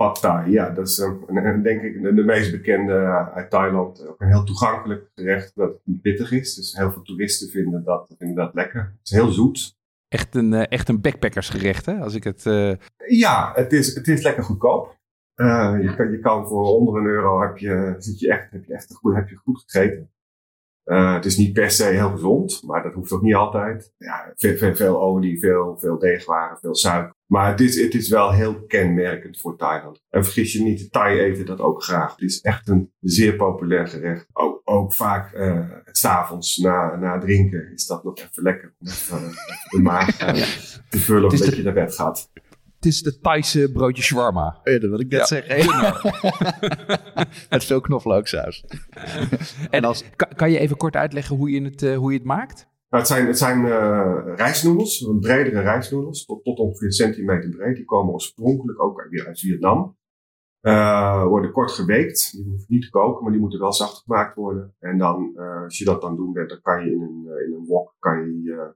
Pad 0.01 0.21
Thai, 0.21 0.51
ja, 0.51 0.71
dat 0.71 0.89
is 0.89 0.99
een- 0.99 1.63
denk 1.63 1.83
ik 1.83 2.03
de, 2.03 2.15
de 2.15 2.23
meest 2.25 2.51
bekende 2.51 2.93
eh, 2.95 3.29
uit 3.37 3.51
Thailand. 3.51 4.07
Ook 4.09 4.21
een 4.21 4.29
heel 4.29 4.45
toegankelijk 4.45 5.11
gerecht 5.15 5.53
dat 5.55 5.71
niet 5.85 6.01
pittig 6.03 6.33
is. 6.33 6.55
Dus 6.55 6.77
heel 6.77 6.93
veel 6.93 7.03
toeristen 7.03 7.49
vinden 7.49 7.85
dat, 7.85 8.15
vinden 8.19 8.37
dat 8.37 8.55
lekker. 8.55 8.81
Het 8.81 9.01
is 9.03 9.11
heel 9.11 9.31
zoet. 9.31 9.77
Echt 10.09 10.35
een, 10.35 10.53
eh, 10.53 10.65
echt 10.69 10.89
een 10.89 11.01
backpackersgerecht, 11.01 11.87
hè? 11.87 11.99
Als 11.99 12.15
ik 12.15 12.25
het... 12.25 12.47
eh, 12.47 12.73
Ja, 13.09 13.53
het 13.55 13.73
is, 13.73 13.95
het 13.95 14.09
is 14.09 14.23
lekker 14.23 14.43
goedkoop. 14.45 14.99
Je, 15.35 15.93
kan, 15.97 16.11
je 16.11 16.19
kan 16.19 16.47
voor 16.49 16.65
onder 16.65 16.97
een 17.01 17.07
euro 17.07 17.41
heb 17.41 17.57
je, 17.59 17.95
zit 17.99 18.19
je 18.21 18.31
echt, 18.33 18.51
heb 18.51 18.65
je 18.65 18.75
echt 18.75 18.95
goed, 18.95 19.15
heb 19.15 19.29
je 19.29 19.37
goed 19.37 19.63
gegeten. 19.67 20.11
Eh, 20.85 21.15
het 21.15 21.25
is 21.25 21.37
niet 21.37 21.53
per 21.53 21.71
se 21.71 21.85
heel 21.85 22.11
gezond, 22.11 22.63
maar 22.67 22.83
dat 22.83 22.93
hoeft 22.95 23.13
ook 23.13 23.23
niet 23.23 23.35
altijd. 23.35 23.93
Ja, 23.99 24.33
veel, 24.37 24.57
veel, 24.57 24.75
veel 24.75 25.01
olie, 25.03 25.41
veel, 25.41 25.77
veel 25.81 25.99
deegwaren, 25.99 26.59
veel 26.59 26.75
suiker. 26.75 27.15
Maar 27.27 27.51
het 27.51 27.61
is, 27.61 27.81
het 27.83 27.95
is 27.95 28.09
wel 28.09 28.33
heel 28.33 28.65
kenmerkend 28.67 29.41
voor 29.41 29.57
Thailand. 29.57 30.01
En 30.11 30.25
vergis 30.25 30.53
je 30.53 30.63
niet, 30.63 30.79
de 30.79 30.89
Thai 30.89 31.19
eten 31.21 31.47
dat 31.47 31.61
ook 31.61 31.83
graag. 31.83 32.11
Het 32.11 32.21
is 32.21 32.41
echt 32.41 32.69
een 32.69 32.93
zeer 33.01 33.37
populair 33.37 33.89
gerecht. 33.89 34.27
Ook, 34.33 34.61
ook 34.65 34.93
vaak 34.95 35.35
uh, 35.35 35.61
s'avonds 35.85 36.57
na, 36.57 36.97
na 36.97 37.19
drinken 37.19 37.73
is 37.73 37.87
dat 37.87 38.05
nog 38.05 38.19
even 38.19 38.43
lekker. 38.43 38.75
Om 38.79 38.87
even, 38.87 39.19
uh, 39.19 39.25
even 39.25 39.37
de 39.71 39.83
maag 39.83 40.17
te 40.89 40.99
vullen 40.99 41.31
de- 41.31 41.57
je 41.57 41.63
naar 41.63 41.73
bed 41.75 41.95
gaat. 41.95 42.31
Het 42.81 42.89
is 42.89 43.03
de 43.03 43.19
Thaise 43.19 43.73
broodje 43.73 44.03
shawarma. 44.03 44.61
Ja, 44.65 44.79
dat 44.79 44.91
wil 44.91 45.01
ik 45.01 45.11
net 45.11 45.27
zeggen. 45.27 45.57
Met 47.51 47.65
veel 47.65 47.81
knoflooksaus. 47.81 48.65
En 49.71 49.85
als, 49.85 50.05
kan, 50.17 50.29
kan 50.37 50.51
je 50.51 50.59
even 50.59 50.77
kort 50.77 50.97
uitleggen 50.97 51.37
hoe 51.37 51.51
je 51.51 51.63
het, 51.63 51.83
eh, 51.83 51.97
hoe 51.97 52.13
je 52.13 52.19
het 52.19 52.27
maakt? 52.27 52.69
Nou, 52.89 53.03
het 53.03 53.07
zijn, 53.07 53.27
het 53.27 53.39
zijn 53.39 53.65
uh, 53.65 54.23
rijstnoedels, 54.37 55.09
bredere 55.21 55.61
rijstnoedels, 55.61 56.25
tot, 56.25 56.45
tot 56.45 56.59
ongeveer 56.59 56.87
een 56.87 56.93
centimeter 56.93 57.51
breed. 57.51 57.77
Die 57.77 57.85
komen 57.85 58.13
oorspronkelijk 58.13 58.83
ook 58.83 59.07
weer 59.11 59.27
uit 59.27 59.41
Vietnam. 59.41 59.99
Uh, 60.63 61.25
worden 61.25 61.53
kort 61.53 61.71
geweekt. 61.71 62.33
Die 62.33 62.45
hoeven 62.45 62.67
niet 62.69 62.83
te 62.83 62.91
koken, 62.91 63.23
maar 63.23 63.33
die 63.33 63.41
moeten 63.41 63.61
wel 63.61 63.73
zacht 63.73 64.03
gemaakt 64.03 64.35
worden. 64.35 64.75
En 64.79 64.99
dan, 64.99 65.33
uh, 65.37 65.63
als 65.63 65.79
je 65.79 65.85
dat 65.85 66.01
dan 66.01 66.17
doen 66.17 66.33
bent, 66.33 66.49
dan 66.49 66.61
kan 66.61 66.85
je 66.85 66.91
in 66.91 67.01
een, 67.01 67.25
in 67.47 67.53
een 67.53 67.67
wok 67.67 67.95
kan 67.99 68.43
je 68.43 68.75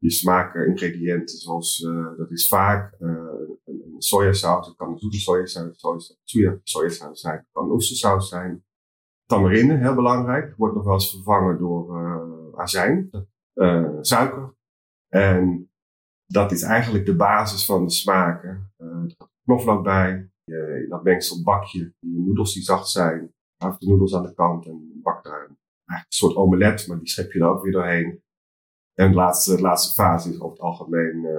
je 0.00 0.10
smaakingrediënten, 0.10 1.38
zoals 1.38 1.78
dat 2.16 2.30
is 2.30 2.48
vaak 2.48 2.94
een, 2.98 3.58
een 3.64 3.94
sojasaus, 3.98 4.66
het 4.66 4.76
kan 4.76 4.98
een 5.00 5.10
sojasaus, 5.10 6.18
soja, 6.24 6.58
sojasaus 6.62 7.20
zijn, 7.20 7.36
het 7.36 7.48
kan 7.52 7.70
oestersaus 7.70 8.28
zijn. 8.28 8.64
Tamarinde, 9.26 9.76
heel 9.76 9.94
belangrijk, 9.94 10.54
wordt 10.56 10.74
nog 10.74 10.84
wel 10.84 10.92
eens 10.92 11.10
vervangen 11.10 11.58
door 11.58 12.54
azijn, 12.56 13.10
suiker. 14.00 14.54
En 15.08 15.70
dat 16.26 16.52
is 16.52 16.62
eigenlijk 16.62 17.06
de 17.06 17.16
basis 17.16 17.64
van 17.64 17.84
de 17.84 17.90
smaken. 17.90 18.72
er 18.76 19.14
gaat 19.18 19.30
knoflook 19.44 19.82
bij, 19.82 20.30
in 20.44 20.86
dat 20.88 21.04
mengsel 21.04 21.42
bak 21.42 21.64
je 21.64 21.92
die 22.00 22.20
noedels 22.20 22.54
die 22.54 22.62
zacht 22.62 22.88
zijn, 22.88 23.34
haal 23.56 23.78
de 23.78 23.86
noedels 23.86 24.14
aan 24.14 24.22
de 24.22 24.34
kant 24.34 24.66
en 24.66 25.00
bak 25.02 25.24
daar 25.24 25.44
een, 25.48 25.58
een 25.84 26.04
soort 26.08 26.36
omelet, 26.36 26.86
maar 26.86 26.98
die 26.98 27.08
schep 27.08 27.32
je 27.32 27.40
er 27.40 27.46
ook 27.46 27.62
weer 27.62 27.72
doorheen. 27.72 28.22
En 28.94 29.08
de 29.08 29.14
laatste, 29.14 29.56
de 29.56 29.62
laatste 29.62 29.94
fase 29.94 30.28
is 30.28 30.40
over 30.40 30.50
het 30.50 30.60
algemeen, 30.60 31.16
uh, 31.16 31.30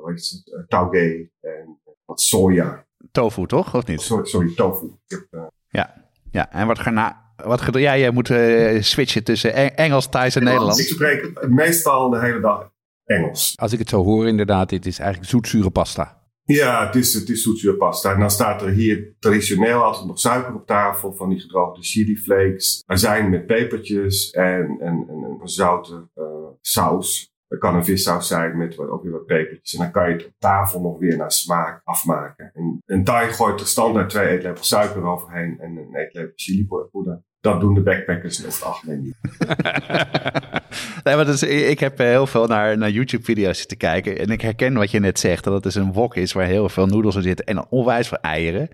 hoe 0.00 0.10
heet 0.10 0.28
het, 0.30 0.54
uh, 0.54 0.66
tauge 0.66 1.30
en 1.40 1.80
wat 2.04 2.20
soja. 2.20 2.86
Tofu, 3.10 3.46
toch? 3.46 3.74
Of 3.74 3.86
niet? 3.86 4.00
Sorry, 4.00 4.26
sorry 4.26 4.54
tofu. 4.54 4.90
Heb, 5.06 5.26
uh, 5.30 5.42
ja, 5.68 5.94
ja, 6.30 6.52
en 6.52 6.66
wat 6.66 6.78
garna 6.78 7.26
wat 7.36 7.60
ga 7.60 7.78
jij? 7.78 8.00
Jij 8.00 8.10
moet 8.10 8.28
uh, 8.28 8.82
switchen 8.82 9.24
tussen 9.24 9.76
Engels, 9.76 10.08
Thais 10.08 10.36
en 10.36 10.44
Nederlands. 10.44 10.78
Ik 10.78 10.86
spreek 10.86 11.46
meestal 11.48 12.10
de 12.10 12.20
hele 12.20 12.40
dag 12.40 12.70
Engels. 13.04 13.52
Als 13.56 13.72
ik 13.72 13.78
het 13.78 13.88
zo 13.88 14.04
hoor, 14.04 14.28
inderdaad, 14.28 14.68
dit 14.68 14.86
is 14.86 14.98
eigenlijk 14.98 15.30
zoetzure 15.30 15.70
pasta. 15.70 16.24
Ja, 16.46 16.86
het 16.86 16.94
is, 16.94 17.14
het 17.14 17.28
is 17.28 17.42
zoetzuurpasta. 17.42 18.12
En 18.12 18.20
dan 18.20 18.30
staat 18.30 18.62
er 18.62 18.68
hier 18.68 19.14
traditioneel 19.18 19.82
altijd 19.82 20.06
nog 20.06 20.18
suiker 20.18 20.54
op 20.54 20.66
tafel 20.66 21.12
van 21.12 21.28
die 21.28 21.40
gedroogde 21.40 21.82
chili 21.82 22.16
flakes. 22.16 22.82
Azijn 22.86 23.30
met 23.30 23.46
pepertjes 23.46 24.30
en, 24.30 24.76
en, 24.80 25.06
en 25.08 25.38
een 25.40 25.48
zoute 25.48 26.08
uh, 26.16 26.24
saus. 26.60 27.34
Dat 27.48 27.58
kan 27.58 27.74
een 27.74 27.84
vissaus 27.84 28.26
zijn 28.26 28.56
met 28.56 28.78
ook 28.78 29.02
weer 29.02 29.12
wat 29.12 29.26
pepertjes. 29.26 29.74
En 29.74 29.78
dan 29.78 29.90
kan 29.90 30.08
je 30.08 30.14
het 30.14 30.26
op 30.26 30.32
tafel 30.38 30.80
nog 30.80 30.98
weer 30.98 31.16
naar 31.16 31.32
smaak 31.32 31.80
afmaken. 31.84 32.50
En 32.54 32.82
een 32.86 33.04
Thai 33.04 33.32
gooit 33.32 33.60
er 33.60 33.66
standaard 33.66 34.10
twee 34.10 34.28
eetlepels 34.28 34.68
suiker 34.68 35.04
overheen 35.04 35.60
en 35.60 35.76
een 35.76 35.96
eetlepel 35.96 36.32
chilipoeder. 36.34 37.22
Dat 37.52 37.60
doen 37.60 37.74
de 37.74 37.80
backpackers 37.80 38.64
over 38.64 38.88
het 38.88 39.00
niet. 39.00 39.16
nee, 41.04 41.16
maar 41.16 41.24
dus, 41.24 41.42
ik 41.42 41.80
heb 41.80 41.98
heel 41.98 42.26
veel 42.26 42.46
naar, 42.46 42.78
naar 42.78 42.90
YouTube-video's 42.90 43.66
te 43.66 43.76
kijken. 43.76 44.18
En 44.18 44.28
ik 44.28 44.40
herken 44.40 44.74
wat 44.74 44.90
je 44.90 45.00
net 45.00 45.18
zegt. 45.18 45.44
Dat 45.44 45.54
het 45.54 45.62
dus 45.62 45.74
een 45.74 45.92
wok 45.92 46.16
is 46.16 46.32
waar 46.32 46.46
heel 46.46 46.68
veel 46.68 46.86
noedels 46.86 47.16
in 47.16 47.22
zitten. 47.22 47.46
En 47.46 47.66
onwijs 47.68 48.08
veel 48.08 48.20
eieren. 48.20 48.68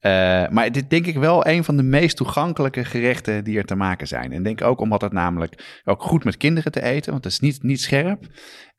Uh, 0.00 0.48
maar 0.48 0.72
dit 0.72 0.90
denk 0.90 1.06
ik 1.06 1.16
wel 1.16 1.46
een 1.46 1.64
van 1.64 1.76
de 1.76 1.82
meest 1.82 2.16
toegankelijke 2.16 2.84
gerechten 2.84 3.44
die 3.44 3.58
er 3.58 3.64
te 3.64 3.74
maken 3.74 4.06
zijn. 4.06 4.32
En 4.32 4.42
denk 4.42 4.62
ook 4.62 4.80
omdat 4.80 5.00
het 5.00 5.12
namelijk 5.12 5.80
ook 5.84 6.02
goed 6.02 6.24
met 6.24 6.36
kinderen 6.36 6.72
te 6.72 6.82
eten. 6.82 7.12
Want 7.12 7.24
het 7.24 7.32
is 7.32 7.40
niet, 7.40 7.62
niet 7.62 7.80
scherp. 7.80 8.26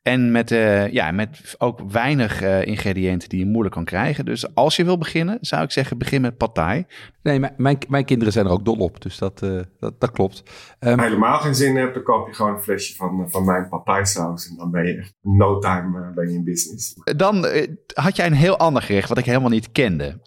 En 0.04 0.32
met, 0.32 0.50
uh, 0.50 0.92
ja, 0.92 1.10
met 1.10 1.54
ook 1.58 1.80
weinig 1.90 2.42
uh, 2.42 2.66
ingrediënten 2.66 3.28
die 3.28 3.38
je 3.38 3.46
moeilijk 3.46 3.74
kan 3.74 3.84
krijgen. 3.84 4.24
Dus 4.24 4.54
als 4.54 4.76
je 4.76 4.84
wil 4.84 4.98
beginnen, 4.98 5.38
zou 5.40 5.62
ik 5.62 5.70
zeggen, 5.70 5.98
begin 5.98 6.20
met 6.20 6.36
pad 6.36 6.54
thai. 6.54 6.86
Nee, 7.22 7.40
mijn, 7.56 7.78
mijn 7.88 8.04
kinderen 8.04 8.32
zijn 8.32 8.46
er 8.46 8.52
ook 8.52 8.64
dol 8.64 8.76
op, 8.76 9.02
dus 9.02 9.18
dat, 9.18 9.40
uh, 9.44 9.60
dat, 9.80 10.00
dat 10.00 10.10
klopt. 10.10 10.42
Um, 10.80 11.00
helemaal 11.00 11.38
geen 11.38 11.54
zin 11.54 11.76
hebt, 11.76 11.94
dan 11.94 12.02
koop 12.02 12.26
je 12.26 12.34
gewoon 12.34 12.54
een 12.54 12.62
flesje 12.62 12.94
van, 12.94 13.26
van 13.30 13.44
mijn 13.44 13.68
pad 13.68 13.84
thai 13.84 14.04
saus. 14.04 14.48
En 14.48 14.56
dan 14.56 14.70
ben 14.70 14.86
je 14.86 14.96
echt 14.96 15.14
no 15.20 15.58
time 15.58 16.12
ben 16.14 16.28
je 16.28 16.34
in 16.34 16.44
business. 16.44 16.94
Dan 17.16 17.46
had 17.94 18.16
jij 18.16 18.26
een 18.26 18.32
heel 18.32 18.58
ander 18.58 18.82
gerecht 18.82 19.08
wat 19.08 19.18
ik 19.18 19.24
helemaal 19.24 19.50
niet 19.50 19.72
kende. 19.72 20.20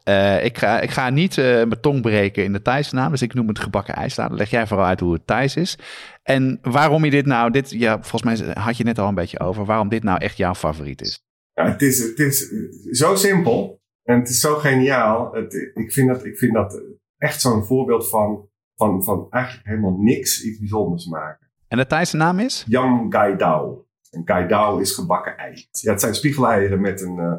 ik, 0.44 0.58
ga, 0.58 0.80
ik 0.80 0.90
ga 0.90 1.10
niet 1.10 1.36
mijn 1.36 1.82
tong 1.82 2.02
breken 2.02 2.44
in 2.44 2.54
de 2.54 2.62
Thaise 2.62 2.96
naam, 2.96 3.12
dus 3.12 3.22
ik 3.22 3.34
noem 3.34 3.48
het 3.48 3.60
gebakken 3.60 3.94
ijslaat. 3.94 4.32
Leg 4.32 4.50
jij 4.50 4.68
vooral 4.68 4.86
uit 4.86 5.00
hoe 5.00 5.14
het 5.14 5.28
Thais 5.28 5.56
is. 5.56 5.78
En 6.24 6.60
waarom 6.62 7.06
je 7.06 7.12
dit 7.12 7.26
nou, 7.26 7.52
dit, 7.52 7.70
ja, 7.70 8.00
volgens 8.02 8.24
mij 8.24 8.54
had 8.54 8.78
je 8.78 8.84
net 8.84 9.00
al 9.00 9.08
een 9.08 9.16
beetje 9.16 9.40
over, 9.40 9.66
waarom 9.68 9.90
dit 9.90 10.04
nou 10.04 10.20
echt 10.20 10.38
jouw 10.38 10.56
favoriet 10.56 11.02
is. 11.02 11.26
Ja, 11.54 11.72
het 11.72 11.82
is, 11.82 12.04
het 12.04 12.20
is 12.20 12.52
zo 12.92 13.16
simpel 13.16 13.82
en 14.04 14.20
het 14.20 14.30
is 14.30 14.40
zo 14.40 14.56
geniaal. 14.56 15.34
Het, 15.34 15.54
ik, 15.74 15.92
vind 15.92 16.08
dat, 16.08 16.26
ik 16.26 16.38
vind 16.38 16.54
dat 16.54 16.82
echt 17.18 17.42
zo'n 17.42 17.66
voorbeeld 17.66 18.10
van, 18.10 18.50
van, 18.76 19.04
van 19.04 19.28
eigenlijk 19.30 19.68
helemaal 19.68 19.98
niks 19.98 20.44
iets 20.44 20.60
bijzonders 20.60 21.08
maken. 21.08 21.48
En 21.68 21.78
de 21.78 21.86
Thaise 21.86 22.18
naam 22.18 22.40
is? 22.40 22.66
Yam 22.68 23.12
Gai 23.12 23.36
Dao. 23.36 23.86
En 24.10 24.22
Gai 24.26 24.48
Dao 24.48 24.78
is 24.78 24.92
gebakken 24.92 25.38
ei. 25.38 25.68
Ja, 25.72 25.92
het 25.92 26.02
zijn 26.02 26.16
spiegeleieren 26.16 26.82
met 26.82 27.02
een, 27.02 27.18
uh, 27.18 27.34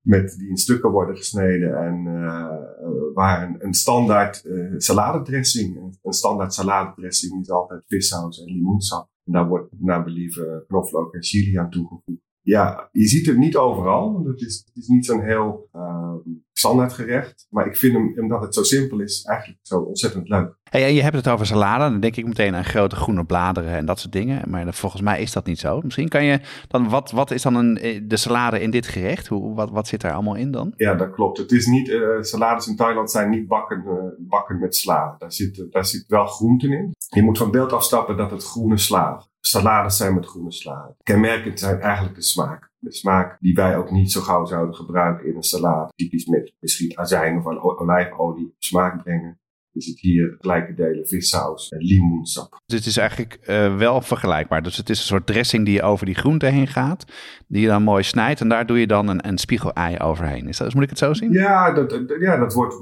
met, 0.00 0.36
die 0.38 0.48
in 0.48 0.56
stukken 0.56 0.90
worden 0.90 1.16
gesneden 1.16 1.76
en 1.76 2.04
uh, 2.06 3.14
waar 3.14 3.42
een, 3.42 3.64
een 3.64 3.74
standaard 3.74 4.44
uh, 4.44 4.74
saladedressing, 4.76 5.96
een 6.02 6.12
standaard 6.12 6.54
saladedressing 6.54 7.40
is 7.40 7.50
altijd 7.50 7.82
vissaus 7.86 8.38
en 8.38 8.52
limoensap. 8.52 9.08
En 9.24 9.32
daar 9.32 9.48
wordt 9.48 9.72
naar 9.78 10.04
believen 10.04 10.64
knoflook 10.66 11.14
en 11.14 11.22
chili 11.22 11.56
aan 11.56 11.70
toegevoegd. 11.70 12.23
Ja, 12.44 12.88
je 12.92 13.06
ziet 13.06 13.26
hem 13.26 13.38
niet 13.38 13.56
overal, 13.56 14.24
het 14.24 14.40
is, 14.40 14.62
het 14.66 14.82
is 14.82 14.86
niet 14.86 15.06
zo'n 15.06 15.22
heel 15.22 15.68
uh, 15.76 16.14
standaard 16.52 16.92
gerecht. 16.92 17.46
Maar 17.50 17.66
ik 17.66 17.76
vind 17.76 17.92
hem, 17.92 18.18
omdat 18.18 18.42
het 18.42 18.54
zo 18.54 18.62
simpel 18.62 19.00
is, 19.00 19.24
eigenlijk 19.24 19.58
zo 19.62 19.78
ontzettend 19.78 20.28
leuk. 20.28 20.56
Hey, 20.70 20.94
je 20.94 21.02
hebt 21.02 21.16
het 21.16 21.28
over 21.28 21.46
salade. 21.46 21.90
Dan 21.90 22.00
denk 22.00 22.16
ik 22.16 22.26
meteen 22.26 22.54
aan 22.54 22.64
grote 22.64 22.96
groene 22.96 23.24
bladeren 23.24 23.72
en 23.72 23.86
dat 23.86 23.98
soort 23.98 24.12
dingen. 24.12 24.50
Maar 24.50 24.74
volgens 24.74 25.02
mij 25.02 25.20
is 25.20 25.32
dat 25.32 25.46
niet 25.46 25.58
zo. 25.58 25.80
Misschien 25.82 26.08
kan 26.08 26.24
je 26.24 26.40
dan, 26.68 26.88
wat, 26.88 27.10
wat 27.10 27.30
is 27.30 27.42
dan 27.42 27.54
een, 27.54 27.78
eh, 27.78 28.00
de 28.04 28.16
salade 28.16 28.60
in 28.60 28.70
dit 28.70 28.86
gerecht? 28.86 29.26
Hoe, 29.26 29.54
wat, 29.54 29.70
wat 29.70 29.88
zit 29.88 30.00
daar 30.00 30.12
allemaal 30.12 30.34
in 30.34 30.50
dan? 30.50 30.72
Ja, 30.76 30.94
dat 30.94 31.10
klopt. 31.10 31.38
Het 31.38 31.52
is 31.52 31.66
niet, 31.66 31.88
uh, 31.88 32.20
salades 32.20 32.66
in 32.66 32.76
Thailand 32.76 33.10
zijn 33.10 33.30
niet 33.30 33.48
bakken, 33.48 33.84
uh, 33.86 34.28
bakken 34.28 34.58
met 34.58 34.76
sla. 34.76 35.14
Daar 35.18 35.32
zit, 35.32 35.66
daar 35.70 35.86
zit 35.86 36.04
wel 36.06 36.26
groenten 36.26 36.72
in. 36.72 36.94
Je 37.08 37.22
moet 37.22 37.38
van 37.38 37.50
beeld 37.50 37.72
afstappen 37.72 38.16
dat 38.16 38.30
het 38.30 38.44
groene 38.44 38.76
sla 38.76 39.26
salades 39.46 39.96
zijn 39.96 40.14
met 40.14 40.26
groene 40.26 40.52
sla. 40.52 40.94
Kenmerkend 41.02 41.58
zijn 41.58 41.80
eigenlijk 41.80 42.14
de 42.14 42.22
smaak. 42.22 42.70
De 42.78 42.92
smaak 42.92 43.36
die 43.40 43.54
wij 43.54 43.76
ook 43.76 43.90
niet 43.90 44.12
zo 44.12 44.20
gauw 44.20 44.44
zouden 44.44 44.74
gebruiken 44.74 45.26
in 45.26 45.36
een 45.36 45.42
salade. 45.42 45.92
Typisch 45.94 46.26
met 46.26 46.54
misschien 46.60 46.98
azijn 46.98 47.38
of 47.38 47.46
olijfolie 47.78 48.54
smaak 48.58 49.02
brengen 49.02 49.38
is 49.74 49.86
het 49.86 50.00
hier 50.00 50.36
gelijke 50.38 50.74
delen 50.74 51.06
vissaus 51.06 51.68
en 51.68 51.78
limoensap. 51.78 52.60
Dus 52.66 52.78
het 52.78 52.86
is 52.86 52.96
eigenlijk 52.96 53.38
uh, 53.42 53.76
wel 53.76 54.00
vergelijkbaar. 54.00 54.62
Dus 54.62 54.76
het 54.76 54.90
is 54.90 54.98
een 54.98 55.04
soort 55.04 55.26
dressing 55.26 55.64
die 55.64 55.82
over 55.82 56.06
die 56.06 56.14
groente 56.14 56.46
heen 56.46 56.66
gaat, 56.66 57.04
die 57.48 57.60
je 57.62 57.68
dan 57.68 57.82
mooi 57.82 58.02
snijdt 58.02 58.40
en 58.40 58.48
daar 58.48 58.66
doe 58.66 58.80
je 58.80 58.86
dan 58.86 59.08
een, 59.08 59.28
een 59.28 59.38
spiegelei 59.38 59.98
overheen. 59.98 60.48
Is 60.48 60.56
dat, 60.56 60.74
moet 60.74 60.82
ik 60.82 60.88
het 60.88 60.98
zo 60.98 61.14
zien? 61.14 61.32
Ja, 61.32 61.72
dat, 61.72 62.04
ja 62.20 62.36
dat, 62.36 62.52
wordt, 62.52 62.76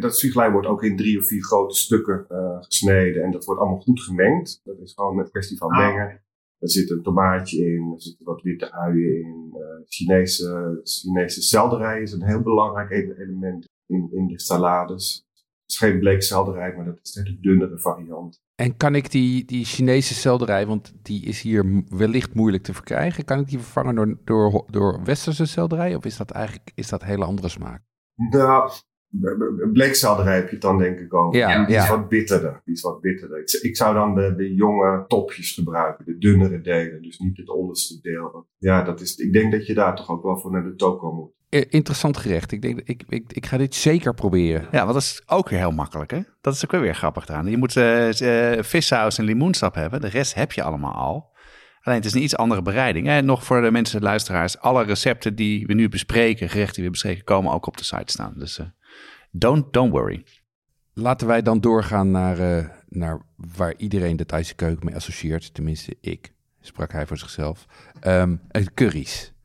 dat 0.00 0.16
spiegelei 0.16 0.52
wordt 0.52 0.66
ook 0.66 0.82
in 0.82 0.96
drie 0.96 1.18
of 1.18 1.26
vier 1.26 1.42
grote 1.42 1.76
stukken 1.76 2.26
uh, 2.28 2.56
gesneden 2.60 3.22
en 3.22 3.30
dat 3.30 3.44
wordt 3.44 3.60
allemaal 3.60 3.80
goed 3.80 4.00
gemengd. 4.00 4.60
Dat 4.64 4.78
is 4.78 4.92
gewoon 4.94 5.18
een 5.18 5.30
kwestie 5.30 5.56
van 5.56 5.70
ah. 5.70 5.78
mengen. 5.78 6.24
Er 6.58 6.70
zit 6.70 6.90
een 6.90 7.02
tomaatje 7.02 7.66
in, 7.66 7.92
er 7.94 8.02
zitten 8.02 8.26
wat 8.26 8.42
witte 8.42 8.72
uien 8.72 9.22
in. 9.22 9.50
Uh, 9.52 9.84
Chinese, 9.88 10.80
Chinese 10.82 11.42
selderij 11.42 12.02
is 12.02 12.12
een 12.12 12.24
heel 12.24 12.42
belangrijk 12.42 12.90
element 12.90 13.68
in, 13.86 14.08
in 14.12 14.26
de 14.26 14.40
salades 14.40 15.25
is 15.66 15.78
geen 15.78 15.98
bleekselderij, 15.98 16.74
maar 16.76 16.84
dat 16.84 16.98
is 17.02 17.12
de 17.12 17.38
dunnere 17.40 17.78
variant. 17.78 18.44
En 18.54 18.76
kan 18.76 18.94
ik 18.94 19.10
die, 19.10 19.44
die 19.44 19.64
Chinese 19.64 20.14
selderij, 20.14 20.66
want 20.66 20.92
die 21.02 21.24
is 21.24 21.40
hier 21.40 21.82
wellicht 21.88 22.34
moeilijk 22.34 22.62
te 22.62 22.74
verkrijgen, 22.74 23.24
kan 23.24 23.40
ik 23.40 23.48
die 23.48 23.58
vervangen 23.58 23.94
door, 23.94 24.18
door, 24.24 24.64
door 24.70 25.00
westerse 25.04 25.46
selderij? 25.46 25.94
Of 25.94 26.04
is 26.04 26.16
dat 26.16 26.30
eigenlijk 26.30 26.70
is 26.74 26.88
dat 26.88 27.02
een 27.02 27.08
hele 27.08 27.24
andere 27.24 27.48
smaak? 27.48 27.82
Nou, 28.30 28.70
bleekselderij 29.72 30.34
heb 30.34 30.44
je 30.44 30.52
het 30.52 30.60
dan 30.60 30.78
denk 30.78 30.98
ik 30.98 31.14
ook. 31.14 31.34
Ja, 31.34 31.64
die 31.66 31.76
is 31.76 31.88
wat 31.88 32.08
bitterder. 32.08 32.60
Die 32.64 32.74
is 32.74 32.80
wat 32.80 33.00
bitterder. 33.00 33.40
Ik, 33.40 33.50
ik, 33.50 33.76
zou 33.76 33.94
dan 33.94 34.14
de, 34.14 34.34
de 34.36 34.54
jonge 34.54 35.04
topjes 35.06 35.52
gebruiken, 35.52 36.04
de 36.04 36.18
dunnere 36.18 36.60
delen, 36.60 37.02
dus 37.02 37.18
niet 37.18 37.36
het 37.36 37.48
onderste 37.48 38.00
deel. 38.00 38.46
Ja, 38.58 38.82
dat 38.82 39.00
is, 39.00 39.16
ik 39.16 39.32
denk 39.32 39.52
dat 39.52 39.66
je 39.66 39.74
daar 39.74 39.96
toch 39.96 40.10
ook 40.10 40.22
wel 40.22 40.38
voor 40.38 40.50
naar 40.50 40.64
de 40.64 40.74
toko 40.74 41.12
moet. 41.12 41.34
Eh, 41.56 41.64
interessant 41.68 42.16
gerecht. 42.16 42.52
Ik, 42.52 42.62
denk, 42.62 42.80
ik, 42.84 43.02
ik, 43.08 43.32
ik 43.32 43.46
ga 43.46 43.56
dit 43.56 43.74
zeker 43.74 44.14
proberen. 44.14 44.68
Ja, 44.72 44.80
want 44.80 44.92
dat 44.92 45.02
is 45.02 45.22
ook 45.26 45.48
weer 45.48 45.58
heel 45.58 45.70
makkelijk, 45.70 46.10
hè? 46.10 46.20
Dat 46.40 46.54
is 46.54 46.64
ook 46.64 46.70
weer, 46.70 46.80
weer 46.80 46.94
grappig 46.94 47.28
eraan. 47.28 47.46
Je 47.46 47.56
moet 47.56 47.76
uh, 47.76 48.12
uh, 48.12 48.62
vissaus 48.62 49.18
en 49.18 49.24
limoensap 49.24 49.74
hebben. 49.74 50.00
De 50.00 50.08
rest 50.08 50.34
heb 50.34 50.52
je 50.52 50.62
allemaal 50.62 50.94
al. 50.94 51.34
Alleen 51.80 51.98
het 51.98 52.06
is 52.06 52.14
een 52.14 52.22
iets 52.22 52.36
andere 52.36 52.62
bereiding. 52.62 53.08
En 53.08 53.24
nog 53.24 53.44
voor 53.44 53.60
de 53.60 53.70
mensen, 53.70 54.02
luisteraars, 54.02 54.58
alle 54.58 54.84
recepten 54.84 55.34
die 55.34 55.66
we 55.66 55.74
nu 55.74 55.88
bespreken, 55.88 56.48
gerechten 56.48 56.74
die 56.74 56.84
we 56.84 56.90
bespreken, 56.90 57.24
komen 57.24 57.52
ook 57.52 57.66
op 57.66 57.76
de 57.76 57.84
site 57.84 58.12
staan. 58.12 58.34
Dus 58.36 58.58
uh, 58.58 58.66
don't, 59.30 59.72
don't 59.72 59.92
worry. 59.92 60.24
Laten 60.92 61.26
wij 61.26 61.42
dan 61.42 61.60
doorgaan 61.60 62.10
naar, 62.10 62.36
naar 62.88 63.20
waar 63.36 63.74
iedereen 63.76 64.16
de 64.16 64.26
Thaise 64.26 64.54
keuken 64.54 64.86
mee 64.86 64.94
associeert. 64.94 65.54
Tenminste, 65.54 65.96
ik, 66.00 66.32
sprak 66.60 66.92
hij 66.92 67.06
voor 67.06 67.18
zichzelf. 67.18 67.66
Um, 68.06 68.40
curry's. 68.74 69.35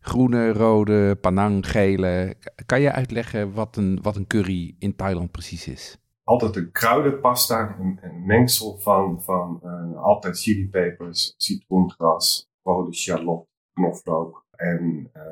Groene, 0.00 0.52
rode, 0.52 1.16
panang, 1.20 1.70
gele. 1.70 2.36
Kan 2.66 2.80
je 2.80 2.92
uitleggen 2.92 3.52
wat 3.52 3.76
een, 3.76 3.98
wat 4.02 4.16
een 4.16 4.26
curry 4.26 4.74
in 4.78 4.96
Thailand 4.96 5.30
precies 5.30 5.68
is? 5.68 5.98
Altijd 6.24 6.56
een 6.56 6.70
kruidenpasta, 6.70 7.76
een, 7.80 7.98
een 8.02 8.26
mengsel 8.26 8.78
van, 8.78 9.22
van 9.22 9.60
uh, 9.64 10.02
altijd 10.02 10.38
chilipepers, 10.38 11.34
citroengras, 11.36 12.50
rode 12.62 12.94
shallot, 12.94 13.46
knoflook 13.72 14.46
en 14.50 15.10
uh, 15.16 15.22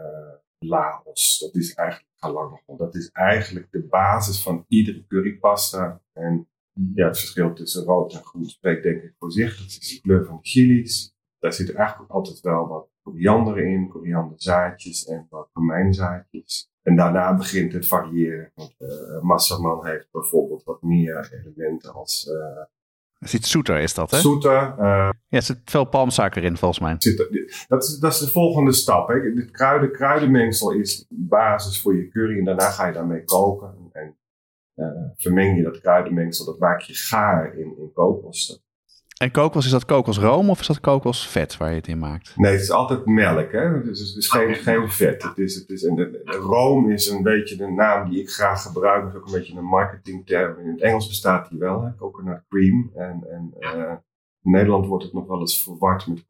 Laos. 0.58 1.38
Dat 1.38 1.54
is 1.54 1.74
eigenlijk 1.74 2.08
galangal. 2.14 2.76
Dat 2.76 2.94
is 2.94 3.10
eigenlijk 3.12 3.70
de 3.70 3.86
basis 3.86 4.42
van 4.42 4.64
iedere 4.68 5.06
currypasta. 5.06 6.02
En 6.12 6.48
ja, 6.94 7.06
het 7.06 7.18
verschil 7.18 7.52
tussen 7.52 7.84
rood 7.84 8.14
en 8.14 8.24
groen 8.24 8.44
spreekt 8.44 8.82
denk 8.82 9.02
ik 9.02 9.14
voor 9.18 9.32
zich. 9.32 9.58
Dat 9.58 9.66
is 9.66 9.94
de 9.94 10.00
kleur 10.00 10.24
van 10.24 10.36
de 10.36 10.48
chilies. 10.48 11.16
Daar 11.38 11.52
zit 11.52 11.68
er 11.68 11.74
eigenlijk 11.74 12.10
ook 12.10 12.16
altijd 12.16 12.40
wel 12.40 12.68
wat 12.68 12.88
koriander 13.10 13.58
in, 13.58 13.88
korianderzaadjes 13.88 15.06
en 15.06 15.26
wat 15.30 15.50
romijnzaadjes. 15.52 16.70
En 16.82 16.96
daarna 16.96 17.36
begint 17.36 17.72
het 17.72 17.86
variëren. 17.86 18.52
Want 18.54 18.74
uh, 18.78 19.20
Massaman 19.20 19.86
heeft 19.86 20.08
bijvoorbeeld 20.10 20.64
wat 20.64 20.82
meer 20.82 21.42
elementen 21.44 21.94
als... 21.94 22.26
Uh, 22.26 22.56
dat 23.18 23.28
is 23.28 23.34
iets 23.34 23.50
zoeter, 23.50 23.78
is 23.78 23.94
dat, 23.94 24.10
hè? 24.10 24.18
Zoeter. 24.18 24.74
Uh, 24.78 25.10
ja, 25.28 25.36
er 25.36 25.42
zit 25.42 25.60
veel 25.64 25.84
palmsuiker 25.84 26.44
in, 26.44 26.56
volgens 26.56 26.80
mij. 26.80 26.94
Zit 26.98 27.16
dat, 27.68 27.82
is, 27.82 27.98
dat 27.98 28.12
is 28.12 28.18
de 28.18 28.28
volgende 28.28 28.72
stap. 28.72 29.08
Hè. 29.08 29.14
Het 29.14 29.50
kruiden, 29.50 29.92
kruidenmengsel 29.92 30.72
is 30.72 31.06
basis 31.08 31.82
voor 31.82 31.96
je 31.96 32.08
curry 32.08 32.38
en 32.38 32.44
daarna 32.44 32.70
ga 32.70 32.86
je 32.86 32.92
daarmee 32.92 33.24
koken. 33.24 33.90
En 33.92 34.16
vermeng 35.16 35.56
je 35.56 35.62
dat 35.62 35.80
kruidenmengsel, 35.80 36.44
dat 36.44 36.58
maak 36.58 36.80
je 36.80 36.94
gaar 36.94 37.54
in, 37.54 37.78
in 37.78 37.92
kokos. 37.92 38.62
En 39.18 39.30
kokos, 39.30 39.64
is 39.64 39.70
dat 39.70 39.84
kokosroom 39.84 40.50
of 40.50 40.60
is 40.60 40.66
dat 40.66 40.80
kokosvet 40.80 41.56
waar 41.56 41.70
je 41.70 41.76
het 41.76 41.88
in 41.88 41.98
maakt? 41.98 42.32
Nee, 42.36 42.52
het 42.52 42.60
is 42.60 42.70
altijd 42.70 43.06
melk. 43.06 43.52
Hè? 43.52 43.82
Dus 43.82 44.00
het 44.00 44.16
is 44.16 44.28
geen, 44.28 44.54
geen 44.54 44.90
vet. 44.90 45.22
Het 45.22 45.38
is, 45.38 45.54
het 45.54 45.68
is, 45.68 45.84
en 45.84 45.94
de, 45.94 46.22
room 46.24 46.90
is 46.90 47.08
een 47.08 47.22
beetje 47.22 47.56
de 47.56 47.66
naam 47.66 48.10
die 48.10 48.20
ik 48.20 48.30
graag 48.30 48.62
gebruik. 48.62 49.02
Dat 49.02 49.12
is 49.12 49.18
ook 49.18 49.26
een 49.26 49.32
beetje 49.32 49.56
een 49.56 49.64
marketingterm. 49.64 50.58
In 50.58 50.70
het 50.70 50.80
Engels 50.80 51.08
bestaat 51.08 51.50
die 51.50 51.58
wel, 51.58 51.82
hè? 51.82 51.94
coconut 51.96 52.42
cream. 52.48 52.90
En, 52.94 53.24
en 53.30 53.54
uh, 53.60 53.92
in 54.42 54.50
Nederland 54.50 54.86
wordt 54.86 55.04
het 55.04 55.12
nog 55.12 55.26
wel 55.26 55.40
eens 55.40 55.62
verward 55.62 56.06
met 56.06 56.26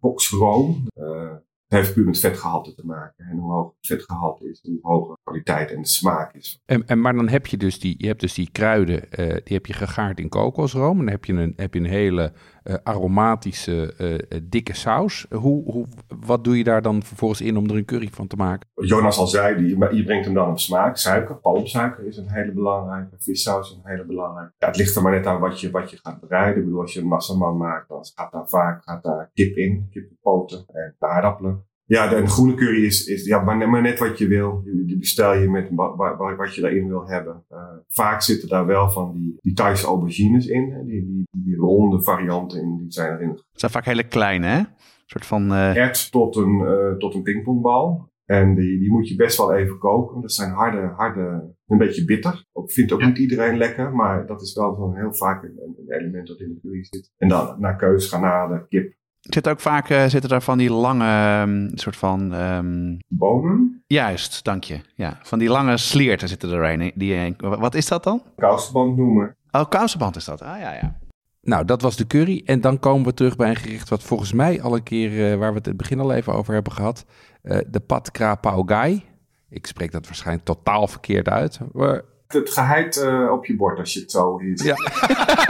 koksroom. 0.00 0.86
Uh, 0.94 1.32
het 1.72 1.80
heeft 1.80 1.94
puur 1.94 2.04
met 2.04 2.18
vetgehalte 2.18 2.74
te 2.74 2.86
maken. 2.86 3.24
En 3.24 3.36
hoe 3.36 3.52
hoger 3.52 3.74
het 3.76 3.86
vetgehalte 3.86 4.48
is, 4.50 4.60
hoe 4.62 4.78
hoger 4.82 5.14
de 5.14 5.20
kwaliteit 5.22 5.70
en 5.70 5.82
de 5.82 5.88
smaak 5.88 6.34
is. 6.34 6.60
En, 6.64 6.86
en, 6.86 7.00
maar 7.00 7.14
dan 7.14 7.28
heb 7.28 7.46
je 7.46 7.56
dus 7.56 7.80
die, 7.80 7.94
je 7.98 8.06
hebt 8.06 8.20
dus 8.20 8.34
die 8.34 8.48
kruiden, 8.52 8.96
uh, 8.96 9.26
die 9.26 9.56
heb 9.56 9.66
je 9.66 9.72
gegaard 9.72 10.20
in 10.20 10.28
kokosroom. 10.28 10.98
En 10.98 11.04
dan 11.04 11.14
heb 11.14 11.24
je 11.24 11.32
een, 11.32 11.52
heb 11.56 11.74
je 11.74 11.80
een 11.80 11.86
hele 11.86 12.32
uh, 12.64 12.74
aromatische, 12.82 13.94
uh, 13.98 14.40
dikke 14.42 14.74
saus. 14.74 15.26
Hoe, 15.30 15.72
hoe, 15.72 15.86
wat 16.20 16.44
doe 16.44 16.58
je 16.58 16.64
daar 16.64 16.82
dan 16.82 17.02
vervolgens 17.02 17.40
in 17.40 17.56
om 17.56 17.68
er 17.68 17.76
een 17.76 17.84
curry 17.84 18.08
van 18.12 18.26
te 18.26 18.36
maken? 18.36 18.68
Jonas 18.74 19.18
al 19.18 19.26
zei, 19.26 19.68
je 19.68 20.04
brengt 20.04 20.24
hem 20.24 20.34
dan 20.34 20.50
op 20.50 20.58
smaak. 20.58 20.96
Suiker, 20.96 21.36
palmsuiker 21.36 22.06
is 22.06 22.16
een 22.16 22.30
hele 22.30 22.52
belangrijke. 22.52 23.16
Vissaus 23.18 23.70
is 23.70 23.76
een 23.76 23.90
hele 23.90 24.04
belangrijke. 24.04 24.52
Ja, 24.58 24.66
het 24.66 24.76
ligt 24.76 24.96
er 24.96 25.02
maar 25.02 25.12
net 25.12 25.26
aan 25.26 25.40
wat 25.40 25.60
je, 25.60 25.70
wat 25.70 25.90
je 25.90 25.98
gaat 26.02 26.20
bereiden. 26.20 26.58
Ik 26.58 26.64
bedoel, 26.64 26.80
als 26.80 26.92
je 26.92 27.00
een 27.00 27.06
massaman 27.06 27.56
maakt, 27.56 27.88
dan 27.88 28.04
gaat 28.14 28.32
daar 28.32 28.48
vaak 28.48 28.82
gaat 28.82 29.02
daar 29.02 29.30
kip 29.34 29.56
in. 29.56 29.88
Kippenpoten 29.90 30.64
en 30.66 30.96
aardappelen. 30.98 31.64
Ja, 31.92 32.08
de, 32.08 32.26
groene 32.26 32.54
curry 32.54 32.84
is, 32.84 33.06
is 33.06 33.24
ja, 33.24 33.42
maar, 33.42 33.68
maar, 33.68 33.82
net 33.82 33.98
wat 33.98 34.18
je 34.18 34.26
wil. 34.26 34.62
Die 34.64 34.98
bestel 34.98 35.34
je 35.34 35.50
met 35.50 35.68
wat, 35.70 35.96
wat, 35.96 36.36
wat 36.36 36.54
je 36.54 36.60
daarin 36.60 36.88
wil 36.88 37.08
hebben. 37.08 37.44
Uh, 37.50 37.58
vaak 37.88 38.22
zitten 38.22 38.48
daar 38.48 38.66
wel 38.66 38.90
van 38.90 39.12
die, 39.12 39.36
die 39.40 39.52
Thaise 39.52 39.86
aubergines 39.86 40.46
in. 40.46 40.70
Hè? 40.70 40.84
Die, 40.84 41.06
die, 41.06 41.28
die 41.30 41.56
ronde 41.56 42.02
varianten 42.02 42.60
in, 42.60 42.76
die 42.76 42.92
zijn 42.92 43.12
erin. 43.12 43.28
Het 43.28 43.60
zijn 43.60 43.70
vaak 43.70 43.84
hele 43.84 44.08
kleine, 44.08 44.46
hè? 44.46 44.58
Een 44.58 44.68
soort 45.06 45.26
van... 45.26 45.52
Uh... 45.52 45.76
Ert 45.76 46.10
tot 46.10 46.36
een, 46.36 46.60
uh, 46.60 46.96
tot 46.96 47.14
een 47.14 47.22
pingpongbal. 47.22 48.10
En 48.24 48.54
die, 48.54 48.78
die 48.78 48.90
moet 48.90 49.08
je 49.08 49.16
best 49.16 49.36
wel 49.36 49.54
even 49.54 49.78
koken. 49.78 50.20
Dat 50.20 50.32
zijn 50.32 50.50
harde, 50.50 50.92
harde, 50.96 51.54
een 51.66 51.78
beetje 51.78 52.04
bitter. 52.04 52.44
Ook, 52.52 52.70
vindt 52.70 52.92
ook 52.92 53.00
ja. 53.00 53.06
niet 53.06 53.18
iedereen 53.18 53.56
lekker, 53.56 53.94
maar 53.94 54.26
dat 54.26 54.42
is 54.42 54.54
wel 54.54 54.74
van 54.74 54.96
heel 54.96 55.14
vaak 55.14 55.42
een, 55.42 55.58
een 55.62 55.98
element 55.98 56.26
dat 56.26 56.40
in 56.40 56.48
de 56.48 56.60
curry 56.60 56.84
zit. 56.84 57.10
En 57.16 57.28
dan 57.28 57.56
naar 57.58 57.76
keus, 57.76 58.08
garnalen, 58.08 58.66
kip, 58.68 58.94
Zit 59.22 59.48
ook 59.48 59.60
vaak 59.60 59.90
uh, 59.90 60.04
zitten 60.04 60.30
daar 60.30 60.42
van 60.42 60.58
die 60.58 60.70
lange 60.70 61.40
um, 61.40 61.70
soort 61.74 61.96
van. 61.96 62.32
Um... 62.32 62.98
Bonen? 63.08 63.82
Juist, 63.86 64.44
dank 64.44 64.64
je. 64.64 64.80
Ja, 64.94 65.18
van 65.22 65.38
die 65.38 65.48
lange 65.48 65.76
slierten 65.76 66.28
zitten 66.28 66.52
erin. 66.52 66.92
Die, 66.94 67.36
wat 67.38 67.74
is 67.74 67.86
dat 67.86 68.04
dan? 68.04 68.22
Kousenband 68.36 68.96
noemen. 68.96 69.36
Oh, 69.50 69.68
kousenband 69.68 70.16
is 70.16 70.24
dat. 70.24 70.42
Ah 70.42 70.58
ja, 70.58 70.72
ja. 70.72 70.96
Nou, 71.40 71.64
dat 71.64 71.82
was 71.82 71.96
de 71.96 72.06
curry. 72.06 72.42
En 72.44 72.60
dan 72.60 72.78
komen 72.78 73.06
we 73.06 73.14
terug 73.14 73.36
bij 73.36 73.48
een 73.48 73.56
gericht 73.56 73.88
wat 73.88 74.02
volgens 74.02 74.32
mij 74.32 74.62
al 74.62 74.74
een 74.74 74.82
keer, 74.82 75.32
uh, 75.32 75.38
waar 75.38 75.50
we 75.50 75.56
het 75.56 75.66
in 75.66 75.72
het 75.72 75.80
begin 75.80 76.00
al 76.00 76.12
even 76.12 76.34
over 76.34 76.54
hebben 76.54 76.72
gehad. 76.72 77.04
Uh, 77.42 77.58
de 77.68 77.80
pad 77.80 78.10
kra 78.10 78.34
pao 78.34 78.62
gai. 78.62 79.04
Ik 79.48 79.66
spreek 79.66 79.92
dat 79.92 80.06
waarschijnlijk 80.06 80.46
totaal 80.46 80.86
verkeerd 80.86 81.28
uit. 81.28 81.60
Maar 81.72 82.02
het 82.32 82.50
geheid 82.50 82.96
uh, 82.96 83.30
op 83.30 83.46
je 83.46 83.56
bord 83.56 83.78
als 83.78 83.92
je 83.92 84.00
het 84.00 84.10
zo 84.10 84.36
is. 84.36 84.62
Ja. 84.62 84.74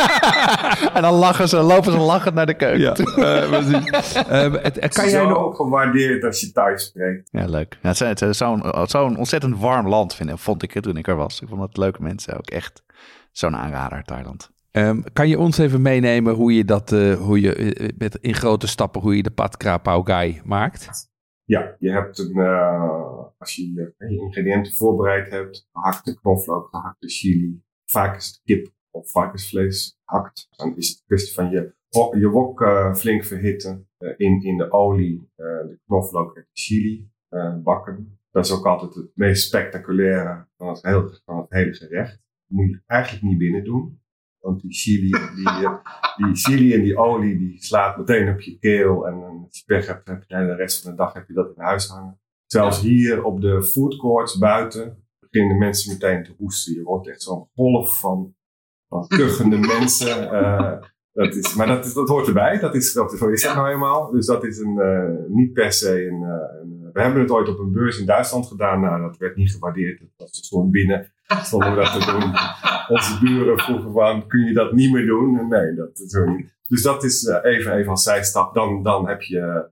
en 0.96 1.02
dan 1.02 1.14
lachen 1.14 1.48
ze, 1.48 1.56
lopen 1.56 1.92
ze 1.92 1.98
lachend 1.98 2.34
naar 2.34 2.46
de 2.46 2.54
keuken. 2.54 2.80
Ja, 2.80 2.96
uh, 2.98 3.50
uh, 3.50 4.62
het, 4.62 4.80
het, 4.80 4.94
kan 4.94 5.08
jij 5.08 5.24
nog 5.24 5.56
gewaardeerd 5.56 6.24
als 6.24 6.40
je 6.40 6.52
thuis 6.52 6.84
spreekt. 6.84 7.28
Ja, 7.30 7.46
leuk. 7.46 7.78
Ja, 7.82 8.06
het 8.06 8.22
is 8.22 8.36
zo'n 8.36 8.62
zo'n 8.84 9.16
ontzettend 9.16 9.58
warm 9.58 9.88
land, 9.88 10.14
vind, 10.14 10.40
vond 10.40 10.62
ik 10.62 10.74
het 10.74 10.82
toen 10.82 10.96
ik 10.96 11.08
er 11.08 11.16
was. 11.16 11.40
Ik 11.40 11.48
vond 11.48 11.62
het 11.62 11.76
leuke 11.76 12.02
mensen 12.02 12.36
ook 12.36 12.50
echt 12.50 12.82
zo'n 13.32 13.56
aanrader, 13.56 14.02
Thailand. 14.02 14.50
Um, 14.72 15.04
kan 15.12 15.28
je 15.28 15.38
ons 15.38 15.58
even 15.58 15.82
meenemen 15.82 16.34
hoe 16.34 16.56
je 16.56 16.64
dat, 16.64 16.90
hoe 17.18 17.40
je 17.40 17.92
met, 17.98 18.18
in 18.20 18.34
grote 18.34 18.66
stappen, 18.66 19.00
hoe 19.00 19.16
je 19.16 19.22
de 19.22 19.30
pad 19.30 19.56
krapau 19.56 20.04
gai 20.04 20.40
maakt? 20.44 21.10
Ja, 21.44 21.76
je 21.78 21.90
hebt 21.90 22.18
een, 22.18 22.36
uh, 22.36 23.24
als 23.38 23.56
je 23.56 23.72
je, 23.72 23.94
je 23.98 24.20
ingrediënten 24.20 24.72
voorbereid 24.74 25.30
hebt, 25.30 25.68
gehakte 25.72 26.20
knoflook, 26.20 26.68
gehakte 26.68 27.08
chili, 27.08 27.62
vaak 27.84 28.16
is 28.16 28.26
het 28.26 28.40
kip 28.44 28.72
of 28.90 29.10
varkensvlees 29.10 29.98
gehakt. 30.04 30.48
Dan 30.50 30.76
is 30.76 30.88
het 30.88 31.02
kwestie 31.06 31.34
van 31.34 31.50
je, 31.50 31.74
je 32.18 32.28
wok 32.28 32.60
uh, 32.60 32.94
flink 32.94 33.24
verhitten, 33.24 33.88
in, 34.16 34.42
in 34.42 34.56
de 34.56 34.72
olie, 34.72 35.30
de 35.36 35.78
knoflook 35.86 36.36
en 36.36 36.42
de 36.42 36.60
chili 36.60 37.10
bakken. 37.62 38.18
Dat 38.30 38.44
is 38.44 38.52
ook 38.52 38.66
altijd 38.66 38.94
het 38.94 39.10
meest 39.14 39.46
spectaculaire 39.46 40.46
van 40.56 40.68
het, 40.68 40.82
hele, 40.82 41.20
van 41.24 41.36
het 41.36 41.50
hele 41.50 41.74
gerecht. 41.74 42.10
Dat 42.10 42.58
moet 42.58 42.70
je 42.70 42.82
eigenlijk 42.86 43.24
niet 43.24 43.38
binnen 43.38 43.64
doen. 43.64 44.01
Want 44.42 44.60
die 44.60 44.72
chili, 44.72 45.10
die, 45.34 45.48
eh, 45.48 45.74
die 46.16 46.34
chili 46.34 46.74
en 46.74 46.82
die 46.82 46.96
olie, 46.96 47.38
die 47.38 47.62
slaat 47.62 47.96
meteen 47.96 48.28
op 48.28 48.40
je 48.40 48.58
keel. 48.58 49.06
En 49.06 49.14
als 49.14 49.58
je 49.58 49.62
pech 49.66 49.86
hebt, 49.86 50.08
heb 50.08 50.24
je 50.26 50.34
de 50.36 50.54
rest 50.54 50.82
van 50.82 50.90
de 50.90 50.96
dag 50.96 51.12
heb 51.12 51.28
je 51.28 51.34
dat 51.34 51.56
in 51.56 51.62
huis 51.62 51.88
hangen. 51.88 52.20
Zelfs 52.46 52.80
hier 52.80 53.24
op 53.24 53.40
de 53.40 53.62
food 53.62 53.96
courts 53.96 54.38
buiten 54.38 55.02
beginnen 55.32 55.58
mensen 55.58 55.92
meteen 55.92 56.24
te 56.24 56.34
hoesten. 56.38 56.74
Je 56.74 56.82
wordt 56.82 57.08
echt 57.08 57.22
zo'n 57.22 57.48
golf 57.54 58.00
van, 58.00 58.34
van 58.88 59.06
kuchende 59.06 59.58
mensen. 59.78 60.22
Uh, 60.22 60.72
dat 61.12 61.34
is, 61.34 61.54
maar 61.54 61.66
dat, 61.66 61.84
is, 61.84 61.92
dat 61.92 62.08
hoort 62.08 62.26
erbij. 62.26 62.58
Dat 62.58 62.74
is, 62.74 62.92
dat 62.92 63.12
is, 63.12 63.18
zo 63.18 63.28
is 63.28 63.42
dat 63.42 63.54
nou 63.54 63.68
eenmaal. 63.68 64.10
Dus 64.10 64.26
dat 64.26 64.44
is 64.44 64.58
een, 64.58 64.76
uh, 64.76 65.28
niet 65.28 65.52
per 65.52 65.72
se 65.72 66.06
een, 66.06 66.20
uh, 66.22 66.60
een, 66.62 66.90
We 66.92 67.00
hebben 67.00 67.20
het 67.20 67.30
ooit 67.30 67.48
op 67.48 67.58
een 67.58 67.72
beurs 67.72 67.98
in 67.98 68.06
Duitsland 68.06 68.46
gedaan. 68.46 68.80
Nou, 68.80 69.00
dat 69.02 69.16
werd 69.16 69.36
niet 69.36 69.52
gewaardeerd. 69.52 70.00
Dat 70.00 70.10
was 70.16 70.30
stond 70.30 70.70
binnen. 70.70 71.12
Stonden 71.44 71.70
we 71.70 71.76
dat 71.76 71.92
te 71.92 72.10
doen. 72.10 72.32
Onze 72.96 73.18
buren 73.20 73.58
vroegen 73.58 73.92
van, 73.92 74.26
kun 74.26 74.40
je 74.40 74.52
dat 74.52 74.72
niet 74.72 74.92
meer 74.92 75.06
doen? 75.06 75.48
Nee, 75.48 75.74
dat 75.74 76.02
zo 76.06 76.24
niet. 76.24 76.54
Dus 76.68 76.82
dat 76.82 77.04
is 77.04 77.22
uh, 77.22 77.38
even, 77.42 77.72
even 77.72 77.90
als 77.90 78.02
zijstap. 78.02 78.54
Dan, 78.54 78.82
dan 78.82 79.08
heb 79.08 79.22
je, 79.22 79.70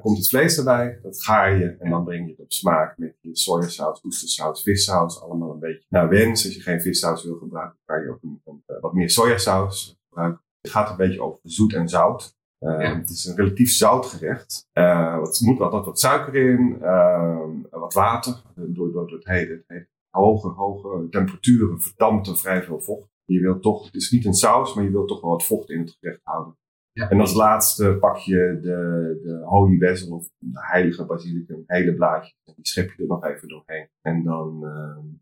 komt 0.00 0.18
het 0.18 0.28
vlees 0.28 0.58
erbij. 0.58 0.98
Dat 1.02 1.22
gaar 1.22 1.56
je. 1.58 1.76
En 1.78 1.90
dan 1.90 2.04
breng 2.04 2.24
je 2.24 2.30
het 2.30 2.40
op 2.40 2.52
smaak 2.52 2.98
met 2.98 3.14
je 3.20 3.36
sojasaus, 3.36 4.04
oestersaus, 4.04 4.62
vissaus. 4.62 5.22
Allemaal 5.22 5.52
een 5.52 5.58
beetje 5.58 5.86
naar 5.88 6.08
wens. 6.08 6.44
Als 6.44 6.54
je 6.54 6.60
geen 6.60 6.80
vissaus 6.80 7.24
wil 7.24 7.36
gebruiken, 7.36 7.78
kan 7.84 8.02
je 8.02 8.10
ook 8.10 8.22
een, 8.22 8.40
een, 8.44 8.62
wat 8.80 8.92
meer 8.92 9.10
sojasaus 9.10 9.98
gebruiken. 10.08 10.42
Het 10.60 10.70
gaat 10.70 10.90
een 10.90 10.96
beetje 10.96 11.22
over 11.22 11.40
zoet 11.42 11.74
en 11.74 11.88
zout. 11.88 12.36
Uh, 12.60 12.80
ja. 12.80 12.96
Het 12.96 13.10
is 13.10 13.24
een 13.24 13.36
relatief 13.36 13.70
zout 13.70 14.06
gerecht. 14.06 14.68
Uh, 14.72 14.84
er 15.12 15.38
moet 15.40 15.60
altijd 15.60 15.84
wat 15.84 16.00
suiker 16.00 16.34
in, 16.34 16.78
uh, 16.82 17.40
wat 17.70 17.94
water. 17.94 18.42
Door, 18.54 18.92
door 18.92 19.10
het 19.10 19.26
hele, 19.26 19.52
het 19.52 19.64
hele 19.66 19.86
hoge, 20.10 20.48
hoge 20.48 21.06
temperaturen 21.10 21.80
verdampt 21.80 22.26
er 22.26 22.36
vrij 22.36 22.62
veel 22.62 22.80
vocht. 22.80 23.08
Je 23.24 23.40
wilt 23.40 23.62
toch, 23.62 23.84
het 23.84 23.94
is 23.94 24.10
niet 24.10 24.24
een 24.24 24.34
saus, 24.34 24.74
maar 24.74 24.84
je 24.84 24.90
wilt 24.90 25.08
toch 25.08 25.20
wel 25.20 25.30
wat 25.30 25.44
vocht 25.44 25.70
in 25.70 25.80
het 25.80 25.96
gerecht 26.00 26.20
houden. 26.22 26.56
Ja. 26.92 27.10
En 27.10 27.20
als 27.20 27.34
laatste 27.34 27.96
pak 28.00 28.16
je 28.16 28.58
de, 28.62 29.20
de 29.22 29.42
holy 29.44 29.78
basil 29.78 30.16
of 30.16 30.30
de 30.38 30.48
heilige 30.52 31.04
basilicum, 31.04 31.62
hele 31.66 31.94
blaadje. 31.94 32.34
En 32.44 32.52
die 32.56 32.66
schep 32.66 32.92
je 32.96 33.02
er 33.02 33.08
nog 33.08 33.24
even 33.24 33.48
doorheen. 33.48 33.88
En 34.00 34.22
dan 34.22 34.64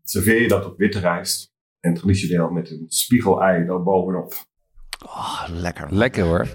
serveer 0.03 0.41
je 0.41 0.47
dat 0.47 0.65
op 0.65 0.77
witte 0.77 0.99
rijst. 0.99 1.55
En 1.79 1.93
traditioneel 1.93 2.49
met 2.49 2.71
een 2.71 2.85
spiegelei 2.87 3.65
daar 3.65 3.83
bovenop. 3.83 4.33
Oh, 5.05 5.43
lekker. 5.49 5.93
Lekker 5.93 6.23
hoor. 6.23 6.47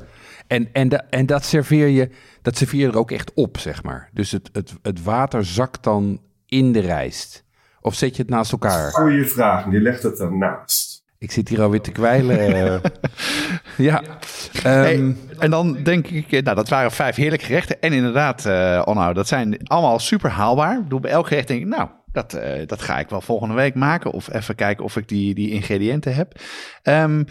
En, 0.47 0.73
en, 0.73 0.89
de, 0.89 0.97
en 0.97 1.27
dat 1.27 1.45
serveer 1.45 1.87
je, 1.87 2.11
dat 2.43 2.57
serveer 2.57 2.81
je 2.81 2.87
er 2.87 2.99
ook 2.99 3.11
echt 3.11 3.33
op, 3.35 3.59
zeg 3.59 3.83
maar. 3.83 4.11
Dus 4.13 4.31
het, 4.31 4.49
het, 4.53 4.75
het 4.83 5.03
water 5.03 5.45
zakt 5.45 5.85
dan 5.85 6.21
in 6.47 6.73
de 6.73 6.81
rijst. 6.81 7.45
Of 7.83 7.95
zet 7.95 8.17
je 8.17 8.23
het 8.23 8.31
naast 8.31 8.53
elkaar? 8.53 8.91
Goeie 8.91 9.25
vraag, 9.25 9.65
die 9.65 9.81
legt 9.81 10.03
het 10.03 10.21
ernaast. 10.21 11.05
Ik 11.19 11.33
zit 11.33 11.49
hier 11.49 11.63
alweer 11.63 11.81
te 11.81 11.93
kwijlen. 11.93 12.81
ja. 13.77 14.03
Um, 14.67 15.19
en 15.39 15.51
dan 15.51 15.83
denk 15.83 16.07
ik, 16.07 16.31
nou 16.31 16.57
dat 16.57 16.69
waren 16.69 16.91
vijf 16.91 17.17
heerlijke 17.17 17.45
gerechten. 17.45 17.81
En 17.81 17.93
inderdaad, 17.93 18.45
uh, 18.47 18.83
Onno, 18.85 19.13
dat 19.13 19.29
zijn 19.29 19.67
allemaal 19.67 19.99
super 19.99 20.31
haalbaar. 20.31 20.77
Ik 20.77 20.83
bedoel, 20.83 21.01
bij 21.01 21.11
elk 21.11 21.27
gerecht 21.27 21.49
denk 21.49 21.61
ik, 21.61 21.67
nou, 21.67 21.89
dat, 22.13 22.35
uh, 22.35 22.67
dat 22.67 22.83
ga 22.83 22.99
ik 22.99 23.09
wel 23.09 23.21
volgende 23.21 23.55
week 23.55 23.75
maken. 23.75 24.11
Of 24.11 24.33
even 24.33 24.55
kijken 24.55 24.85
of 24.85 24.97
ik 24.97 25.09
die, 25.09 25.35
die 25.35 25.51
ingrediënten 25.51 26.15
heb. 26.15 26.41
Um, 26.83 27.27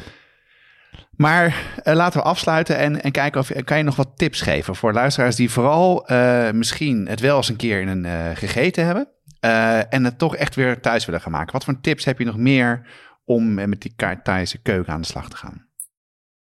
Maar 1.16 1.56
eh, 1.84 1.96
laten 1.96 2.20
we 2.20 2.26
afsluiten 2.26 2.78
en, 2.78 3.02
en 3.02 3.12
kijken 3.12 3.40
of 3.40 3.52
kan 3.64 3.78
je 3.78 3.84
nog 3.84 3.96
wat 3.96 4.12
tips 4.16 4.42
geven 4.42 4.76
voor 4.76 4.94
luisteraars 4.94 5.36
die 5.36 5.52
vooral 5.52 6.08
eh, 6.08 6.52
misschien 6.52 7.08
het 7.08 7.20
wel 7.20 7.38
eens 7.38 7.50
een 7.50 7.56
keer 7.56 7.82
in 7.82 7.88
een 7.88 8.06
eh, 8.06 8.30
gegeten 8.34 8.86
hebben 8.86 9.08
en 9.42 10.04
het 10.04 10.18
toch 10.18 10.36
echt 10.36 10.56
weer 10.56 10.82
thuis 10.82 11.06
willen 11.06 11.22
gaan 11.22 11.32
maken. 11.32 11.54
Wat 11.54 11.64
voor 11.64 11.80
tips 11.82 12.06
heb 12.06 12.20
je 12.20 12.26
nog 12.26 12.38
meer 12.38 12.88
om 13.26 13.54
met 13.54 13.82
die 13.82 13.96
Thaise 14.24 14.62
keuken 14.62 14.94
aan 14.94 15.02
de 15.02 15.08
slag 15.08 15.30
te 15.30 15.38
gaan? 15.38 15.70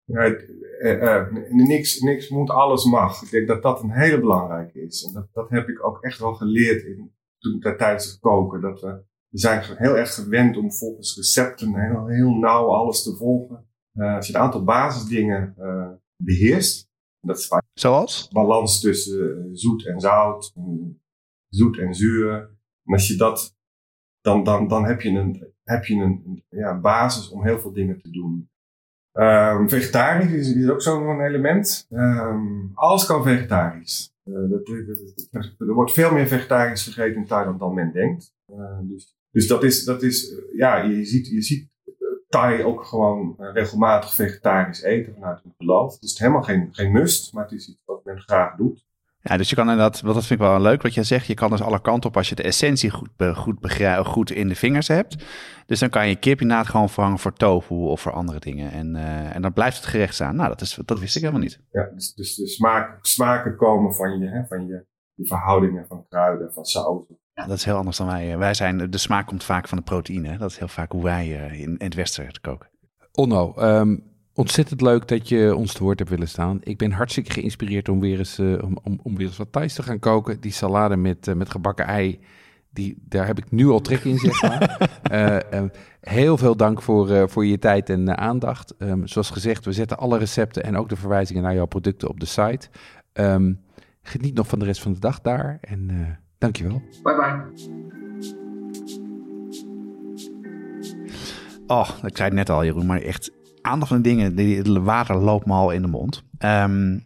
Ja, 0.04 0.36
niks, 1.50 2.00
niks 2.00 2.28
moet, 2.28 2.50
alles 2.50 2.84
mag. 2.84 3.22
Ik 3.22 3.30
denk 3.30 3.48
dat 3.48 3.62
dat 3.62 3.82
een 3.82 3.92
hele 3.92 4.20
belangrijke 4.20 4.82
is. 4.82 5.04
En 5.04 5.12
dat, 5.12 5.28
dat 5.32 5.50
heb 5.50 5.68
ik 5.68 5.86
ook 5.86 6.02
echt 6.02 6.18
wel 6.18 6.34
geleerd 6.34 6.84
in, 6.84 7.14
toen 7.38 7.60
tijdens 7.60 8.10
het 8.10 8.20
koken. 8.20 8.60
Dat 8.60 8.80
we, 8.80 9.02
we 9.28 9.38
zijn 9.38 9.76
heel 9.76 9.96
erg 9.96 10.14
gewend 10.14 10.56
om 10.56 10.72
volgens 10.72 11.16
recepten 11.16 11.80
heel, 11.80 12.06
heel 12.06 12.30
nauw 12.30 12.66
alles 12.66 13.02
te 13.02 13.16
volgen. 13.16 13.68
Uh, 13.94 14.14
als 14.14 14.26
je 14.26 14.34
een 14.34 14.40
aantal 14.40 14.64
basisdingen 14.64 15.54
beheerst, 16.16 16.88
dat 17.20 17.38
is 17.38 17.48
Zoals? 17.74 18.28
balans 18.28 18.80
tussen 18.80 19.48
zoet 19.52 19.86
en 19.86 20.00
zout, 20.00 20.54
zoet 21.48 21.78
en 21.78 21.94
zuur. 21.94 22.55
En 22.86 22.92
als 22.92 23.08
je 23.08 23.16
dat, 23.16 23.56
dan, 24.20 24.44
dan, 24.44 24.68
dan 24.68 24.84
heb 24.84 25.00
je 25.00 25.10
een, 25.10 25.52
heb 25.64 25.84
je 25.84 25.94
een 25.94 26.44
ja, 26.48 26.80
basis 26.80 27.30
om 27.30 27.44
heel 27.44 27.58
veel 27.58 27.72
dingen 27.72 28.00
te 28.00 28.10
doen. 28.10 28.50
Um, 29.12 29.68
vegetarisch 29.68 30.54
is, 30.54 30.68
ook 30.68 30.82
zo'n 30.82 31.20
element. 31.20 31.86
Um, 31.90 32.70
alles 32.74 33.06
kan 33.06 33.22
vegetarisch. 33.22 34.14
Dat, 34.22 34.68
er 35.58 35.72
wordt 35.72 35.92
veel 35.92 36.12
meer 36.12 36.26
vegetarisch 36.26 36.84
gegeten 36.84 37.16
in 37.16 37.26
Thailand 37.26 37.58
dan 37.58 37.74
men 37.74 37.92
denkt. 37.92 38.34
dus, 38.82 39.16
dus 39.30 39.46
dat 39.46 39.62
is, 39.62 39.84
dat 39.84 40.02
is 40.02 40.34
ja, 40.52 40.76
je 40.76 41.04
ziet, 41.04 41.26
je 41.28 41.42
ziet 41.42 41.68
Thai 42.28 42.62
ook 42.62 42.84
gewoon 42.84 43.34
eh, 43.38 43.52
regelmatig 43.52 44.14
vegetarisch 44.14 44.82
eten 44.82 45.14
vanuit 45.14 45.42
hun 45.42 45.54
geloof. 45.56 45.94
Het 45.94 46.02
is 46.02 46.18
helemaal 46.18 46.42
geen, 46.42 46.68
geen 46.72 46.92
must, 46.92 47.32
maar 47.32 47.42
het 47.42 47.52
is 47.52 47.68
iets 47.68 47.82
wat 47.84 48.04
men 48.04 48.20
graag 48.20 48.56
doet. 48.56 48.85
Ja, 49.28 49.36
dus 49.36 49.48
je 49.48 49.56
kan 49.56 49.70
inderdaad, 49.70 50.04
dat 50.04 50.26
vind 50.26 50.40
ik 50.40 50.46
wel 50.46 50.60
leuk 50.60 50.82
wat 50.82 50.94
jij 50.94 51.04
zegt. 51.04 51.26
Je 51.26 51.34
kan 51.34 51.50
dus 51.50 51.62
alle 51.62 51.80
kanten 51.80 52.10
op 52.10 52.16
als 52.16 52.28
je 52.28 52.34
de 52.34 52.42
essentie 52.42 52.90
goed, 52.90 53.08
goed, 53.34 53.56
goed 54.04 54.30
in 54.30 54.48
de 54.48 54.54
vingers 54.54 54.88
hebt. 54.88 55.24
Dus 55.66 55.78
dan 55.78 55.88
kan 55.88 56.08
je 56.08 56.16
kip 56.16 56.40
inderdaad 56.40 56.66
gewoon 56.66 56.88
vervangen 56.88 57.18
voor 57.18 57.32
tofu 57.32 57.74
of 57.74 58.00
voor 58.00 58.12
andere 58.12 58.38
dingen. 58.38 58.70
En, 58.70 58.94
uh, 58.94 59.34
en 59.34 59.42
dan 59.42 59.52
blijft 59.52 59.76
het 59.76 59.86
gerecht 59.86 60.14
staan. 60.14 60.36
Nou, 60.36 60.48
dat, 60.48 60.60
is, 60.60 60.78
dat 60.84 60.98
wist 60.98 61.16
ik 61.16 61.20
helemaal 61.22 61.42
niet. 61.42 61.60
Ja, 61.70 61.90
dus, 61.94 62.14
dus 62.14 62.34
de 62.34 62.48
smaak, 62.48 62.98
smaken 63.00 63.56
komen 63.56 63.94
van 63.94 64.18
je, 64.18 64.28
hè, 64.28 64.46
van 64.46 64.66
je, 64.66 64.86
je 65.14 65.26
verhoudingen 65.26 65.86
van 65.86 66.06
kruiden, 66.08 66.52
van 66.52 66.64
saus. 66.64 67.04
Ja, 67.32 67.46
dat 67.46 67.56
is 67.56 67.64
heel 67.64 67.76
anders 67.76 67.96
dan 67.96 68.06
wij. 68.06 68.38
Wij 68.38 68.54
zijn, 68.54 68.90
de 68.90 68.98
smaak 68.98 69.26
komt 69.26 69.44
vaak 69.44 69.68
van 69.68 69.78
de 69.78 69.84
proteïne. 69.84 70.38
Dat 70.38 70.50
is 70.50 70.58
heel 70.58 70.68
vaak 70.68 70.92
hoe 70.92 71.02
wij 71.02 71.26
uh, 71.26 71.60
in, 71.60 71.76
in, 71.78 71.84
het 71.84 71.94
Westen 71.94 72.40
koken. 72.40 72.70
Onno, 73.12 73.54
um, 73.58 74.15
ontzettend 74.36 74.80
leuk 74.80 75.08
dat 75.08 75.28
je 75.28 75.54
ons 75.54 75.72
te 75.72 75.82
woord 75.82 75.98
hebt 75.98 76.10
willen 76.10 76.28
staan. 76.28 76.58
Ik 76.62 76.78
ben 76.78 76.92
hartstikke 76.92 77.32
geïnspireerd 77.32 77.88
om 77.88 78.00
weer 78.00 78.18
eens, 78.18 78.38
uh, 78.38 78.62
om, 78.62 78.78
om, 78.82 79.00
om, 79.02 79.16
weer 79.16 79.26
eens 79.26 79.36
wat 79.36 79.52
Thais 79.52 79.74
te 79.74 79.82
gaan 79.82 79.98
koken. 79.98 80.40
Die 80.40 80.52
salade 80.52 80.96
met, 80.96 81.26
uh, 81.26 81.34
met 81.34 81.50
gebakken 81.50 81.86
ei, 81.86 82.20
die, 82.70 83.02
daar 83.08 83.26
heb 83.26 83.38
ik 83.38 83.50
nu 83.50 83.68
al 83.68 83.80
trek 83.80 84.04
in, 84.04 84.18
zeg 84.18 84.42
maar. 84.42 84.90
um, 85.54 85.70
heel 86.00 86.36
veel 86.36 86.56
dank 86.56 86.82
voor, 86.82 87.28
voor 87.28 87.46
je 87.46 87.58
tijd 87.58 87.90
en 87.90 88.18
aandacht. 88.18 88.74
Um, 88.78 89.06
zoals 89.06 89.30
gezegd, 89.30 89.64
we 89.64 89.72
zetten 89.72 89.98
alle 89.98 90.18
recepten 90.18 90.62
en 90.62 90.76
ook 90.76 90.88
de 90.88 90.96
verwijzingen 90.96 91.42
naar 91.42 91.54
jouw 91.54 91.66
producten 91.66 92.08
op 92.08 92.20
de 92.20 92.26
site. 92.26 92.68
geniet 94.02 94.34
nog 94.34 94.46
van 94.46 94.58
de 94.58 94.64
rest 94.64 94.82
van 94.82 94.92
de 94.92 95.00
dag 95.00 95.20
daar 95.20 95.58
en... 95.60 96.18
Dankjewel. 96.38 96.82
Bye 97.02 97.14
bye. 97.14 97.74
Oh, 101.66 101.90
ik 102.02 102.16
zei 102.16 102.28
het 102.28 102.32
net 102.38 102.50
al, 102.50 102.64
Jeroen, 102.64 102.86
maar 102.86 103.00
echt 103.00 103.30
aandacht 103.66 103.90
van 103.90 104.02
de 104.02 104.08
dingen. 104.08 104.56
Het 104.56 104.68
water 104.68 105.16
loopt 105.16 105.46
me 105.46 105.52
al 105.52 105.70
in 105.70 105.82
de 105.82 105.88
mond. 105.88 106.22
Um, 106.38 107.04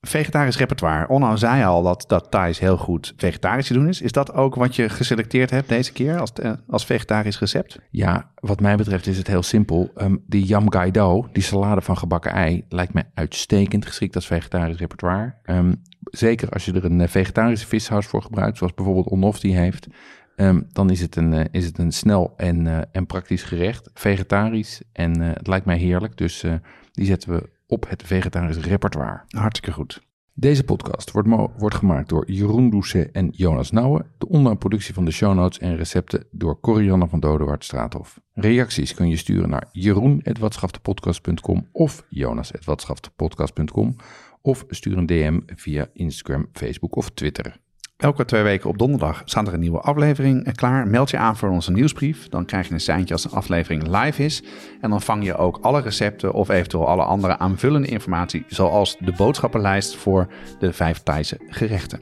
vegetarisch 0.00 0.56
repertoire. 0.56 1.08
Onno 1.08 1.36
zei 1.36 1.64
al 1.64 1.82
dat, 1.82 2.04
dat 2.06 2.30
Thais 2.30 2.58
heel 2.58 2.76
goed 2.76 3.12
vegetarisch 3.16 3.66
te 3.66 3.72
doen 3.72 3.88
is. 3.88 4.00
Is 4.00 4.12
dat 4.12 4.32
ook 4.32 4.54
wat 4.54 4.76
je 4.76 4.88
geselecteerd 4.88 5.50
hebt 5.50 5.68
deze 5.68 5.92
keer 5.92 6.20
als, 6.20 6.32
eh, 6.32 6.52
als 6.66 6.84
vegetarisch 6.84 7.38
recept? 7.38 7.78
Ja, 7.90 8.30
wat 8.34 8.60
mij 8.60 8.76
betreft 8.76 9.06
is 9.06 9.18
het 9.18 9.26
heel 9.26 9.42
simpel. 9.42 9.90
Um, 9.96 10.24
die 10.26 10.44
yam 10.44 10.72
gai 10.72 10.90
do, 10.90 11.28
die 11.32 11.42
salade 11.42 11.80
van 11.80 11.96
gebakken 11.96 12.32
ei, 12.32 12.64
lijkt 12.68 12.94
mij 12.94 13.10
uitstekend 13.14 13.86
geschikt 13.86 14.14
als 14.14 14.26
vegetarisch 14.26 14.78
repertoire. 14.78 15.34
Um, 15.44 15.82
zeker 16.00 16.48
als 16.48 16.64
je 16.64 16.72
er 16.72 16.84
een 16.84 17.00
eh, 17.00 17.08
vegetarische 17.08 17.66
vissaus 17.66 18.06
voor 18.06 18.22
gebruikt, 18.22 18.58
zoals 18.58 18.74
bijvoorbeeld 18.74 19.08
Onof 19.08 19.40
die 19.40 19.56
heeft. 19.56 19.86
Um, 20.40 20.66
dan 20.72 20.90
is 20.90 21.00
het 21.00 21.16
een, 21.16 21.32
uh, 21.32 21.44
is 21.50 21.64
het 21.64 21.78
een 21.78 21.92
snel 21.92 22.34
en, 22.36 22.64
uh, 22.64 22.78
en 22.92 23.06
praktisch 23.06 23.42
gerecht. 23.42 23.90
Vegetarisch 23.94 24.82
en 24.92 25.20
uh, 25.20 25.28
het 25.34 25.46
lijkt 25.46 25.66
mij 25.66 25.76
heerlijk. 25.76 26.16
Dus 26.16 26.44
die 26.92 27.06
zetten 27.06 27.30
we 27.30 27.48
op 27.66 27.88
het 27.88 28.02
vegetarisch 28.02 28.56
repertoire. 28.56 29.20
Hartstikke 29.28 29.72
goed. 29.72 30.06
Deze 30.34 30.64
podcast 30.64 31.10
wordt, 31.10 31.28
wordt 31.58 31.74
gemaakt 31.74 32.08
door 32.08 32.30
Jeroen 32.30 32.70
Doucet 32.70 33.10
en 33.10 33.28
Jonas 33.30 33.70
Nouwen. 33.70 34.06
De 34.18 34.28
online 34.28 34.56
productie 34.56 34.94
van 34.94 35.04
de 35.04 35.10
show 35.10 35.34
notes 35.34 35.58
en 35.58 35.76
recepten 35.76 36.24
door 36.30 36.60
Corianne 36.60 37.08
van 37.08 37.20
Dodewart 37.20 37.64
Straathof. 37.64 38.20
Reacties 38.34 38.94
kun 38.94 39.08
je 39.08 39.16
sturen 39.16 39.48
naar 39.48 39.68
jeroen.watschaftepodcast.com 39.72 41.68
of 41.72 42.04
jonas.watschaftepodcast.com 42.08 43.96
of 44.42 44.64
stuur 44.68 44.96
een 44.96 45.06
DM 45.06 45.40
via 45.46 45.88
Instagram, 45.92 46.48
Facebook 46.52 46.96
of 46.96 47.10
Twitter. 47.10 47.60
Elke 47.98 48.24
twee 48.24 48.42
weken 48.42 48.70
op 48.70 48.78
donderdag 48.78 49.22
staat 49.24 49.46
er 49.46 49.54
een 49.54 49.60
nieuwe 49.60 49.80
aflevering 49.80 50.54
klaar. 50.54 50.86
Meld 50.86 51.10
je 51.10 51.16
aan 51.16 51.36
voor 51.36 51.48
onze 51.48 51.72
nieuwsbrief. 51.72 52.28
Dan 52.28 52.44
krijg 52.44 52.68
je 52.68 52.74
een 52.74 52.80
seintje 52.80 53.14
als 53.14 53.24
een 53.24 53.30
aflevering 53.30 53.86
live 53.86 54.24
is. 54.24 54.42
En 54.80 54.90
dan 54.90 55.02
vang 55.02 55.24
je 55.24 55.36
ook 55.36 55.58
alle 55.60 55.80
recepten 55.80 56.32
of 56.32 56.48
eventueel 56.48 56.88
alle 56.88 57.02
andere 57.02 57.38
aanvullende 57.38 57.88
informatie, 57.88 58.44
zoals 58.48 58.96
de 58.98 59.12
boodschappenlijst 59.12 59.96
voor 59.96 60.28
de 60.58 60.72
vijf 60.72 61.02
Thaise 61.02 61.40
gerechten. 61.48 62.00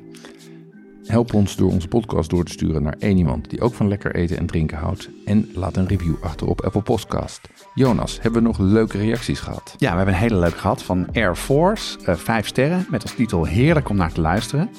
Help 1.07 1.35
ons 1.35 1.57
door 1.57 1.71
onze 1.71 1.89
podcast 1.89 2.31
door 2.31 2.45
te 2.45 2.53
sturen 2.53 2.83
naar 2.83 2.97
één 2.99 3.17
iemand 3.17 3.51
die 3.51 3.61
ook 3.61 3.75
van 3.75 3.89
lekker 3.89 4.15
eten 4.15 4.37
en 4.37 4.47
drinken 4.47 4.79
houdt. 4.79 5.11
En 5.25 5.51
laat 5.55 5.77
een 5.77 5.89
review 5.89 6.15
achter 6.21 6.47
op 6.47 6.61
Apple 6.61 6.83
Podcast. 6.83 7.41
Jonas, 7.75 8.19
hebben 8.21 8.43
we 8.43 8.49
nog 8.49 8.59
leuke 8.59 8.99
reacties 8.99 9.41
gehad? 9.41 9.75
Ja, 9.79 9.91
we 9.91 9.97
hebben 9.97 10.15
een 10.15 10.21
hele 10.21 10.39
leuke 10.39 10.59
gehad 10.59 10.83
van 10.83 11.07
Air 11.13 11.37
Force. 11.37 11.99
Uh, 12.01 12.15
vijf 12.15 12.47
sterren 12.47 12.87
met 12.91 13.03
als 13.03 13.15
titel 13.15 13.45
Heerlijk 13.45 13.89
om 13.89 13.97
naar 13.97 14.13
te 14.13 14.21
luisteren. 14.21 14.71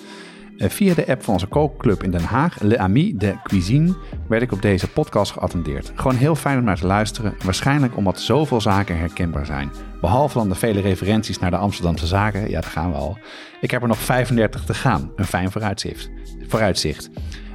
Eh, 0.57 0.69
via 0.69 0.93
de 0.93 1.07
app 1.07 1.23
van 1.23 1.33
onze 1.33 1.47
kookclub 1.47 2.03
in 2.03 2.11
Den 2.11 2.23
Haag, 2.23 2.61
Le 2.61 2.77
Ami 2.77 3.17
de 3.17 3.35
Cuisine, 3.43 3.95
werd 4.27 4.41
ik 4.41 4.51
op 4.51 4.61
deze 4.61 4.87
podcast 4.87 5.31
geattendeerd. 5.31 5.91
Gewoon 5.95 6.15
heel 6.15 6.35
fijn 6.35 6.57
om 6.57 6.63
naar 6.63 6.77
te 6.77 6.85
luisteren, 6.85 7.35
waarschijnlijk 7.43 7.97
omdat 7.97 8.19
zoveel 8.19 8.61
zaken 8.61 8.97
herkenbaar 8.97 9.45
zijn. 9.45 9.71
Behalve 10.01 10.37
dan 10.37 10.49
de 10.49 10.55
vele 10.55 10.81
referenties 10.81 11.39
naar 11.39 11.51
de 11.51 11.57
Amsterdamse 11.57 12.07
zaken, 12.07 12.49
ja, 12.49 12.61
daar 12.61 12.71
gaan 12.71 12.91
we 12.91 12.97
al. 12.97 13.17
Ik 13.61 13.71
heb 13.71 13.81
er 13.81 13.87
nog 13.87 13.97
35 13.97 14.63
te 14.63 14.73
gaan, 14.73 15.11
een 15.15 15.25
fijn 15.25 15.51
vooruitzicht. 15.51 16.09
vooruitzicht. 16.47 17.09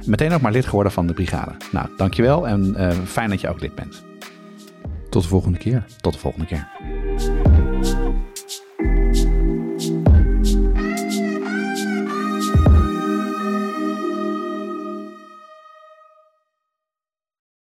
Meteen 0.05 0.33
ook 0.33 0.41
maar 0.41 0.51
lid 0.51 0.65
geworden 0.65 0.91
van 0.91 1.07
de 1.07 1.13
brigade. 1.13 1.55
Nou, 1.71 1.87
dankjewel 1.97 2.47
en 2.47 2.75
uh, 2.77 2.91
fijn 3.05 3.29
dat 3.29 3.41
je 3.41 3.49
ook 3.49 3.61
lid 3.61 3.75
bent. 3.75 4.03
Tot 5.09 5.21
de 5.21 5.27
volgende 5.27 5.57
keer. 5.57 5.85
Tot 6.01 6.13
de 6.13 6.19
volgende 6.19 6.45
keer. 6.45 6.67